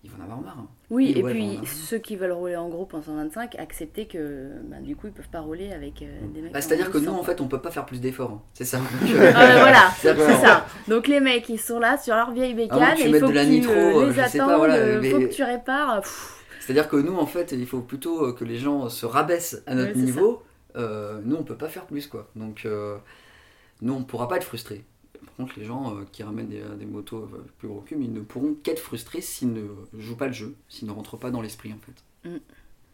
ils 0.06 0.10
vont 0.10 0.18
en 0.22 0.24
avoir 0.24 0.40
marre. 0.40 0.56
Oui, 0.90 1.12
Oui, 1.14 1.20
et 1.20 1.24
ouais, 1.24 1.34
puis 1.34 1.60
ceux 1.68 1.98
qui 1.98 2.16
veulent 2.16 2.32
rouler 2.32 2.56
en 2.56 2.70
groupe 2.70 2.94
en 2.94 3.02
125, 3.02 3.56
accepter 3.60 4.06
que 4.08 4.50
bah, 4.64 4.78
du 4.82 4.96
coup 4.96 5.08
ils 5.08 5.14
peuvent 5.14 5.28
pas 5.30 5.42
rouler 5.42 5.74
avec 5.74 6.02
euh, 6.02 6.08
des 6.34 6.42
mecs. 6.42 6.54
Bah, 6.54 6.62
C'est-à-dire 6.62 6.90
que 6.90 6.98
nous, 6.98 7.12
1200. 7.12 7.20
en 7.20 7.24
fait, 7.24 7.42
on 7.42 7.50
peut 7.50 7.62
pas 7.62 7.70
faire 7.70 7.86
plus 7.86 8.00
d'efforts. 8.00 8.32
hein. 8.32 8.42
C'est 8.54 8.64
ça. 8.64 8.80
Ah, 8.80 9.06
voilà, 9.60 9.92
c'est 9.98 10.16
ça. 10.16 10.66
Donc 10.88 11.10
les 11.10 11.20
mecs, 11.20 11.50
ils 11.50 11.60
sont 11.60 11.80
là 11.80 11.98
sur 11.98 12.16
leur 12.16 12.32
vieille 12.32 12.54
bécane, 12.54 12.80
Ah, 12.82 12.96
et 12.98 13.10
il 13.10 13.20
faut 13.20 13.28
de 13.28 13.34
la 13.34 13.42
que 13.44 13.50
tu 13.50 13.52
nitro, 13.56 13.74
les 13.74 14.10
voilà, 14.10 14.74
euh, 14.76 15.04
faut 15.04 15.20
que 15.20 15.26
tu 15.34 15.44
répares. 15.44 16.02
C'est-à-dire 16.62 16.88
que 16.88 16.96
nous, 16.96 17.16
en 17.18 17.26
fait, 17.26 17.52
il 17.52 17.66
faut 17.68 17.82
plutôt 17.82 18.26
euh, 18.28 18.34
que 18.34 18.46
les 18.46 18.58
gens 18.58 18.88
se 18.90 19.06
rabaissent 19.06 19.62
à 19.66 19.76
notre 19.76 19.96
Ouais, 19.96 20.02
niveau. 20.04 20.44
Euh, 20.76 21.20
nous, 21.26 21.36
on 21.36 21.44
peut 21.44 21.58
pas 21.58 21.68
faire 21.70 21.86
plus, 21.86 22.08
quoi. 22.08 22.30
Donc, 22.36 22.66
euh, 22.66 22.98
nous, 23.82 23.94
on 23.94 24.04
pourra 24.04 24.28
pas 24.28 24.38
être 24.38 24.44
frustrés. 24.46 24.84
Par 25.26 25.34
contre, 25.36 25.54
les 25.60 25.66
gens 25.66 25.96
euh, 25.98 26.04
qui 26.12 26.24
ramènent 26.24 26.48
des, 26.50 26.62
des 26.80 26.86
motos 26.86 27.24
euh, 27.34 27.46
plus 27.58 27.68
gros 27.68 27.82
cubes, 27.82 28.02
ils 28.02 28.14
ne 28.14 28.22
pourront 28.22 28.54
qu'être 28.64 28.80
frustrés 28.80 29.22
s'ils 29.22 29.52
ne 29.54 29.64
jouent 29.98 30.16
pas 30.18 30.28
le 30.28 30.34
jeu, 30.34 30.56
s'ils 30.70 30.88
ne 30.88 30.94
rentrent 30.94 31.18
pas 31.18 31.32
dans 31.32 31.42
l'esprit, 31.42 31.74
en 31.74 31.80
fait. 31.86 32.30
Mm. 32.30 32.38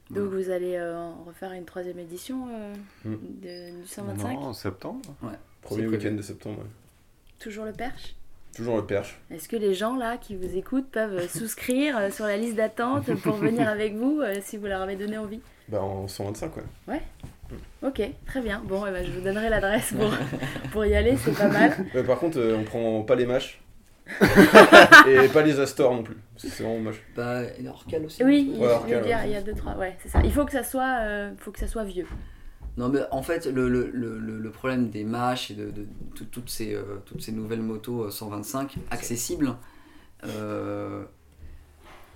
Voilà. 0.10 0.24
Donc 0.26 0.34
vous 0.34 0.50
allez 0.50 0.76
euh, 0.78 1.10
refaire 1.26 1.52
une 1.52 1.66
troisième 1.66 2.00
édition 2.00 2.48
euh, 2.50 2.74
Mm. 3.06 3.16
de- 3.42 3.82
du 3.82 3.88
125 3.88 4.34
Non, 4.34 4.40
en 4.46 4.54
septembre. 4.54 5.02
Premier 5.62 5.82
C'est 5.84 5.88
week-end 5.88 6.16
de 6.16 6.22
septembre. 6.22 6.60
ouais. 6.60 6.66
Toujours 7.40 7.66
le 7.66 7.74
perche? 7.74 8.16
Toujours 8.58 8.76
le 8.76 8.86
perche. 8.86 9.20
Est-ce 9.30 9.48
que 9.48 9.56
les 9.56 9.76
gens 9.76 9.96
là 9.96 10.18
qui 10.18 10.36
vous 10.36 10.58
écoutent 10.58 10.90
peuvent 10.90 11.16
euh, 11.16 11.28
souscrire 11.30 11.96
euh, 11.98 12.10
sur 12.10 12.26
la 12.26 12.38
liste 12.38 12.56
d'attente 12.56 13.14
pour 13.22 13.36
venir 13.36 13.68
avec 13.70 13.96
vous 13.96 14.20
euh, 14.22 14.34
si 14.42 14.58
vous 14.58 14.66
leur 14.66 14.82
avez 14.82 14.96
donné 14.96 15.18
envie? 15.18 15.40
Bah 15.70 15.82
en 15.82 16.08
125 16.08 16.52
ouais. 16.88 17.02
Ok, 17.84 18.02
très 18.26 18.42
bien. 18.42 18.62
Bon, 18.66 18.84
eh 18.88 18.92
ben, 18.92 19.06
je 19.06 19.12
vous 19.12 19.22
donnerai 19.22 19.50
l'adresse 19.50 19.94
pour, 19.94 20.12
pour 20.72 20.86
y 20.86 20.96
aller, 20.96 21.16
c'est 21.18 21.38
pas 21.38 21.48
mal. 21.48 21.72
Ouais, 21.94 22.04
par 22.04 22.18
contre, 22.18 22.40
euh, 22.40 22.58
on 22.60 22.64
prend 22.64 23.04
pas 23.04 23.16
les 23.16 23.28
mâches. 23.28 23.62
et 25.08 25.28
pas 25.28 25.44
les 25.44 25.60
Astors 25.60 25.94
non 25.94 26.02
plus. 26.02 26.18
C'est 26.38 26.64
vraiment 26.64 26.80
moche. 26.80 27.04
Bah, 27.16 27.44
et 27.44 27.68
Orcal 27.68 28.06
aussi. 28.06 28.24
Oui. 28.24 28.56
Ouais, 28.58 28.66
alors 28.66 28.84
veux 28.84 28.90
qu'elle, 28.90 29.04
dire, 29.04 29.18
ouais. 29.18 29.24
il 29.28 29.32
y 29.34 29.36
a 29.36 29.42
deux, 29.42 29.54
trois. 29.54 29.76
Ouais, 29.76 29.96
c'est 30.02 30.10
ça. 30.10 30.22
Il 30.24 30.32
faut 30.32 30.46
que 30.46 30.52
ça 30.52 30.64
soit, 30.64 31.02
euh, 31.02 31.32
faut 31.38 31.52
que 31.52 31.60
ça 31.60 31.68
soit 31.68 31.84
vieux. 31.84 32.08
Non, 32.78 32.90
mais 32.90 33.00
en 33.12 33.24
fait, 33.24 33.46
le, 33.48 33.68
le, 33.70 33.90
le, 33.92 34.20
le- 34.20 34.52
problème 34.52 34.90
des 34.90 35.04
mâches 35.04 35.50
et 35.52 35.56
de, 35.56 35.72
de 35.72 35.88
tout- 36.16 36.26
toutes, 36.26 36.50
ces, 36.50 36.74
euh, 36.76 36.98
toutes 37.06 37.22
ces 37.22 37.32
nouvelles 37.32 37.62
motos 37.64 38.04
euh, 38.06 38.12
125 38.12 38.76
accessibles, 38.92 39.56
euh, 40.26 41.04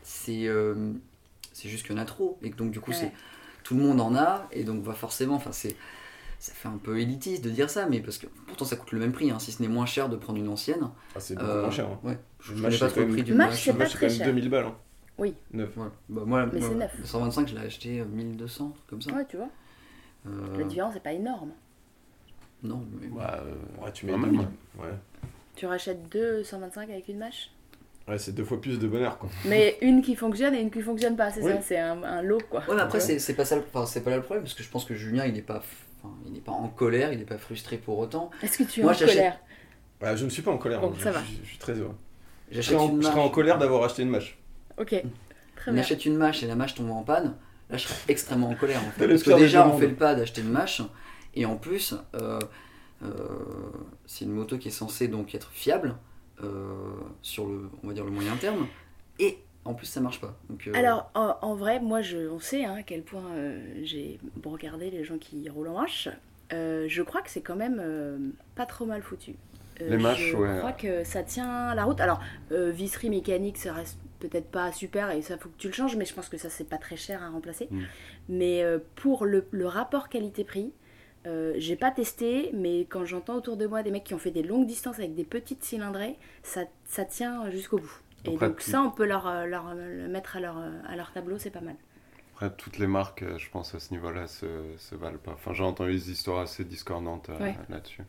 c'est 0.03 0.47
euh, 0.47 0.93
c'est 1.53 1.69
juste 1.69 1.85
qu'il 1.85 1.95
y 1.95 1.99
en 1.99 2.01
a 2.01 2.05
trop. 2.05 2.37
Et 2.43 2.51
que 2.51 2.55
donc, 2.57 2.71
du 2.71 2.79
coup, 2.79 2.91
Ouais. 2.91 2.97
c'est 2.97 3.11
tout 3.63 3.75
le 3.75 3.81
monde 3.81 3.99
en 4.01 4.15
a. 4.15 4.47
Et 4.51 4.63
donc, 4.63 4.83
va 4.83 4.93
forcément, 4.93 5.35
enfin, 5.35 5.51
c'est. 5.51 5.75
Ça 6.39 6.53
fait 6.53 6.67
un 6.69 6.77
peu 6.79 6.99
élitiste 6.99 7.43
de 7.43 7.51
dire 7.51 7.69
ça, 7.69 7.85
mais 7.85 7.99
parce 7.99 8.17
que 8.17 8.25
pourtant 8.47 8.65
ça 8.65 8.75
coûte 8.75 8.91
le 8.93 8.97
même 8.99 9.11
prix, 9.11 9.29
hein, 9.29 9.37
si 9.37 9.51
ce 9.51 9.61
n'est 9.61 9.67
moins 9.67 9.85
cher 9.85 10.09
de 10.09 10.15
prendre 10.17 10.39
une 10.39 10.47
ancienne. 10.49 10.89
Ah, 11.15 11.19
c'est 11.19 11.35
beaucoup 11.35 11.47
Euh, 11.47 11.61
moins 11.61 11.69
cher. 11.69 11.85
Hein. 11.87 11.99
Ouais, 12.03 12.17
je 12.39 12.53
ne 12.53 12.61
connais 12.63 12.79
pas 12.79 12.87
c'est 12.87 12.91
trop 12.93 12.99
le 13.01 13.05
quand 13.05 13.11
prix 13.11 13.17
même- 13.17 13.25
d'une 13.25 13.35
Mâche, 13.37 13.63
c'est 13.63 13.71
quand 13.73 13.77
même 13.77 14.09
cher. 14.09 14.25
2000 14.25 14.49
balles. 14.49 14.65
Hein. 14.65 14.75
Oui. 15.19 15.35
Neuf. 15.53 15.69
Voilà. 15.75 15.91
Bah, 16.09 16.21
moi, 16.25 16.49
Mais 16.51 16.59
moi, 16.59 16.69
c'est 16.71 16.75
neuf. 16.79 16.91
le 16.97 17.05
125, 17.05 17.47
je 17.47 17.53
l'ai 17.53 17.61
acheté 17.61 17.99
euh, 17.99 18.05
1200, 18.05 18.75
comme 18.87 18.99
ça. 19.03 19.11
Ouais, 19.13 19.23
tu 19.29 19.37
vois. 19.37 19.49
Euh, 20.27 20.57
La 20.57 20.63
différence 20.65 20.93
n'est 20.93 20.99
pas 20.99 21.13
énorme. 21.13 21.51
non, 22.63 22.85
mais 22.99 23.07
Bah, 23.07 23.41
euh, 23.45 23.83
Ouais, 23.83 23.91
tu 23.91 24.05
mets 24.05 24.11
Quand 24.13 24.19
2000. 24.19 24.39
même. 24.39 24.47
Ouais. 24.79 24.93
Tu 25.55 25.65
rachètes 25.65 26.09
deux 26.09 26.43
125 26.43 26.89
avec 26.89 27.07
une 27.07 27.17
mâche? 27.17 27.51
Ouais, 28.07 28.17
c'est 28.17 28.31
deux 28.33 28.43
fois 28.43 28.59
plus 28.59 28.79
de 28.79 28.87
bonheur 28.87 29.17
quoi. 29.19 29.29
Mais 29.45 29.77
une 29.81 30.01
qui 30.01 30.15
fonctionne 30.15 30.53
et 30.55 30.61
une 30.61 30.71
qui 30.71 30.81
fonctionne 30.81 31.15
pas, 31.15 31.31
c'est 31.31 31.41
Oui. 31.41 31.51
ça 31.53 31.61
C'est 31.61 31.79
un, 31.79 32.01
un 32.03 32.21
lot, 32.21 32.41
quoi. 32.49 32.61
Ouais, 32.67 32.75
mais 32.75 32.81
après, 32.81 33.03
Ouais. 33.03 33.19
c'est 33.19 33.33
pas 33.35 33.45
ça, 33.45 33.55
le- 33.55 33.63
enfin, 33.73 33.85
c'est 33.85 34.01
pas 34.01 34.09
là 34.11 34.17
le 34.17 34.23
problème, 34.23 34.43
parce 34.43 34.53
que 34.55 34.63
je 34.63 34.69
pense 34.69 34.85
que 34.85 34.95
Julien, 34.95 35.25
il 35.25 35.33
n'est 35.33 35.41
pas, 35.41 35.57
enfin, 36.03 36.13
il 36.25 36.33
n'est 36.33 36.39
pas 36.39 36.51
en 36.51 36.67
colère, 36.67 37.13
il 37.13 37.19
n'est 37.19 37.25
pas 37.25 37.37
frustré 37.37 37.77
pour 37.77 37.97
autant. 37.99 38.31
Est-ce 38.41 38.57
que 38.57 38.63
tu 38.63 38.79
es 38.79 38.83
Moi, 38.83 38.93
en 38.93 38.97
colère? 38.97 39.39
Bah, 39.99 40.15
je 40.15 40.25
ne 40.25 40.29
suis 40.29 40.41
pas 40.41 40.51
en 40.51 40.57
colère. 40.57 40.81
Bon, 40.81 40.89
hein. 40.91 40.95
ça 40.99 41.11
je, 41.11 41.15
va. 41.17 41.23
je- 41.23 41.43
je 41.43 41.47
suis 41.49 41.57
très 41.59 41.73
heureux. 41.73 41.95
Je 42.49 42.55
J'achète 42.55 42.73
serais 42.79 42.83
en, 42.89 42.97
je 42.97 43.01
serais 43.07 43.19
en 43.19 43.29
colère 43.29 43.57
d'avoir 43.59 43.83
acheté 43.83 44.01
une 44.01 44.09
mâche. 44.09 44.37
Ok, 44.79 44.89
très 45.55 45.71
On 45.71 45.73
bien. 45.73 45.81
achète 45.83 46.05
une 46.05 46.15
mâche 46.17 46.41
et 46.43 46.47
la 46.47 46.55
mâche 46.55 46.73
tombe 46.75 46.89
en 46.91 47.03
panne, 47.03 47.35
là 47.71 47.77
je 47.77 47.87
serais 47.87 47.95
extrêmement 48.07 48.49
en 48.49 48.55
colère 48.55 48.81
en 48.85 48.91
fait. 48.91 49.07
Parce 49.07 49.23
que 49.23 49.37
déjà 49.37 49.67
on 49.67 49.77
fait 49.77 49.87
le 49.87 49.95
pas 49.95 50.13
d'acheter 50.15 50.41
une 50.41 50.51
mâche 50.51 50.81
et 51.33 51.45
en 51.45 51.55
plus 51.55 51.95
euh, 52.15 52.39
euh, 53.03 53.09
c'est 54.05 54.25
une 54.25 54.33
moto 54.33 54.57
qui 54.57 54.67
est 54.67 54.71
censée 54.71 55.07
donc 55.07 55.33
être 55.33 55.49
fiable 55.51 55.95
euh, 56.43 56.73
sur 57.21 57.47
le 57.47 57.69
on 57.83 57.87
va 57.87 57.93
dire 57.93 58.05
le 58.05 58.11
moyen 58.11 58.35
terme 58.35 58.67
et 59.19 59.39
en 59.63 59.73
plus 59.75 59.85
ça 59.85 60.01
marche 60.01 60.19
pas. 60.19 60.35
Donc, 60.49 60.67
euh, 60.67 60.71
Alors, 60.73 61.11
en, 61.13 61.35
en 61.43 61.53
vrai, 61.53 61.79
moi, 61.79 62.01
je, 62.01 62.17
on 62.29 62.39
sait 62.39 62.65
hein, 62.65 62.77
à 62.79 62.81
quel 62.83 63.03
point 63.03 63.29
euh, 63.35 63.59
j'ai 63.83 64.19
regardé 64.43 64.89
les 64.89 65.03
gens 65.03 65.19
qui 65.19 65.47
roulent 65.49 65.67
en 65.67 65.75
marche. 65.75 66.09
Euh, 66.51 66.85
je 66.89 67.03
crois 67.03 67.21
que 67.21 67.29
c'est 67.29 67.41
quand 67.41 67.55
même 67.55 67.79
euh, 67.79 68.17
pas 68.55 68.65
trop 68.65 68.87
mal 68.87 69.03
foutu. 69.03 69.35
Euh, 69.79 69.89
Les 69.91 69.97
mâches, 69.97 70.31
je 70.31 70.35
ouais. 70.35 70.57
crois 70.57 70.71
que 70.71 71.03
ça 71.03 71.21
tient 71.21 71.75
la 71.75 71.83
route. 71.83 72.01
Alors, 72.01 72.19
euh, 72.51 72.71
visserie 72.71 73.11
mécanique, 73.11 73.57
ça 73.57 73.73
reste 73.73 73.99
peut-être 74.21 74.49
pas 74.49 74.71
super 74.71 75.11
et 75.11 75.21
ça 75.21 75.37
faut 75.37 75.49
que 75.49 75.57
tu 75.57 75.67
le 75.67 75.73
changes, 75.73 75.95
mais 75.97 76.05
je 76.05 76.13
pense 76.13 76.29
que 76.29 76.37
ça 76.37 76.49
c'est 76.49 76.69
pas 76.69 76.77
très 76.77 76.95
cher 76.97 77.21
à 77.23 77.29
remplacer. 77.29 77.67
Mm. 77.71 77.81
Mais 78.29 78.63
euh, 78.63 78.79
pour 78.95 79.25
le, 79.25 79.45
le 79.51 79.67
rapport 79.67 80.07
qualité-prix, 80.09 80.71
euh, 81.27 81.53
j'ai 81.57 81.75
pas 81.75 81.91
testé, 81.91 82.49
mais 82.53 82.81
quand 82.85 83.05
j'entends 83.05 83.35
autour 83.35 83.57
de 83.57 83.67
moi 83.67 83.83
des 83.83 83.91
mecs 83.91 84.03
qui 84.03 84.13
ont 84.13 84.19
fait 84.19 84.31
des 84.31 84.43
longues 84.43 84.65
distances 84.67 84.97
avec 84.99 85.13
des 85.15 85.23
petites 85.25 85.63
cylindrées, 85.63 86.17
ça, 86.43 86.61
ça 86.85 87.05
tient 87.05 87.49
jusqu'au 87.51 87.77
bout. 87.77 88.01
Et 88.25 88.33
Après, 88.33 88.47
donc 88.49 88.61
ça, 88.61 88.81
on 88.81 88.91
peut 88.91 89.05
leur, 89.05 89.27
euh, 89.27 89.45
leur, 89.45 89.73
le 89.75 90.07
mettre 90.07 90.37
à 90.37 90.39
leur, 90.39 90.57
à 90.87 90.95
leur 90.95 91.11
tableau, 91.11 91.37
c'est 91.39 91.49
pas 91.49 91.61
mal. 91.61 91.75
Après, 92.33 92.55
toutes 92.55 92.77
les 92.79 92.87
marques, 92.87 93.23
je 93.37 93.49
pense, 93.49 93.75
à 93.75 93.79
ce 93.79 93.91
niveau-là, 93.93 94.27
se, 94.27 94.47
se 94.77 94.95
valent 94.95 95.19
pas. 95.19 95.33
Enfin, 95.33 95.53
j'ai 95.53 95.63
entendu 95.63 95.91
des 95.93 96.11
histoires 96.11 96.39
assez 96.39 96.63
discordantes 96.63 97.29
Ouais. 97.39 97.55
là-dessus. 97.69 98.03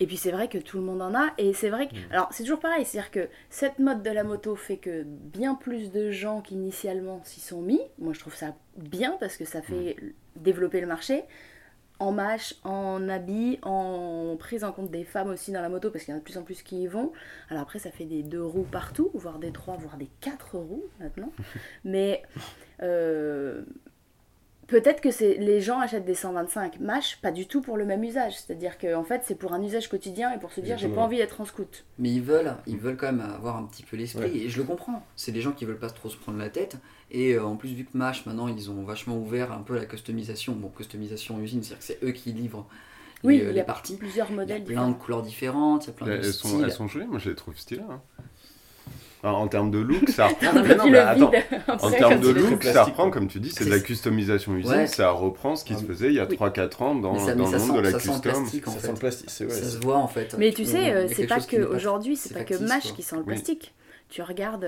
Et 0.00 0.06
puis 0.06 0.16
c'est 0.16 0.30
vrai 0.30 0.48
que 0.48 0.58
tout 0.58 0.78
le 0.78 0.84
monde 0.84 1.02
en 1.02 1.14
a, 1.14 1.30
et 1.38 1.52
c'est 1.52 1.70
vrai 1.70 1.88
que... 1.88 1.94
Mm. 1.94 2.12
Alors 2.12 2.28
c'est 2.30 2.44
toujours 2.44 2.60
pareil, 2.60 2.84
c'est-à-dire 2.84 3.10
que 3.10 3.28
cette 3.50 3.78
mode 3.78 4.02
de 4.02 4.10
la 4.10 4.24
moto 4.24 4.54
fait 4.54 4.76
que 4.76 5.02
bien 5.04 5.54
plus 5.54 5.90
de 5.90 6.10
gens 6.10 6.40
qu'initialement 6.40 7.20
s'y 7.24 7.40
sont 7.40 7.60
mis. 7.60 7.80
Moi 7.98 8.12
je 8.12 8.20
trouve 8.20 8.34
ça 8.34 8.54
bien 8.76 9.16
parce 9.18 9.36
que 9.36 9.44
ça 9.44 9.62
fait 9.62 9.96
développer 10.36 10.80
le 10.80 10.86
marché. 10.86 11.24
En 12.00 12.12
mâche, 12.12 12.54
en 12.62 13.08
habits, 13.08 13.58
en 13.62 14.36
prise 14.38 14.62
en 14.62 14.70
compte 14.70 14.92
des 14.92 15.02
femmes 15.02 15.30
aussi 15.30 15.50
dans 15.50 15.60
la 15.60 15.68
moto, 15.68 15.90
parce 15.90 16.04
qu'il 16.04 16.12
y 16.12 16.14
en 16.14 16.18
a 16.18 16.20
de 16.20 16.24
plus 16.24 16.38
en 16.38 16.44
plus 16.44 16.62
qui 16.62 16.82
y 16.82 16.86
vont. 16.86 17.12
Alors 17.50 17.64
après 17.64 17.80
ça 17.80 17.90
fait 17.90 18.04
des 18.04 18.22
deux 18.22 18.44
roues 18.44 18.68
partout, 18.70 19.10
voire 19.14 19.40
des 19.40 19.50
trois, 19.50 19.76
voire 19.76 19.96
des 19.96 20.08
quatre 20.20 20.56
roues 20.56 20.84
maintenant. 21.00 21.32
Mais... 21.84 22.22
euh, 22.82 23.64
Peut-être 24.68 25.00
que 25.00 25.10
c'est 25.10 25.34
les 25.38 25.60
gens 25.62 25.80
achètent 25.80 26.04
des 26.04 26.14
125 26.14 26.78
mâches, 26.80 27.18
pas 27.22 27.30
du 27.30 27.46
tout 27.46 27.62
pour 27.62 27.76
le 27.78 27.86
même 27.86 28.04
usage. 28.04 28.34
C'est-à-dire 28.38 28.76
que 28.76 28.94
en 28.94 29.02
fait, 29.02 29.22
c'est 29.24 29.34
pour 29.34 29.54
un 29.54 29.62
usage 29.62 29.88
quotidien 29.88 30.30
et 30.34 30.38
pour 30.38 30.52
se 30.52 30.60
dire 30.60 30.76
j'ai 30.76 30.88
pas 30.88 31.00
envie 31.00 31.16
d'être 31.16 31.40
en 31.40 31.46
scout. 31.46 31.86
Mais 31.98 32.10
ils 32.10 32.22
veulent, 32.22 32.54
ils 32.66 32.76
veulent 32.76 32.98
quand 32.98 33.10
même 33.10 33.20
avoir 33.34 33.56
un 33.56 33.64
petit 33.64 33.82
peu 33.82 33.96
l'esprit, 33.96 34.24
Ouais. 34.30 34.36
et 34.36 34.48
je 34.50 34.58
le 34.58 34.64
comprends. 34.64 35.02
C'est 35.16 35.32
des 35.32 35.40
gens 35.40 35.52
qui 35.52 35.64
veulent 35.64 35.78
pas 35.78 35.88
trop 35.88 36.10
se 36.10 36.16
prendre 36.18 36.38
la 36.38 36.50
tête, 36.50 36.76
et 37.10 37.32
euh, 37.32 37.44
en 37.44 37.56
plus, 37.56 37.70
vu 37.70 37.84
que 37.86 37.96
Mash, 37.96 38.26
maintenant, 38.26 38.46
ils 38.46 38.70
ont 38.70 38.82
vachement 38.84 39.16
ouvert 39.16 39.52
un 39.52 39.62
peu 39.62 39.74
la 39.74 39.86
customisation. 39.86 40.52
Bon, 40.52 40.68
customisation 40.68 41.36
en 41.36 41.40
usine, 41.40 41.62
c'est-à-dire 41.62 41.78
que 41.78 41.84
c'est 41.84 42.04
eux 42.06 42.12
qui 42.12 42.32
livrent 42.32 42.66
les, 43.22 43.28
Oui, 43.28 43.40
euh, 43.40 43.44
il 43.44 43.50
y 43.50 43.54
les 43.54 43.60
a 43.60 43.64
parties. 43.64 43.96
Plusieurs 43.96 44.26
Il 44.28 44.32
y 44.32 44.34
a 44.34 44.36
modèles 44.42 44.64
plein 44.64 44.68
différents. 44.74 44.88
de 44.90 44.94
couleurs 44.96 45.22
différentes, 45.22 45.84
il 45.84 45.86
y 45.86 45.90
a 45.90 45.92
plein 45.94 46.06
de 46.08 46.12
Elles 46.12 46.24
sont, 46.32 46.48
styles. 46.48 46.64
elles 46.64 46.72
sont 46.72 46.88
jolies, 46.88 47.06
moi 47.06 47.18
je 47.18 47.30
les 47.30 47.36
trouve 47.36 47.56
stylées. 47.56 47.80
hein. 47.88 48.02
Alors, 49.24 49.38
en 49.38 49.48
termes 49.48 49.70
de 49.70 49.78
look, 49.78 50.08
ça 50.10 50.26
reprend. 50.28 50.52
Non, 50.52 50.84
tu 50.84 50.90
mais 50.90 50.98
attends, 50.98 51.32
En 51.82 51.90
termes 51.90 52.20
de 52.20 52.28
look, 52.28 52.62
ça 52.62 52.84
reprend, 52.84 53.10
comme 53.10 53.26
tu 53.26 53.40
dis, 53.40 53.50
c'est 53.50 53.64
de 53.64 53.70
la 53.70 53.80
customisation 53.80 54.54
usine, 54.54 54.70
Ouais. 54.70 54.86
ça 54.86 55.10
reprend 55.10 55.56
ce 55.56 55.64
qui 55.64 55.74
se 55.74 55.80
Ah, 55.82 55.86
faisait 55.88 56.06
il 56.08 56.14
y 56.14 56.20
a 56.20 56.26
oui. 56.26 56.36
3-4 56.36 56.82
ans 56.82 56.94
dans, 56.94 57.18
ça- 57.18 57.34
dans 57.34 57.50
le 57.50 57.50
monde 57.50 57.52
de 57.52 57.58
sent- 57.58 57.82
la 57.82 57.90
ça 57.90 57.98
sent 57.98 58.06
le 58.08 58.12
custom. 58.14 58.20
plastique, 58.20 58.68
en 58.68 58.70
Ça 58.70 58.78
fait. 58.78 58.86
sent 58.86 58.92
le 58.92 58.98
plastique, 58.98 59.30
c'est 59.30 59.44
ouais. 59.46 59.50
Ça 59.50 59.68
se 59.70 59.78
voit 59.78 59.96
en 59.96 60.08
fait. 60.08 60.34
Mais 60.38 60.52
tu 60.52 60.62
y 60.62 60.66
sais, 60.66 60.92
euh, 60.92 61.08
c'est 61.08 61.26
pas 61.26 61.40
que 61.40 61.56
aujourd'hui, 61.74 62.16
c'est 62.16 62.32
pas 62.34 62.44
que 62.44 62.54
Mash 62.62 62.92
qui 62.94 63.02
sent 63.02 63.16
le 63.16 63.24
plastique. 63.24 63.74
Tu 64.08 64.22
regardes 64.22 64.64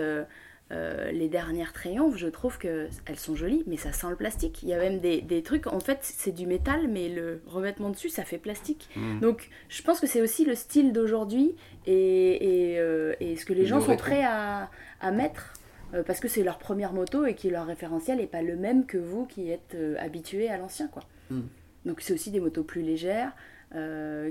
euh, 0.73 1.11
les 1.11 1.29
dernières 1.29 1.73
triomphes, 1.73 2.17
je 2.17 2.29
trouve 2.29 2.57
que 2.59 2.89
elles 3.07 3.19
sont 3.19 3.35
jolies, 3.35 3.65
mais 3.67 3.77
ça 3.77 3.93
sent 3.93 4.07
le 4.11 4.17
plastique. 4.17 4.63
Il 4.63 4.69
y 4.69 4.73
a 4.73 4.79
même 4.79 5.01
des, 5.01 5.21
des 5.21 5.43
trucs, 5.43 5.67
en 5.67 5.81
fait, 5.81 5.99
c'est 6.03 6.31
du 6.33 6.47
métal, 6.47 6.87
mais 6.89 7.09
le 7.09 7.43
revêtement 7.47 7.91
dessus, 7.91 8.09
ça 8.09 8.25
fait 8.25 8.39
plastique. 8.39 8.89
Mm. 8.95 9.21
Donc, 9.21 9.51
je 9.69 9.83
pense 9.83 9.99
que 10.01 10.07
c'est 10.07 10.23
aussi 10.23 10.45
le 10.45 10.55
style 10.55 10.93
d'aujourd'hui 10.93 11.57
et, 11.87 12.73
et, 12.73 12.79
euh, 12.79 13.15
et 13.21 13.37
ce 13.37 13.45
que 13.45 13.53
les 13.53 13.67
gens 13.67 13.77
le 13.77 13.83
sont 13.83 13.91
rétro. 13.91 14.07
prêts 14.07 14.23
à, 14.25 14.71
à 15.01 15.11
mettre. 15.11 15.55
euh, 15.95 16.05
parce 16.05 16.21
que 16.21 16.29
c'est 16.29 16.45
leur 16.45 16.59
première 16.59 16.93
moto 16.93 17.27
et 17.27 17.35
que 17.35 17.49
leur 17.49 17.67
référentiel 17.67 18.19
n'est 18.19 18.29
pas 18.29 18.43
le 18.43 18.55
même 18.57 18.87
que 18.87 18.97
vous 18.99 19.27
qui 19.27 19.51
êtes 19.51 19.77
habitué 19.99 20.49
à 20.49 20.57
l'ancien. 20.57 20.87
quoi. 20.89 21.03
Mm. 21.31 21.41
Donc 21.87 22.01
c'est 22.01 22.13
aussi 22.13 22.31
des 22.31 22.41
motos 22.41 22.63
plus 22.63 22.83
légères, 22.83 23.33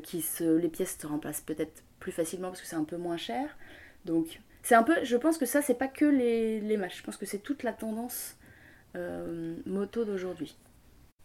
qui 0.03 0.21
se, 0.21 0.57
les 0.57 0.69
pièces 0.69 0.97
se 1.01 1.07
remplacent 1.07 1.41
peut-être 1.41 1.83
plus 1.99 2.11
facilement 2.11 2.49
parce 2.49 2.61
que 2.61 2.67
c'est 2.67 2.75
un 2.75 2.83
peu 2.83 2.97
moins 2.97 3.17
cher. 3.17 3.57
Donc 4.05 4.39
c'est 4.63 4.75
un 4.75 4.83
peu, 4.83 5.03
je 5.03 5.17
pense 5.17 5.37
que 5.37 5.45
ça 5.45 5.61
c'est 5.61 5.75
pas 5.75 5.87
que 5.87 6.05
les, 6.05 6.59
les 6.61 6.77
matchs, 6.77 6.97
je 6.99 7.03
pense 7.03 7.17
que 7.17 7.25
c'est 7.25 7.39
toute 7.39 7.63
la 7.63 7.73
tendance 7.73 8.35
euh, 8.97 9.55
moto 9.65 10.05
d'aujourd'hui. 10.05 10.57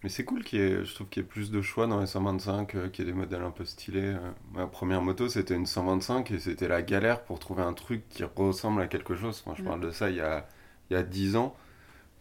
Mais 0.02 0.10
c'est 0.10 0.24
cool 0.24 0.44
qu'il 0.44 0.58
y 0.60 0.62
ait, 0.62 0.84
je 0.84 0.94
trouve 0.94 1.08
qu'il 1.08 1.22
y 1.22 1.24
ait 1.24 1.28
plus 1.28 1.50
de 1.50 1.62
choix 1.62 1.86
dans 1.86 1.98
les 2.00 2.06
125, 2.06 2.74
euh, 2.74 2.88
qu'il 2.90 3.04
y 3.06 3.08
ait 3.08 3.12
des 3.12 3.16
modèles 3.18 3.42
un 3.42 3.50
peu 3.50 3.64
stylés. 3.64 4.02
euh. 4.14 4.30
Ma 4.52 4.66
première 4.66 5.00
moto, 5.02 5.28
c'était 5.28 5.54
une 5.54 5.66
125 5.66 6.30
et 6.30 6.38
c'était 6.38 6.68
la 6.68 6.82
galère 6.82 7.24
pour 7.24 7.38
trouver 7.38 7.62
un 7.62 7.72
truc 7.72 8.06
qui 8.10 8.22
ressemble 8.24 8.82
à 8.82 8.86
quelque 8.86 9.16
chose. 9.16 9.42
Enfin, 9.44 9.54
je 9.56 9.62
Mm. 9.62 9.64
parle 9.64 9.80
de 9.80 9.90
ça 9.90 10.10
il 10.10 10.16
y 10.16 10.20
a, 10.20 10.46
il 10.90 10.94
y 10.94 10.96
a 10.96 11.02
10 11.02 11.36
ans. 11.36 11.56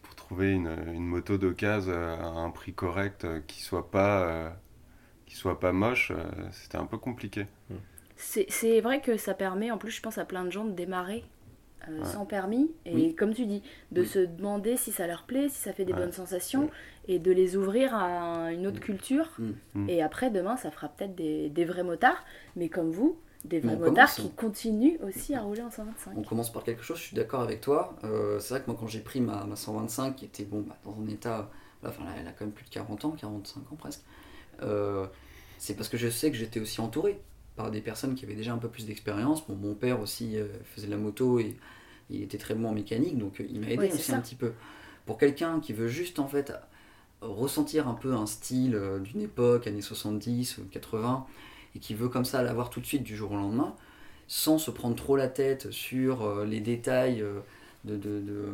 Pour 0.02 0.14
trouver 0.16 0.52
une, 0.52 0.68
une 0.94 1.06
moto 1.06 1.38
d'occasion 1.38 1.92
à 1.94 2.26
un 2.26 2.50
prix 2.50 2.74
correct 2.74 3.26
qui 3.48 3.62
soit 3.62 3.90
pas, 3.90 4.22
euh, 4.28 4.50
qui 5.26 5.36
soit 5.36 5.60
pas 5.60 5.72
moche, 5.72 6.12
c'était 6.52 6.78
un 6.78 6.86
peu 6.86 6.98
compliqué. 6.98 7.46
C'est 7.93 7.93
c'est 8.48 8.80
vrai 8.80 9.00
que 9.00 9.16
ça 9.16 9.34
permet, 9.34 9.70
en 9.70 9.78
plus 9.78 9.90
je 9.90 10.00
pense 10.02 10.18
à 10.18 10.24
plein 10.24 10.44
de 10.44 10.50
gens 10.50 10.64
de 10.64 10.72
démarrer 10.72 11.24
euh, 11.88 11.98
Ouais. 11.98 12.04
sans 12.06 12.24
permis 12.24 12.70
et 12.86 12.94
Oui. 12.94 13.14
comme 13.14 13.34
tu 13.34 13.44
dis, 13.44 13.62
de 13.92 14.00
Oui. 14.00 14.06
se 14.06 14.18
demander 14.20 14.76
si 14.78 14.90
ça 14.90 15.06
leur 15.06 15.24
plaît, 15.24 15.48
si 15.50 15.58
ça 15.60 15.72
fait 15.74 15.84
des 15.84 15.92
Ouais. 15.92 15.98
bonnes 15.98 16.12
sensations 16.12 16.70
et 17.08 17.18
de 17.18 17.30
les 17.30 17.56
ouvrir 17.56 17.94
à 17.94 18.52
une 18.52 18.66
autre 18.66 18.80
culture. 18.80 19.30
Mm. 19.38 19.50
Mm. 19.74 19.90
Et 19.90 20.02
après 20.02 20.30
demain 20.30 20.56
ça 20.56 20.70
fera 20.70 20.88
peut-être 20.88 21.14
des, 21.14 21.50
des 21.50 21.64
vrais 21.66 21.82
motards, 21.84 22.24
mais 22.56 22.70
comme 22.70 22.90
vous, 22.90 23.18
des 23.44 23.60
vrais 23.60 23.76
motards 23.76 24.14
commence. 24.14 24.30
qui 24.30 24.30
continuent 24.34 24.96
aussi 25.06 25.34
à 25.34 25.42
rouler 25.42 25.60
en 25.60 25.70
125. 25.70 26.14
On 26.16 26.22
commence 26.22 26.50
par 26.50 26.64
quelque 26.64 26.82
chose, 26.82 26.96
je 26.98 27.02
suis 27.02 27.16
d'accord 27.16 27.42
avec 27.42 27.60
toi. 27.60 27.94
Euh, 28.04 28.38
c'est 28.40 28.54
vrai 28.54 28.62
que 28.62 28.70
moi, 28.70 28.76
quand 28.80 28.86
j'ai 28.86 29.00
pris 29.00 29.20
ma, 29.20 29.44
ma 29.44 29.54
125, 29.56 30.16
qui 30.16 30.24
était 30.24 30.44
bon, 30.44 30.62
bah, 30.62 30.78
dans 30.84 30.96
un 30.98 31.06
état. 31.08 31.50
Enfin, 31.86 32.04
elle 32.18 32.26
a 32.26 32.32
quand 32.32 32.46
même 32.46 32.54
plus 32.54 32.64
de 32.64 32.70
40 32.70 33.04
ans, 33.04 33.10
45 33.10 33.60
ans 33.70 33.76
presque. 33.76 34.00
euh, 34.62 35.06
c'est 35.58 35.74
parce 35.76 35.90
que 35.90 35.98
je 35.98 36.08
sais 36.08 36.30
que 36.30 36.36
j'étais 36.38 36.60
aussi 36.60 36.80
entouré 36.80 37.20
par 37.56 37.70
des 37.70 37.80
personnes 37.80 38.14
qui 38.14 38.24
avaient 38.24 38.34
déjà 38.34 38.52
un 38.52 38.58
peu 38.58 38.68
plus 38.68 38.86
d'expérience. 38.86 39.46
Bon, 39.46 39.54
mon 39.56 39.74
père 39.74 40.00
aussi 40.00 40.36
euh, 40.38 40.46
faisait 40.64 40.86
de 40.86 40.92
la 40.92 40.98
moto 40.98 41.38
et 41.38 41.56
il 42.10 42.22
était 42.22 42.38
très 42.38 42.54
bon 42.54 42.68
en 42.68 42.72
mécanique, 42.72 43.18
donc 43.18 43.40
euh, 43.40 43.46
il 43.50 43.60
m'a 43.60 43.68
aidé 43.70 43.84
Oui, 43.84 43.92
aussi 43.92 44.02
ça. 44.02 44.16
un 44.16 44.20
petit 44.20 44.34
peu. 44.34 44.52
Pour 45.06 45.18
quelqu'un 45.18 45.60
qui 45.60 45.72
veut 45.72 45.88
juste 45.88 46.18
en 46.18 46.28
fait 46.28 46.52
ressentir 47.20 47.88
un 47.88 47.94
peu 47.94 48.14
un 48.14 48.26
style 48.26 48.74
euh, 48.74 48.98
d'une 48.98 49.22
époque, 49.22 49.66
années 49.66 49.82
70 49.82 50.58
ou 50.58 50.64
80, 50.70 51.26
et 51.74 51.78
qui 51.78 51.94
veut 51.94 52.08
comme 52.08 52.24
ça 52.24 52.42
l'avoir 52.42 52.70
tout 52.70 52.80
de 52.80 52.86
suite 52.86 53.02
du 53.02 53.16
jour 53.16 53.32
au 53.32 53.36
lendemain, 53.36 53.74
sans 54.28 54.58
se 54.58 54.70
prendre 54.70 54.96
trop 54.96 55.16
la 55.16 55.28
tête 55.28 55.70
sur 55.70 56.44
les 56.44 56.60
détails 56.60 57.24
de, 57.84 57.96
de- 57.96 58.20
de, 58.20 58.46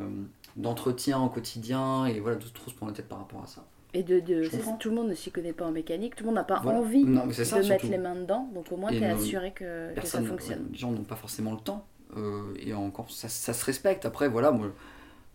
d'entretien 0.57 1.21
au 1.21 1.29
quotidien 1.29 2.07
et 2.07 2.21
voilà 2.21 2.37
de 2.39 2.47
trop 2.49 2.71
se 2.71 2.75
prendre 2.77 2.93
la 2.93 2.97
tête 2.97 3.09
par 3.09 3.19
rapport 3.19 3.43
à 3.43 3.47
ça. 3.47 3.65
Et 3.93 4.03
de, 4.03 4.21
de- 4.21 4.49
tout 4.79 4.89
le 4.91 4.95
monde 4.95 5.09
ne 5.09 5.15
s'y 5.15 5.31
connaît 5.33 5.53
pas 5.53 5.67
en 5.67 5.73
mécanique, 5.73 6.15
tout 6.15 6.23
le 6.25 6.29
monde 6.29 6.37
n'a 6.37 6.45
pas 6.45 6.61
Voilà. 6.63 6.79
envie 6.79 7.05
Non, 7.05 7.31
ça, 7.33 7.43
de 7.61 7.69
mettre 7.69 7.81
surtout. 7.81 7.87
les 7.89 7.99
mains 7.99 8.15
dedans, 8.15 8.49
donc 8.55 8.71
au 8.71 8.77
moins 8.77 8.91
tu 8.91 8.99
es 8.99 9.07
assuré 9.07 9.53
que, 9.53 9.95
que 9.95 10.07
ça 10.07 10.23
fonctionne. 10.23 10.69
les 10.73 10.79
gens 10.79 10.93
n'ont 10.93 11.03
pas 11.05 11.17
forcément 11.17 11.53
le 11.53 11.61
temps 11.61 11.87
euh, 12.17 12.53
et 12.59 12.73
encore 12.75 13.11
ça, 13.11 13.29
ça 13.29 13.53
se 13.53 13.65
respecte. 13.65 14.05
Après 14.07 14.29
voilà, 14.29 14.51
moi, 14.53 14.69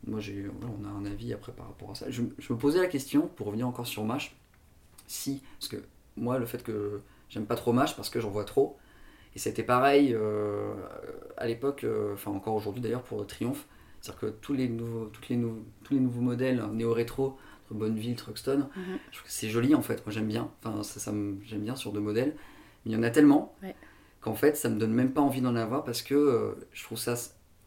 moi 0.07 0.19
j'ai, 0.21 0.45
on 0.81 0.85
a 0.85 0.89
un 0.89 1.05
avis 1.05 1.33
après 1.33 1.51
par 1.51 1.67
rapport 1.67 1.91
à 1.91 1.95
ça. 1.95 2.05
Je, 2.09 2.21
je 2.37 2.53
me 2.53 2.57
posais 2.57 2.79
la 2.79 2.87
question 2.87 3.27
pour 3.35 3.47
revenir 3.47 3.67
encore 3.67 3.87
sur 3.87 4.03
Mash, 4.05 4.35
si 5.07 5.41
parce 5.59 5.67
que 5.69 5.77
moi 6.17 6.39
le 6.39 6.45
fait 6.45 6.63
que 6.63 7.01
j'aime 7.29 7.45
pas 7.45 7.55
trop 7.55 7.73
Mash 7.73 7.95
parce 7.95 8.09
que 8.09 8.19
j'en 8.19 8.29
vois 8.29 8.45
trop 8.45 8.77
et 9.35 9.39
c'était 9.39 9.63
pareil 9.63 10.13
euh, 10.13 10.73
à 11.37 11.45
l'époque, 11.47 11.83
euh, 11.83 12.13
enfin 12.13 12.31
encore 12.31 12.55
aujourd'hui 12.55 12.81
d'ailleurs 12.81 13.03
pour 13.03 13.25
Triumph, 13.27 13.67
c'est-à-dire 14.01 14.19
que 14.21 14.25
tous 14.27 14.53
les 14.53 14.69
nouveaux, 14.69 15.07
toutes 15.07 15.27
les 15.29 15.35
nouveaux, 15.35 15.63
tous 15.83 15.93
les 15.93 15.99
nouveaux 15.99 16.21
modèles 16.21 16.63
néo-rétro, 16.71 17.37
Bonneville, 17.73 18.15
Truxton, 18.15 18.69
Mhm. 18.75 18.99
je 19.11 19.17
trouve 19.17 19.27
que 19.27 19.33
c'est 19.33 19.49
joli 19.49 19.75
en 19.75 19.81
fait. 19.81 20.05
Moi 20.05 20.13
j'aime 20.13 20.27
bien, 20.27 20.51
enfin 20.63 20.83
ça, 20.83 20.99
ça 20.99 21.11
me- 21.11 21.37
j'aime 21.43 21.61
bien 21.61 21.75
sur 21.75 21.91
deux 21.91 21.99
modèles, 21.99 22.35
mais 22.85 22.91
il 22.91 22.93
y 22.93 22.97
en 22.97 23.03
a 23.03 23.09
tellement 23.09 23.55
Ouais. 23.61 23.75
qu'en 24.21 24.35
fait 24.35 24.57
ça 24.57 24.69
me 24.69 24.79
donne 24.79 24.93
même 24.93 25.11
pas 25.13 25.21
envie 25.21 25.41
d'en 25.41 25.55
avoir 25.55 25.83
parce 25.83 26.01
que 26.01 26.15
euh, 26.15 26.53
je 26.73 26.83
trouve 26.83 26.97
ça, 26.97 27.15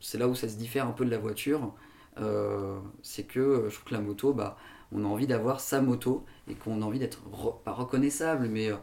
c'est 0.00 0.18
là 0.18 0.28
où 0.28 0.34
ça 0.34 0.48
se 0.48 0.56
diffère 0.56 0.86
un 0.86 0.92
peu 0.92 1.04
de 1.04 1.10
la 1.10 1.18
voiture. 1.18 1.74
Euh, 2.18 2.78
c'est 3.02 3.24
que 3.24 3.40
euh, 3.40 3.68
je 3.70 3.74
trouve 3.76 3.86
que 3.90 3.94
la 3.94 4.00
moto, 4.00 4.32
bah, 4.32 4.56
on 4.92 5.04
a 5.04 5.08
envie 5.08 5.26
d'avoir 5.28 5.60
sa 5.60 5.80
moto 5.80 6.24
et 6.48 6.54
qu'on 6.54 6.82
a 6.82 6.84
envie 6.84 6.98
d'être 6.98 7.20
re- 7.32 7.62
pas 7.62 7.72
reconnaissable, 7.72 8.48
mais 8.48 8.70
euh, 8.72 8.76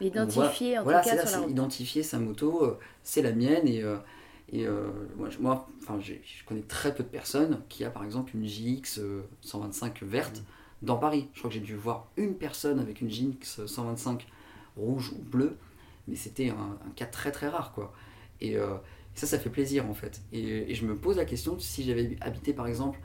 Identifié 0.00 0.78
en 0.78 0.84
voilà, 0.84 1.00
tout 1.02 1.08
c'est 1.10 1.16
cas 1.16 1.46
identifier 1.48 2.02
sa 2.04 2.18
moto, 2.18 2.78
c'est 3.02 3.20
la 3.22 3.32
mienne 3.32 3.66
et, 3.66 3.82
et 4.52 4.66
euh, 4.66 4.88
moi, 5.16 5.28
je- 5.28 5.38
moi 5.38 5.68
enfin, 5.82 5.98
je 6.00 6.14
connais 6.46 6.62
très 6.62 6.94
peu 6.94 7.02
de 7.02 7.08
personnes 7.08 7.62
qui 7.68 7.84
a 7.84 7.90
par 7.90 8.04
exemple 8.04 8.34
une 8.36 8.46
JX 8.46 8.98
euh, 9.00 9.22
125 9.40 10.02
verte 10.02 10.42
dans 10.82 10.96
Paris. 10.96 11.28
Je 11.34 11.40
crois 11.40 11.50
que 11.50 11.54
j'ai 11.54 11.62
dû 11.62 11.74
voir 11.74 12.08
une 12.16 12.34
personne 12.34 12.78
avec 12.78 13.00
une 13.00 13.10
JX 13.10 13.66
125 13.66 14.26
rouge 14.76 15.12
ou 15.12 15.22
bleue, 15.22 15.56
mais 16.06 16.16
c'était 16.16 16.50
un, 16.50 16.78
cas 16.96 17.06
très 17.06 17.32
très 17.32 17.48
rare 17.48 17.72
quoi. 17.72 17.92
Et 18.40 18.56
euh, 18.56 18.74
Ça, 19.14 19.26
ça 19.26 19.38
fait 19.38 19.50
plaisir 19.50 19.88
en 19.88 19.94
fait. 19.94 20.20
Et, 20.32 20.74
je 20.74 20.86
me 20.86 20.94
pose 20.94 21.16
la 21.16 21.24
question 21.24 21.58
si 21.58 21.84
j'avais 21.84 22.16
habité 22.20 22.52
par 22.52 22.66
exemple 22.66 22.98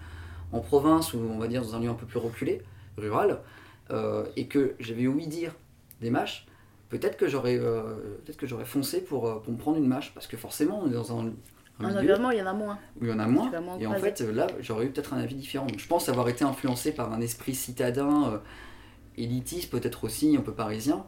en 0.51 0.59
province 0.59 1.13
ou 1.13 1.19
on 1.19 1.39
va 1.39 1.47
dire 1.47 1.63
dans 1.63 1.75
un 1.75 1.79
lieu 1.79 1.89
un 1.89 1.95
peu 1.95 2.05
plus 2.05 2.19
reculé, 2.19 2.61
rural, 2.97 3.41
euh, 3.89 4.25
et 4.35 4.47
que 4.47 4.75
j'avais 4.79 5.07
ouï 5.07 5.27
dire 5.27 5.55
des 5.99 6.11
mâches, 6.11 6.45
peut-être 6.89 7.17
que 7.17 7.27
j'aurais 7.27 7.57
euh, 7.57 7.95
peut-être 8.23 8.37
que 8.37 8.45
j'aurais 8.45 8.65
foncé 8.65 9.01
pour, 9.03 9.41
pour 9.41 9.51
me 9.51 9.57
prendre 9.57 9.77
une 9.77 9.87
mâche 9.87 10.13
parce 10.13 10.27
que 10.27 10.37
forcément 10.37 10.81
on 10.83 10.87
est 10.87 10.93
dans 10.93 11.19
un, 11.19 11.33
un 11.85 11.89
Un 11.89 12.01
milieu 12.01 12.13
environnement, 12.13 12.31
il 12.31 12.37
y 12.37 12.41
en 12.41 12.47
a 12.47 12.53
moins. 12.53 12.79
où 12.99 13.03
il 13.05 13.09
y 13.09 13.13
en 13.13 13.19
a 13.19 13.27
moins. 13.27 13.51
Et 13.79 13.87
en 13.87 13.93
fait, 13.95 14.21
euh, 14.21 14.31
là, 14.31 14.47
j'aurais 14.59 14.85
eu 14.85 14.89
peut-être 14.89 15.13
un 15.13 15.19
avis 15.19 15.35
différent. 15.35 15.65
Donc, 15.65 15.79
je 15.79 15.87
pense 15.87 16.09
avoir 16.09 16.29
été 16.29 16.43
influencé 16.43 16.91
par 16.93 17.11
un 17.13 17.21
esprit 17.21 17.55
citadin, 17.55 18.31
euh, 18.33 18.37
élitiste, 19.17 19.69
peut-être 19.71 20.03
aussi 20.03 20.35
un 20.37 20.41
peu 20.41 20.53
parisien, 20.53 21.05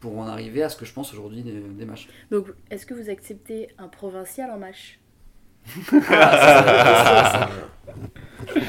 pour 0.00 0.18
en 0.18 0.26
arriver 0.28 0.62
à 0.62 0.68
ce 0.68 0.76
que 0.76 0.84
je 0.84 0.92
pense 0.92 1.12
aujourd'hui 1.12 1.42
des, 1.42 1.52
des 1.60 1.84
mâches. 1.84 2.08
Donc, 2.30 2.46
est-ce 2.70 2.86
que 2.86 2.94
vous 2.94 3.10
acceptez 3.10 3.68
un 3.78 3.88
provincial 3.88 4.50
en 4.50 4.58
match 4.58 4.98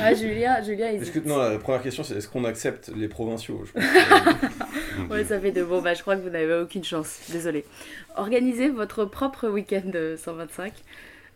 Ah, 0.02 0.14
Julien, 0.14 0.62
Julien, 0.64 0.90
il 0.92 1.12
que, 1.12 1.20
non, 1.28 1.38
la 1.38 1.58
première 1.60 1.82
question, 1.82 2.04
c'est 2.04 2.16
est-ce 2.16 2.28
qu'on 2.28 2.44
accepte 2.46 2.92
les 2.96 3.08
provinciaux 3.08 3.64
je 3.66 3.72
pense 3.74 3.84
que- 5.08 5.12
Ouais, 5.14 5.24
ça 5.24 5.40
fait 5.40 5.52
de 5.52 5.64
bon, 5.64 5.82
bah 5.82 5.94
je 5.94 6.02
crois 6.02 6.16
que 6.16 6.22
vous 6.22 6.30
n'avez 6.30 6.54
aucune 6.56 6.84
chance, 6.84 7.20
désolé. 7.32 7.66
Organisez 8.16 8.70
votre 8.70 9.06
propre 9.06 9.48
week-end 9.48 9.84
de 9.86 10.16
125 10.18 10.74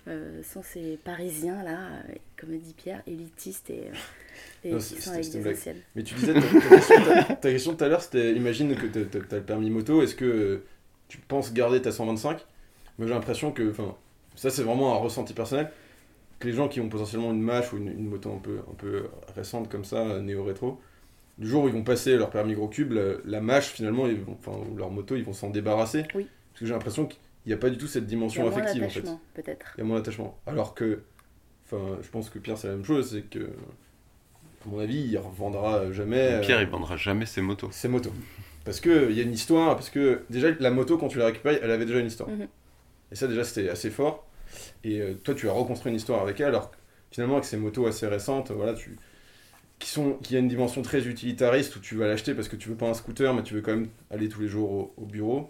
euh, 0.07 0.41
sans 0.43 0.61
ces 0.63 0.97
parisiens 1.03 1.63
là, 1.63 1.77
euh, 2.09 2.13
comme 2.37 2.57
dit 2.57 2.73
Pierre, 2.73 3.01
élitistes 3.07 3.69
et, 3.69 3.87
euh, 3.87 3.93
et 4.63 4.71
Non, 4.71 4.77
qui 4.77 4.83
sont 5.01 5.11
avec 5.11 5.29
des 5.29 5.47
anciennes. 5.47 5.81
Mais 5.95 6.03
tu 6.03 6.15
disais, 6.15 6.33
ta, 6.33 7.23
ta 7.35 7.51
question, 7.51 7.75
tout 7.75 7.83
à 7.83 7.87
l'heure, 7.87 8.01
c'était 8.01 8.33
imagine 8.33 8.75
que 8.75 8.87
t'as- 8.87 9.19
t'as 9.21 9.37
le 9.37 9.43
permis 9.43 9.69
moto, 9.69 10.01
est-ce 10.01 10.15
que 10.15 10.25
euh, 10.25 10.63
tu 11.07 11.17
penses 11.19 11.53
garder 11.53 11.81
ta 11.81 11.91
125 11.91 12.45
Moi 12.97 13.07
j'ai 13.07 13.13
l'impression 13.13 13.51
que, 13.51 13.69
enfin, 13.71 13.95
ça 14.35 14.49
c'est 14.49 14.63
vraiment 14.63 14.93
un 14.95 14.97
ressenti 14.97 15.33
personnel, 15.33 15.71
que 16.39 16.47
les 16.47 16.53
gens 16.53 16.67
qui 16.67 16.81
ont 16.81 16.89
potentiellement 16.89 17.31
une 17.31 17.41
mâche 17.41 17.73
ou 17.73 17.77
une, 17.77 17.87
une 17.89 18.07
moto 18.07 18.31
un 18.33 18.39
peu, 18.39 18.59
un 18.69 18.75
peu 18.75 19.05
récente 19.35 19.69
comme 19.69 19.85
ça, 19.85 19.97
euh, 20.07 20.21
néo-rétro, 20.21 20.79
du 21.37 21.47
jour 21.47 21.63
où 21.63 21.67
ils 21.67 21.73
vont 21.73 21.83
passer 21.83 22.17
leur 22.17 22.29
permis 22.29 22.53
gros 22.55 22.67
cube, 22.67 22.91
la, 22.93 23.15
la 23.25 23.41
mâche 23.41 23.67
finalement, 23.67 24.07
ils 24.07 24.19
vont, 24.21 24.37
enfin, 24.39 24.57
leur 24.77 24.91
moto, 24.91 25.15
ils 25.15 25.23
vont 25.23 25.33
s'en 25.33 25.49
débarrasser. 25.49 26.03
Oui. 26.15 26.27
Parce 26.51 26.59
que 26.61 26.65
j'ai 26.67 26.73
l'impression 26.73 27.07
qu'il 27.43 27.49
n'y 27.51 27.53
a 27.53 27.57
pas 27.57 27.69
du 27.69 27.77
tout 27.77 27.87
cette 27.87 28.03
Il 28.03 28.07
y 28.07 28.09
dimension 28.09 28.47
a 28.47 28.49
moins 28.49 28.59
affective 28.59 28.83
en 28.83 28.89
fait. 28.89 29.03
peut-être. 29.33 29.73
Il 29.77 29.79
y 29.79 29.81
a 29.81 29.85
moins 29.85 29.97
d'attachement. 29.97 30.37
Alors 30.47 30.73
que, 30.73 31.01
enfin, 31.65 31.97
je 32.01 32.09
pense 32.09 32.29
que 32.29 32.39
Pierre 32.39 32.57
c'est 32.57 32.67
la 32.67 32.75
même 32.75 32.85
chose, 32.85 33.11
c'est 33.11 33.21
que, 33.23 33.39
à 34.65 34.69
mon 34.69 34.79
avis, 34.79 35.01
il 35.01 35.17
revendra 35.17 35.91
jamais. 35.91 36.39
Pierre, 36.41 36.59
euh, 36.59 36.63
il 36.63 36.69
vendra 36.69 36.95
jamais 36.97 37.25
ses 37.25 37.41
motos. 37.41 37.69
ses 37.71 37.87
motos. 37.87 38.13
Parce 38.65 38.79
que 38.79 39.09
il 39.09 39.17
y 39.17 39.19
a 39.19 39.23
une 39.23 39.33
histoire, 39.33 39.75
parce 39.75 39.89
que 39.89 40.21
déjà 40.29 40.49
la 40.59 40.71
moto 40.71 40.97
quand 40.97 41.09
tu 41.09 41.17
la 41.17 41.25
récupères, 41.25 41.59
elle 41.61 41.71
avait 41.71 41.85
déjà 41.85 41.99
une 41.99 42.07
histoire. 42.07 42.29
Mhm. 42.29 42.47
Et 43.11 43.15
ça 43.15 43.27
déjà 43.27 43.43
c'était 43.43 43.69
assez 43.69 43.89
fort. 43.89 44.25
Et 44.83 45.01
euh, 45.01 45.15
toi 45.15 45.33
tu 45.35 45.49
as 45.49 45.51
reconstruit 45.51 45.89
une 45.91 45.97
histoire 45.97 46.21
avec 46.21 46.39
elle, 46.39 46.47
alors 46.47 46.71
que, 46.71 46.77
finalement 47.11 47.35
avec 47.35 47.45
ces 47.45 47.57
motos 47.57 47.85
assez 47.87 48.07
récentes, 48.07 48.51
voilà, 48.51 48.73
tu 48.73 48.97
qui 49.79 49.89
sont 49.89 50.13
qui 50.23 50.37
a 50.37 50.39
une 50.39 50.47
dimension 50.47 50.81
très 50.81 51.05
utilitariste 51.07 51.75
où 51.75 51.79
tu 51.79 51.97
vas 51.97 52.07
l'acheter 52.07 52.33
parce 52.33 52.47
que 52.47 52.55
tu 52.55 52.69
veux 52.69 52.75
pas 52.75 52.87
un 52.87 52.93
scooter 52.93 53.33
mais 53.33 53.43
tu 53.43 53.53
veux 53.53 53.61
quand 53.61 53.73
même 53.73 53.89
aller 54.09 54.29
tous 54.29 54.39
les 54.39 54.47
jours 54.47 54.71
au, 54.71 54.93
au 54.95 55.05
bureau. 55.05 55.49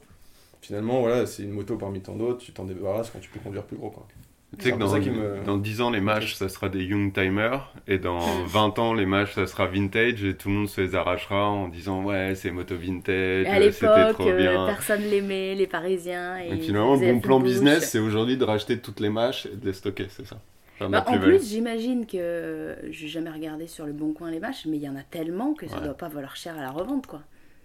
Finalement 0.64 1.02
voilà, 1.02 1.26
c'est 1.26 1.44
une 1.44 1.52
moto 1.52 1.76
parmi 1.78 2.00
tant 2.00 2.16
d'autres, 2.16 2.38
tu 2.40 2.54
t'en 2.54 2.64
débarrasses 2.64 3.10
quand 3.12 3.20
tu 3.20 3.30
peux 3.30 3.40
conduire 3.42 3.64
plus 3.64 3.76
gros 3.76 3.90
quoi. 3.90 4.08
Tu 4.10 4.16
sais 4.16 4.58
que 4.58 4.64
C'est 4.64 4.70
pour 4.72 4.80
dans, 4.80 4.88
ça 4.94 5.00
qu'il 5.02 5.12
me- 5.12 5.44
dans 5.44 5.58
10 5.58 5.82
ans, 5.82 5.90
les 5.90 6.00
mâches, 6.00 6.36
ça 6.36 6.48
sera 6.48 6.70
des 6.70 6.84
young 6.84 7.12
timers. 7.12 7.74
Et 7.88 7.98
dans 7.98 8.20
20 8.46 8.80
ans, 8.80 8.94
les 8.94 9.06
mâches, 9.08 9.34
ça 9.34 9.46
sera 9.48 9.66
vintage. 9.68 10.24
Et 10.24 10.36
tout 10.38 10.48
le 10.50 10.54
monde 10.56 10.70
se 10.70 10.80
les 10.80 10.96
arrachera 10.96 11.50
en 11.50 11.68
disant 11.68 12.04
Ouais, 12.04 12.34
c'est 12.36 12.52
moto 12.52 12.76
vintage, 12.78 13.46
euh, 13.48 13.72
c'était 13.72 14.14
trop 14.14 14.30
euh, 14.30 14.38
bien. 14.38 14.66
personne 14.68 15.02
l'aimait, 15.02 15.56
les 15.56 15.68
Parisiens. 15.68 16.38
Et, 16.38 16.58
finalement, 16.60 16.94
le 16.94 17.00
bon 17.08 17.14
la 17.16 17.20
plan 17.20 17.40
business, 17.42 17.90
c'est 17.90 18.00
aujourd'hui 18.00 18.38
de 18.38 18.46
racheter 18.46 18.80
toutes 18.80 19.00
les 19.02 19.10
mâches 19.10 19.48
et 19.48 19.56
de 19.58 19.66
les 19.66 19.74
stocker, 19.74 20.06
c'est 20.10 20.26
ça. 20.26 20.40
Bah, 20.80 21.04
en 21.08 21.18
plus, 21.20 21.50
j'imagine 21.50 22.06
que 22.06 22.76
j'ai 22.90 23.08
jamais 23.08 23.32
regardé 23.32 23.68
sur 23.68 23.86
le 23.86 23.92
bon 23.94 24.14
coin 24.14 24.30
les 24.32 24.40
mâches, 24.40 24.66
mais 24.68 24.78
il 24.78 24.84
y 24.84 24.90
en 24.90 24.96
a 24.96 25.04
tellement 25.04 25.54
que 25.56 25.68
ça 25.68 25.78
Ouais. 25.78 25.84
doit 25.86 25.94
pas 25.98 26.10
valoir 26.10 26.36
cher 26.36 26.58
à 26.58 26.62
la 26.62 26.72
revente, 26.72 27.08
quoi. 27.08 27.22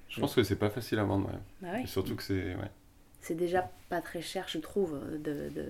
Je 0.09 0.21
pense 0.21 0.35
que 0.35 0.43
c'est 0.43 0.57
pas 0.57 0.71
facile 0.71 0.99
à 1.01 1.05
vendre, 1.05 1.27
ouais. 1.27 1.39
Bah 1.61 1.69
ouais. 1.75 1.83
Et 1.83 1.87
surtout 1.87 2.17
que 2.17 2.23
c'est. 2.23 2.33
Ouais. 2.55 2.71
C'est 3.21 3.35
déjà 3.35 3.71
pas 3.89 4.01
très 4.01 4.21
cher, 4.23 4.47
je 4.49 4.59
trouve, 4.59 4.99
de, 5.13 5.49
de- 5.51 5.65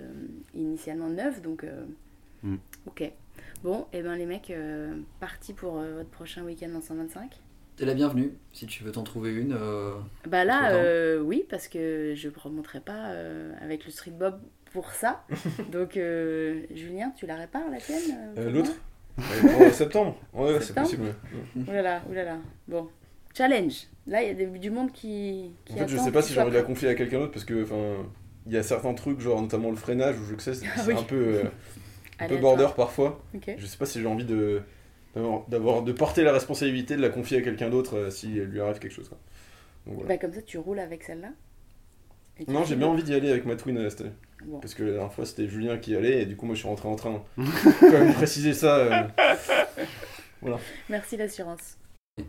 initialement 0.55 1.09
neuf, 1.09 1.41
donc 1.43 1.65
euh, 1.65 1.85
Mm. 2.45 2.57
ok. 2.87 3.11
Bon, 3.65 3.87
et 3.93 4.01
ben 4.03 4.15
les 4.15 4.27
mecs, 4.27 4.51
euh, 4.51 4.95
partis 5.19 5.53
pour 5.53 5.79
euh, 5.81 5.95
votre 5.97 6.11
prochain 6.11 6.45
week-end 6.45 6.71
en 6.77 6.81
125 6.81 7.33
T'es 7.77 7.85
la 7.85 7.95
bienvenue, 7.95 8.33
si 8.53 8.67
tu 8.67 8.85
veux 8.85 8.93
t'en 8.93 9.03
trouver 9.03 9.33
une. 9.35 9.53
euh, 9.53 9.95
Bah 10.29 10.45
là, 10.45 10.73
euh, 10.75 11.21
oui, 11.21 11.45
parce 11.49 11.67
que 11.69 12.13
je 12.17 12.29
ne 12.29 12.35
remonterai 12.37 12.79
pas 12.81 13.07
euh, 13.11 13.53
avec 13.61 13.85
le 13.87 13.91
street 13.91 14.13
bob 14.13 14.41
pour 14.73 14.91
ça. 14.93 15.25
donc, 15.73 15.97
euh, 15.97 16.63
Julien, 16.75 17.13
tu 17.17 17.27
la 17.27 17.35
répares 17.37 17.69
la 17.71 17.79
tienne 17.79 18.35
pour 18.37 18.45
L'autre 18.45 18.73
En 19.19 19.73
septembre 19.73 20.17
Ouais, 20.33 20.61
c'est 20.61 20.75
possible. 20.75 21.13
Oulala, 21.67 22.03
oulala. 22.09 22.39
Bon, 22.69 22.89
challenge. 23.39 23.87
Là, 24.07 24.23
il 24.23 24.29
y 24.29 24.31
a 24.31 24.35
des- 24.35 24.47
du 24.59 24.71
monde 24.71 24.91
qui. 24.93 25.53
qui 25.65 25.73
En 25.75 25.77
fait, 25.77 25.89
je 25.89 25.95
attend 25.95 26.05
sais 26.05 26.13
pas 26.13 26.23
si 26.23 26.35
j'ai 26.35 26.41
envie 26.41 26.51
de 26.51 26.57
la 26.57 26.63
confier 26.63 26.89
à 26.89 26.95
quelqu'un 26.95 27.21
d'autre 27.21 27.33
parce 27.33 27.45
que, 27.45 27.63
enfin, 27.63 28.05
il 28.47 28.53
y 28.53 28.57
a 28.57 28.63
certains 28.63 28.93
trucs, 28.95 29.21
genre 29.21 29.41
notamment 29.41 29.71
le 29.71 29.77
freinage, 29.77 30.17
où 30.19 30.25
je 30.25 30.41
sais 30.43 30.55
c'est 30.55 30.67
Ah 30.77 30.83
oui. 30.87 30.95
un 30.99 31.03
peu, 31.03 31.17
euh, 31.17 31.43
un 32.19 32.27
peu 32.27 32.37
border 32.39 32.69
parfois. 32.77 33.23
Ok. 33.35 33.55
Je 33.57 33.67
sais 33.67 33.77
pas 33.79 33.87
si 33.87 34.01
j'ai 34.01 34.07
envie 34.07 34.25
de 34.25 34.63
d'avoir, 35.49 35.83
de 35.83 35.91
porter 35.93 36.23
la 36.23 36.33
responsabilité 36.33 36.95
de 36.97 37.03
la 37.03 37.09
confier 37.09 37.39
à 37.39 37.43
quelqu'un 37.43 37.71
d'autre 37.71 37.97
euh, 37.97 38.11
si 38.11 38.29
lui 38.29 38.61
arrive 38.61 38.79
quelque 38.79 38.93
chose. 38.93 39.09
Quoi. 39.09 39.19
Donc, 39.87 39.95
voilà. 39.97 40.09
Bah, 40.09 40.19
comme 40.19 40.33
ça, 40.33 40.43
tu 40.43 40.59
roules 40.59 40.79
avec 40.79 41.03
celle-là. 41.03 41.31
Non, 42.47 42.63
j'ai 42.65 42.77
bien 42.77 42.87
envie 42.87 43.03
d'y 43.03 43.15
aller 43.15 43.29
avec 43.31 43.45
ma 43.45 43.57
twin 43.57 43.77
euh, 43.79 43.91
cette 43.91 44.03
année. 44.03 44.13
Bon. 44.45 44.61
Parce 44.61 44.75
que 44.75 44.85
la 44.85 44.93
dernière 44.93 45.13
fois 45.13 45.27
c'était 45.27 45.49
Julien 45.49 45.77
qui 45.79 45.91
y 45.91 45.97
allait 45.97 46.23
et 46.23 46.27
du 46.27 46.37
coup 46.37 46.47
moi 46.47 46.55
je 46.55 46.61
suis 46.61 46.69
rentré 46.69 46.89
en 46.89 46.95
train. 46.95 47.25
Quand 47.81 47.91
même 47.91 48.15
préciser 48.15 48.53
ça. 48.53 48.77
euh. 48.77 49.03
Merci 50.89 51.17
l'assurance. 51.17 51.77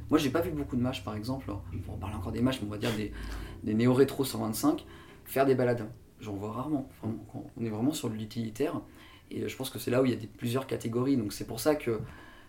Moi, 0.09 0.19
j'ai 0.19 0.29
pas 0.29 0.41
vu 0.41 0.51
beaucoup 0.51 0.75
de 0.75 0.81
mâches, 0.81 1.03
par 1.03 1.15
exemple. 1.15 1.51
On 1.87 1.97
parler 1.97 2.15
encore 2.15 2.31
des 2.31 2.41
mâches, 2.41 2.61
mais 2.61 2.67
on 2.67 2.71
va 2.71 2.77
dire 2.77 2.91
des, 3.63 3.73
néo-rétro 3.73 4.23
125, 4.23 4.85
faire 5.25 5.45
des 5.45 5.55
balades. 5.55 5.87
J'en 6.19 6.33
vois 6.33 6.51
rarement. 6.51 6.89
On 7.03 7.63
est 7.63 7.69
vraiment 7.69 7.93
sur 7.93 8.09
l'utilitaire. 8.09 8.81
Et 9.31 9.47
je 9.47 9.55
pense 9.55 9.69
que 9.69 9.79
c'est 9.79 9.91
là 9.91 10.01
où 10.01 10.05
il 10.05 10.11
y 10.11 10.15
a 10.15 10.27
plusieurs 10.37 10.67
catégories. 10.67 11.17
Donc 11.17 11.33
c'est 11.33 11.45
pour 11.45 11.59
ça 11.59 11.75
que 11.75 11.99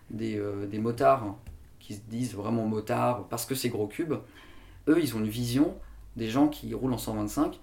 des, 0.09 0.37
euh, 0.37 0.65
des 0.65 0.79
motards 0.79 1.37
qui 1.79 1.95
se 1.95 2.01
disent 2.09 2.33
vraiment 2.33 2.65
motards 2.65 3.27
parce 3.29 3.45
que 3.45 3.55
c'est 3.55 3.69
gros 3.69 3.87
cube, 3.87 4.13
eux, 4.87 4.99
ils 5.01 5.15
ont 5.15 5.19
une 5.19 5.29
vision 5.29 5.75
des 6.17 6.29
gens 6.29 6.47
qui 6.47 6.73
roulent 6.73 6.93
en 6.93 6.97
125 6.97 7.59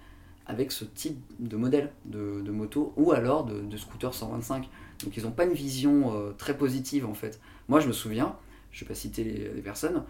avec 0.47 0.71
ce 0.71 0.83
type 0.83 1.19
de 1.39 1.55
modèle 1.55 1.91
de, 2.05 2.41
moto 2.49 2.93
ou 2.97 3.11
alors 3.11 3.45
de, 3.45 3.61
de 3.61 3.77
scooter 3.77 4.13
125. 4.13 4.67
Donc 5.03 5.15
ils 5.15 5.23
n'ont 5.23 5.31
pas 5.31 5.45
une 5.45 5.53
vision 5.53 6.13
euh, 6.13 6.31
très 6.31 6.57
positive 6.57 7.05
en 7.05 7.13
fait. 7.13 7.39
Moi, 7.67 7.79
je 7.79 7.87
me 7.87 7.93
souviens, 7.93 8.35
je 8.71 8.83
ne 8.83 8.87
vais 8.87 8.93
pas 8.93 8.95
citer 8.95 9.23
les, 9.23 9.49
les 9.53 9.61
personnes, 9.61 10.03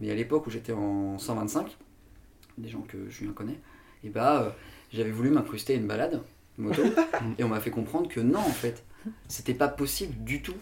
mais 0.00 0.10
à 0.10 0.14
l'époque 0.14 0.46
où 0.46 0.50
j'étais 0.50 0.72
en 0.72 1.18
125, 1.18 1.76
des 2.58 2.68
gens 2.68 2.82
que 2.82 3.08
Julien 3.10 3.32
connaît, 3.32 3.58
et 4.04 4.08
bah 4.08 4.42
euh, 4.42 4.50
j'avais 4.92 5.10
voulu 5.10 5.30
m'incruster 5.30 5.74
à 5.74 5.76
une 5.76 5.86
balade 5.86 6.22
moto 6.58 6.82
et 7.38 7.44
on 7.44 7.48
m'a 7.48 7.60
fait 7.60 7.70
comprendre 7.70 8.08
que 8.08 8.20
non 8.20 8.38
en 8.38 8.42
fait, 8.50 8.84
c'était 9.28 9.54
pas 9.54 9.68
possible 9.68 10.14
du 10.24 10.42
tout 10.42 10.56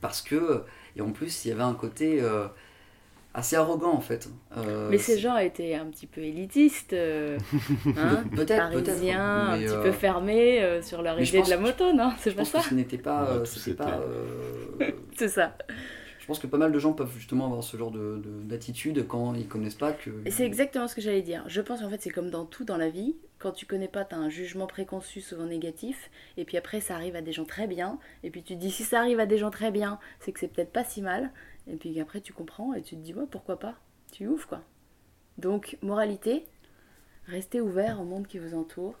parce 0.00 0.22
que 0.22 0.62
et 0.96 1.00
en 1.00 1.10
plus 1.10 1.44
il 1.44 1.48
y 1.48 1.52
avait 1.52 1.62
un 1.62 1.74
côté 1.74 2.20
euh, 2.20 2.46
assez 3.34 3.56
arrogant 3.56 3.92
en 3.92 4.00
fait. 4.00 4.28
Euh, 4.56 4.88
Mais 4.90 4.98
ces 4.98 5.18
gens 5.18 5.36
étaient 5.38 5.74
un 5.74 5.86
petit 5.86 6.06
peu 6.06 6.20
élitistes, 6.20 6.92
euh, 6.92 7.38
hein, 7.96 8.24
peut-être 8.34 8.70
parisiens, 8.72 9.20
un 9.20 9.56
mais, 9.56 9.64
petit 9.64 9.74
euh, 9.74 9.82
peu 9.82 9.92
fermés 9.92 10.62
euh, 10.62 10.82
sur 10.82 11.02
leur 11.02 11.16
mais 11.16 11.26
idée 11.26 11.42
de 11.42 11.50
la 11.50 11.56
moto, 11.58 11.92
non 11.92 12.12
C'est 12.18 12.30
je 12.30 12.36
pas 12.36 12.42
pense 12.42 12.52
ça 12.52 12.58
que 12.60 12.64
ce 12.66 12.74
n'était 12.74 12.98
pas, 12.98 13.24
euh, 13.30 13.44
euh, 14.80 14.90
C'est 15.16 15.28
ça. 15.28 15.56
Je 16.22 16.26
pense 16.28 16.38
que 16.38 16.46
pas 16.46 16.56
mal 16.56 16.70
de 16.70 16.78
gens 16.78 16.92
peuvent 16.92 17.12
justement 17.16 17.46
avoir 17.46 17.64
ce 17.64 17.76
genre 17.76 17.90
de- 17.90 18.22
de- 18.24 18.42
d'attitude 18.44 19.06
quand 19.08 19.34
ils 19.34 19.48
connaissent 19.48 19.74
pas 19.74 19.92
que 19.92 20.10
c'est 20.30 20.46
exactement 20.46 20.86
ce 20.86 20.94
que 20.94 21.00
j'allais 21.00 21.20
dire. 21.22 21.42
Je 21.48 21.60
pense 21.60 21.82
en 21.82 21.90
fait 21.90 22.00
c'est 22.00 22.10
comme 22.10 22.30
dans 22.30 22.46
tout 22.46 22.64
dans 22.64 22.76
la 22.76 22.90
vie. 22.90 23.16
Quand 23.40 23.50
tu 23.50 23.66
connais 23.66 23.88
pas, 23.88 24.04
tu 24.04 24.14
as 24.14 24.18
un 24.18 24.28
jugement 24.28 24.68
préconçu 24.68 25.20
souvent 25.20 25.46
négatif. 25.46 26.12
Et 26.36 26.44
puis 26.44 26.56
après 26.56 26.80
ça 26.80 26.94
arrive 26.94 27.16
à 27.16 27.22
des 27.22 27.32
gens 27.32 27.44
très 27.44 27.66
bien. 27.66 27.98
Et 28.22 28.30
puis 28.30 28.44
tu 28.44 28.54
te 28.54 28.60
dis 28.60 28.70
si 28.70 28.84
ça 28.84 29.00
arrive 29.00 29.18
à 29.18 29.26
des 29.26 29.36
gens 29.36 29.50
très 29.50 29.72
bien, 29.72 29.98
c'est 30.20 30.30
que 30.30 30.38
c'est 30.38 30.46
peut-être 30.46 30.70
pas 30.72 30.84
si 30.84 31.02
mal. 31.02 31.32
Et 31.66 31.74
puis 31.74 31.98
après 31.98 32.20
tu 32.20 32.32
comprends 32.32 32.72
et 32.72 32.82
tu 32.82 32.94
te 32.94 33.00
dis 33.00 33.14
ouais 33.14 33.26
pourquoi 33.28 33.58
pas? 33.58 33.74
Tu 34.12 34.28
ouvres 34.28 34.46
quoi. 34.46 34.62
Donc 35.38 35.76
moralité, 35.82 36.46
restez 37.26 37.60
ouvert 37.60 38.00
au 38.00 38.04
monde 38.04 38.28
qui 38.28 38.38
vous 38.38 38.54
entoure. 38.54 38.94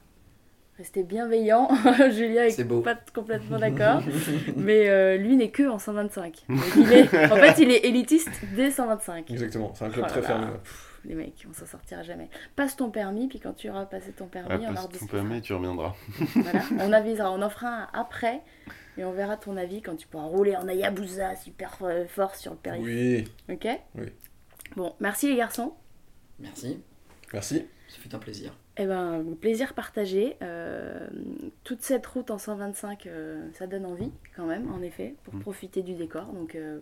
Restez 0.82 1.04
bienveillant. 1.04 1.68
Julien 2.10 2.42
est 2.42 2.64
beau. 2.64 2.80
pas 2.80 2.96
complètement 3.14 3.56
d'accord. 3.56 4.02
mais 4.56 4.88
euh, 4.88 5.16
lui 5.16 5.36
n'est 5.36 5.50
que 5.52 5.62
en 5.68 5.78
125. 5.78 6.44
Donc, 6.48 6.58
il 6.76 6.92
est, 6.92 7.30
en 7.30 7.36
fait 7.36 7.62
il 7.62 7.70
est 7.70 7.84
élitiste 7.86 8.28
dès 8.56 8.72
125. 8.72 9.30
Exactement, 9.30 9.72
c'est 9.76 9.84
un 9.84 9.90
club 9.90 9.98
Oh 10.04 10.06
là 10.06 10.08
très 10.10 10.20
là. 10.22 10.26
fermé. 10.26 10.46
Pff, 10.64 11.00
les 11.04 11.14
mecs, 11.14 11.46
on 11.48 11.52
s'en 11.52 11.66
sortira 11.66 12.02
jamais. 12.02 12.28
Passe 12.56 12.74
ton 12.74 12.90
permis, 12.90 13.28
puis 13.28 13.38
quand 13.38 13.52
tu 13.52 13.70
auras 13.70 13.84
passé 13.86 14.10
ton 14.10 14.26
permis, 14.26 14.48
Ouais, 14.56 14.66
on 14.66 14.70
en 14.76 14.88
passe 14.88 14.98
ton 14.98 15.06
permis, 15.06 15.40
tu 15.40 15.52
reviendras. 15.54 15.94
Voilà, 16.34 16.62
on 16.80 16.92
avisera, 16.92 17.30
on 17.30 17.42
en 17.42 17.50
fera 17.50 17.68
un 17.68 17.88
après, 17.92 18.40
et 18.98 19.04
on 19.04 19.12
verra 19.12 19.36
ton 19.36 19.56
avis 19.56 19.82
quand 19.82 19.94
tu 19.94 20.08
pourras 20.08 20.24
rouler 20.24 20.56
en 20.56 20.66
Hayabusa 20.66 21.36
super 21.36 21.78
fort 22.08 22.34
sur 22.34 22.50
le 22.52 22.58
périph'. 22.58 22.82
Oui, 22.84 23.24
Ok? 23.48 23.68
Oui. 23.94 24.06
Bon, 24.74 24.94
merci 24.98 25.28
les 25.28 25.36
garçons. 25.36 25.74
merci 26.40 26.80
merci. 27.32 27.66
Ça 27.92 27.98
fut 27.98 28.14
un 28.14 28.18
plaisir 28.18 28.54
Eh 28.78 28.86
ben, 28.86 29.22
plaisir 29.38 29.74
partagé. 29.74 30.36
Euh, 30.40 31.08
toute 31.62 31.82
cette 31.82 32.06
route 32.06 32.30
en 32.30 32.38
125, 32.38 33.06
euh, 33.06 33.46
ça 33.52 33.66
donne 33.66 33.84
envie 33.84 34.10
quand 34.34 34.46
même, 34.46 34.72
en 34.72 34.80
effet, 34.80 35.14
pour 35.24 35.34
Mm. 35.34 35.40
profiter 35.40 35.82
du 35.82 35.92
décor. 35.92 36.24
Donc, 36.32 36.54
euh, 36.54 36.78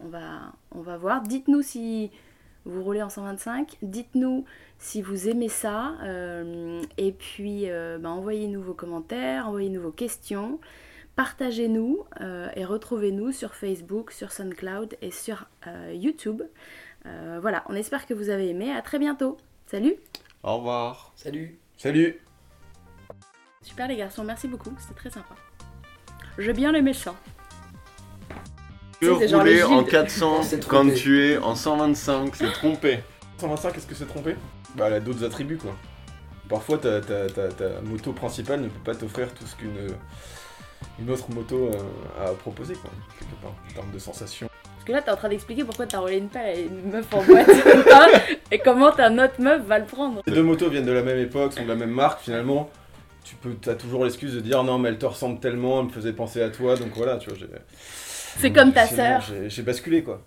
on, 0.00 0.08
va, 0.08 0.52
on 0.72 0.82
va 0.82 0.98
voir. 0.98 1.22
Dites-nous 1.22 1.62
si 1.62 2.10
vous 2.66 2.82
roulez 2.82 3.02
en 3.02 3.08
125. 3.08 3.78
Dites-nous 3.80 4.44
si 4.78 5.00
vous 5.00 5.28
aimez 5.30 5.48
ça. 5.48 5.94
et 6.98 7.12
puis, 7.12 7.66
ben, 7.66 8.06
envoyez-nous 8.06 8.62
vos 8.62 8.74
commentaires, 8.74 9.48
envoyez-nous 9.48 9.80
vos 9.80 9.92
questions. 9.92 10.60
Partagez-nous 11.16 12.04
et 12.56 12.64
retrouvez-nous 12.64 13.32
sur 13.32 13.54
Facebook, 13.54 14.10
sur 14.12 14.32
SoundCloud 14.32 14.96
et 15.00 15.10
sur 15.10 15.46
YouTube. 15.92 16.42
Voilà, 17.04 17.64
on 17.68 17.74
espère 17.74 18.06
que 18.06 18.14
vous 18.14 18.30
avez 18.30 18.48
aimé. 18.48 18.72
À 18.72 18.80
très 18.82 18.98
bientôt. 18.98 19.36
Salut 19.66 19.94
Au 20.44 20.58
revoir. 20.58 21.12
Salut 21.16 21.58
Salut 21.78 22.20
Super 23.62 23.88
les 23.88 23.96
garçons, 23.96 24.24
merci 24.24 24.46
beaucoup, 24.46 24.70
c'était 24.78 24.92
très 24.94 25.08
sympa. 25.10 25.34
J'ai 26.36 26.52
bien 26.52 26.70
ça. 26.92 27.14
Que 29.00 29.06
Tu 29.26 29.34
rouler 29.34 29.54
les 29.54 29.64
en 29.64 29.80
Gilles. 29.80 29.90
400 29.90 30.42
C'est 30.42 30.66
quand 30.68 30.92
tu 30.94 31.24
es 31.24 31.38
en 31.38 31.54
125, 31.54 32.36
c'est 32.36 32.52
trompé. 32.52 33.00
125, 33.38 33.76
est-ce 33.78 33.86
que 33.86 33.94
c'est 33.94 34.06
trompé? 34.06 34.36
Bah, 34.76 34.84
elle 34.88 34.92
a 34.94 35.00
d'autres 35.00 35.24
attributs, 35.24 35.56
quoi. 35.56 35.74
Parfois, 36.48 36.76
ta, 36.76 37.00
ta- 37.00 37.26
ta- 37.30 37.48
ta 37.48 37.80
moto 37.80 38.12
principale 38.12 38.60
ne 38.60 38.68
peut 38.68 38.80
pas 38.84 38.94
t'offrir 38.94 39.32
tout 39.32 39.46
ce 39.46 39.56
qu'une 39.56 39.88
une 41.00 41.10
autre 41.10 41.30
moto 41.30 41.70
euh, 41.72 42.22
a 42.22 42.28
à 42.28 42.34
proposer, 42.34 42.74
quoi, 42.74 42.90
quelque 43.18 43.34
part, 43.40 43.52
en 43.70 43.72
termes 43.74 43.90
de 43.92 43.98
sensations. 43.98 44.48
Parce 44.84 44.88
que 44.88 44.92
là, 44.92 45.00
t'es 45.02 45.10
en 45.12 45.16
train 45.16 45.30
d'expliquer 45.30 45.64
pourquoi 45.64 45.86
t'as 45.86 45.98
roulé 45.98 46.18
une 46.18 46.28
pelle 46.28 46.44
à 46.44 46.54
une 46.60 46.90
meuf 46.90 47.06
en 47.14 47.22
boîte 47.22 47.48
et 48.50 48.58
comment 48.58 48.92
ta 48.92 49.10
autre 49.10 49.40
meuf 49.40 49.62
va 49.62 49.78
le 49.78 49.86
prendre. 49.86 50.20
Les 50.26 50.32
deux 50.34 50.42
motos 50.42 50.68
viennent 50.68 50.84
de 50.84 50.92
la 50.92 51.02
même 51.02 51.18
époque, 51.18 51.54
sont 51.54 51.62
de 51.62 51.68
la 51.68 51.74
même 51.74 51.90
marque, 51.90 52.20
finalement. 52.20 52.68
Tu 53.24 53.34
peux, 53.36 53.56
as 53.70 53.74
toujours 53.76 54.04
l'excuse 54.04 54.34
de 54.34 54.40
dire 54.40 54.62
non, 54.62 54.76
mais 54.78 54.90
elle 54.90 54.98
te 54.98 55.06
ressemble 55.06 55.40
tellement, 55.40 55.80
elle 55.80 55.86
me 55.86 55.90
faisait 55.90 56.12
penser 56.12 56.42
à 56.42 56.50
toi, 56.50 56.76
donc 56.76 56.88
voilà, 56.94 57.16
tu 57.16 57.30
vois. 57.30 57.38
j'ai- 57.38 57.46
C'est 58.36 58.52
comme 58.52 58.72
ta 58.74 58.86
sœur. 58.86 59.22
J'ai 59.46 59.62
basculé, 59.62 60.02
quoi. 60.02 60.20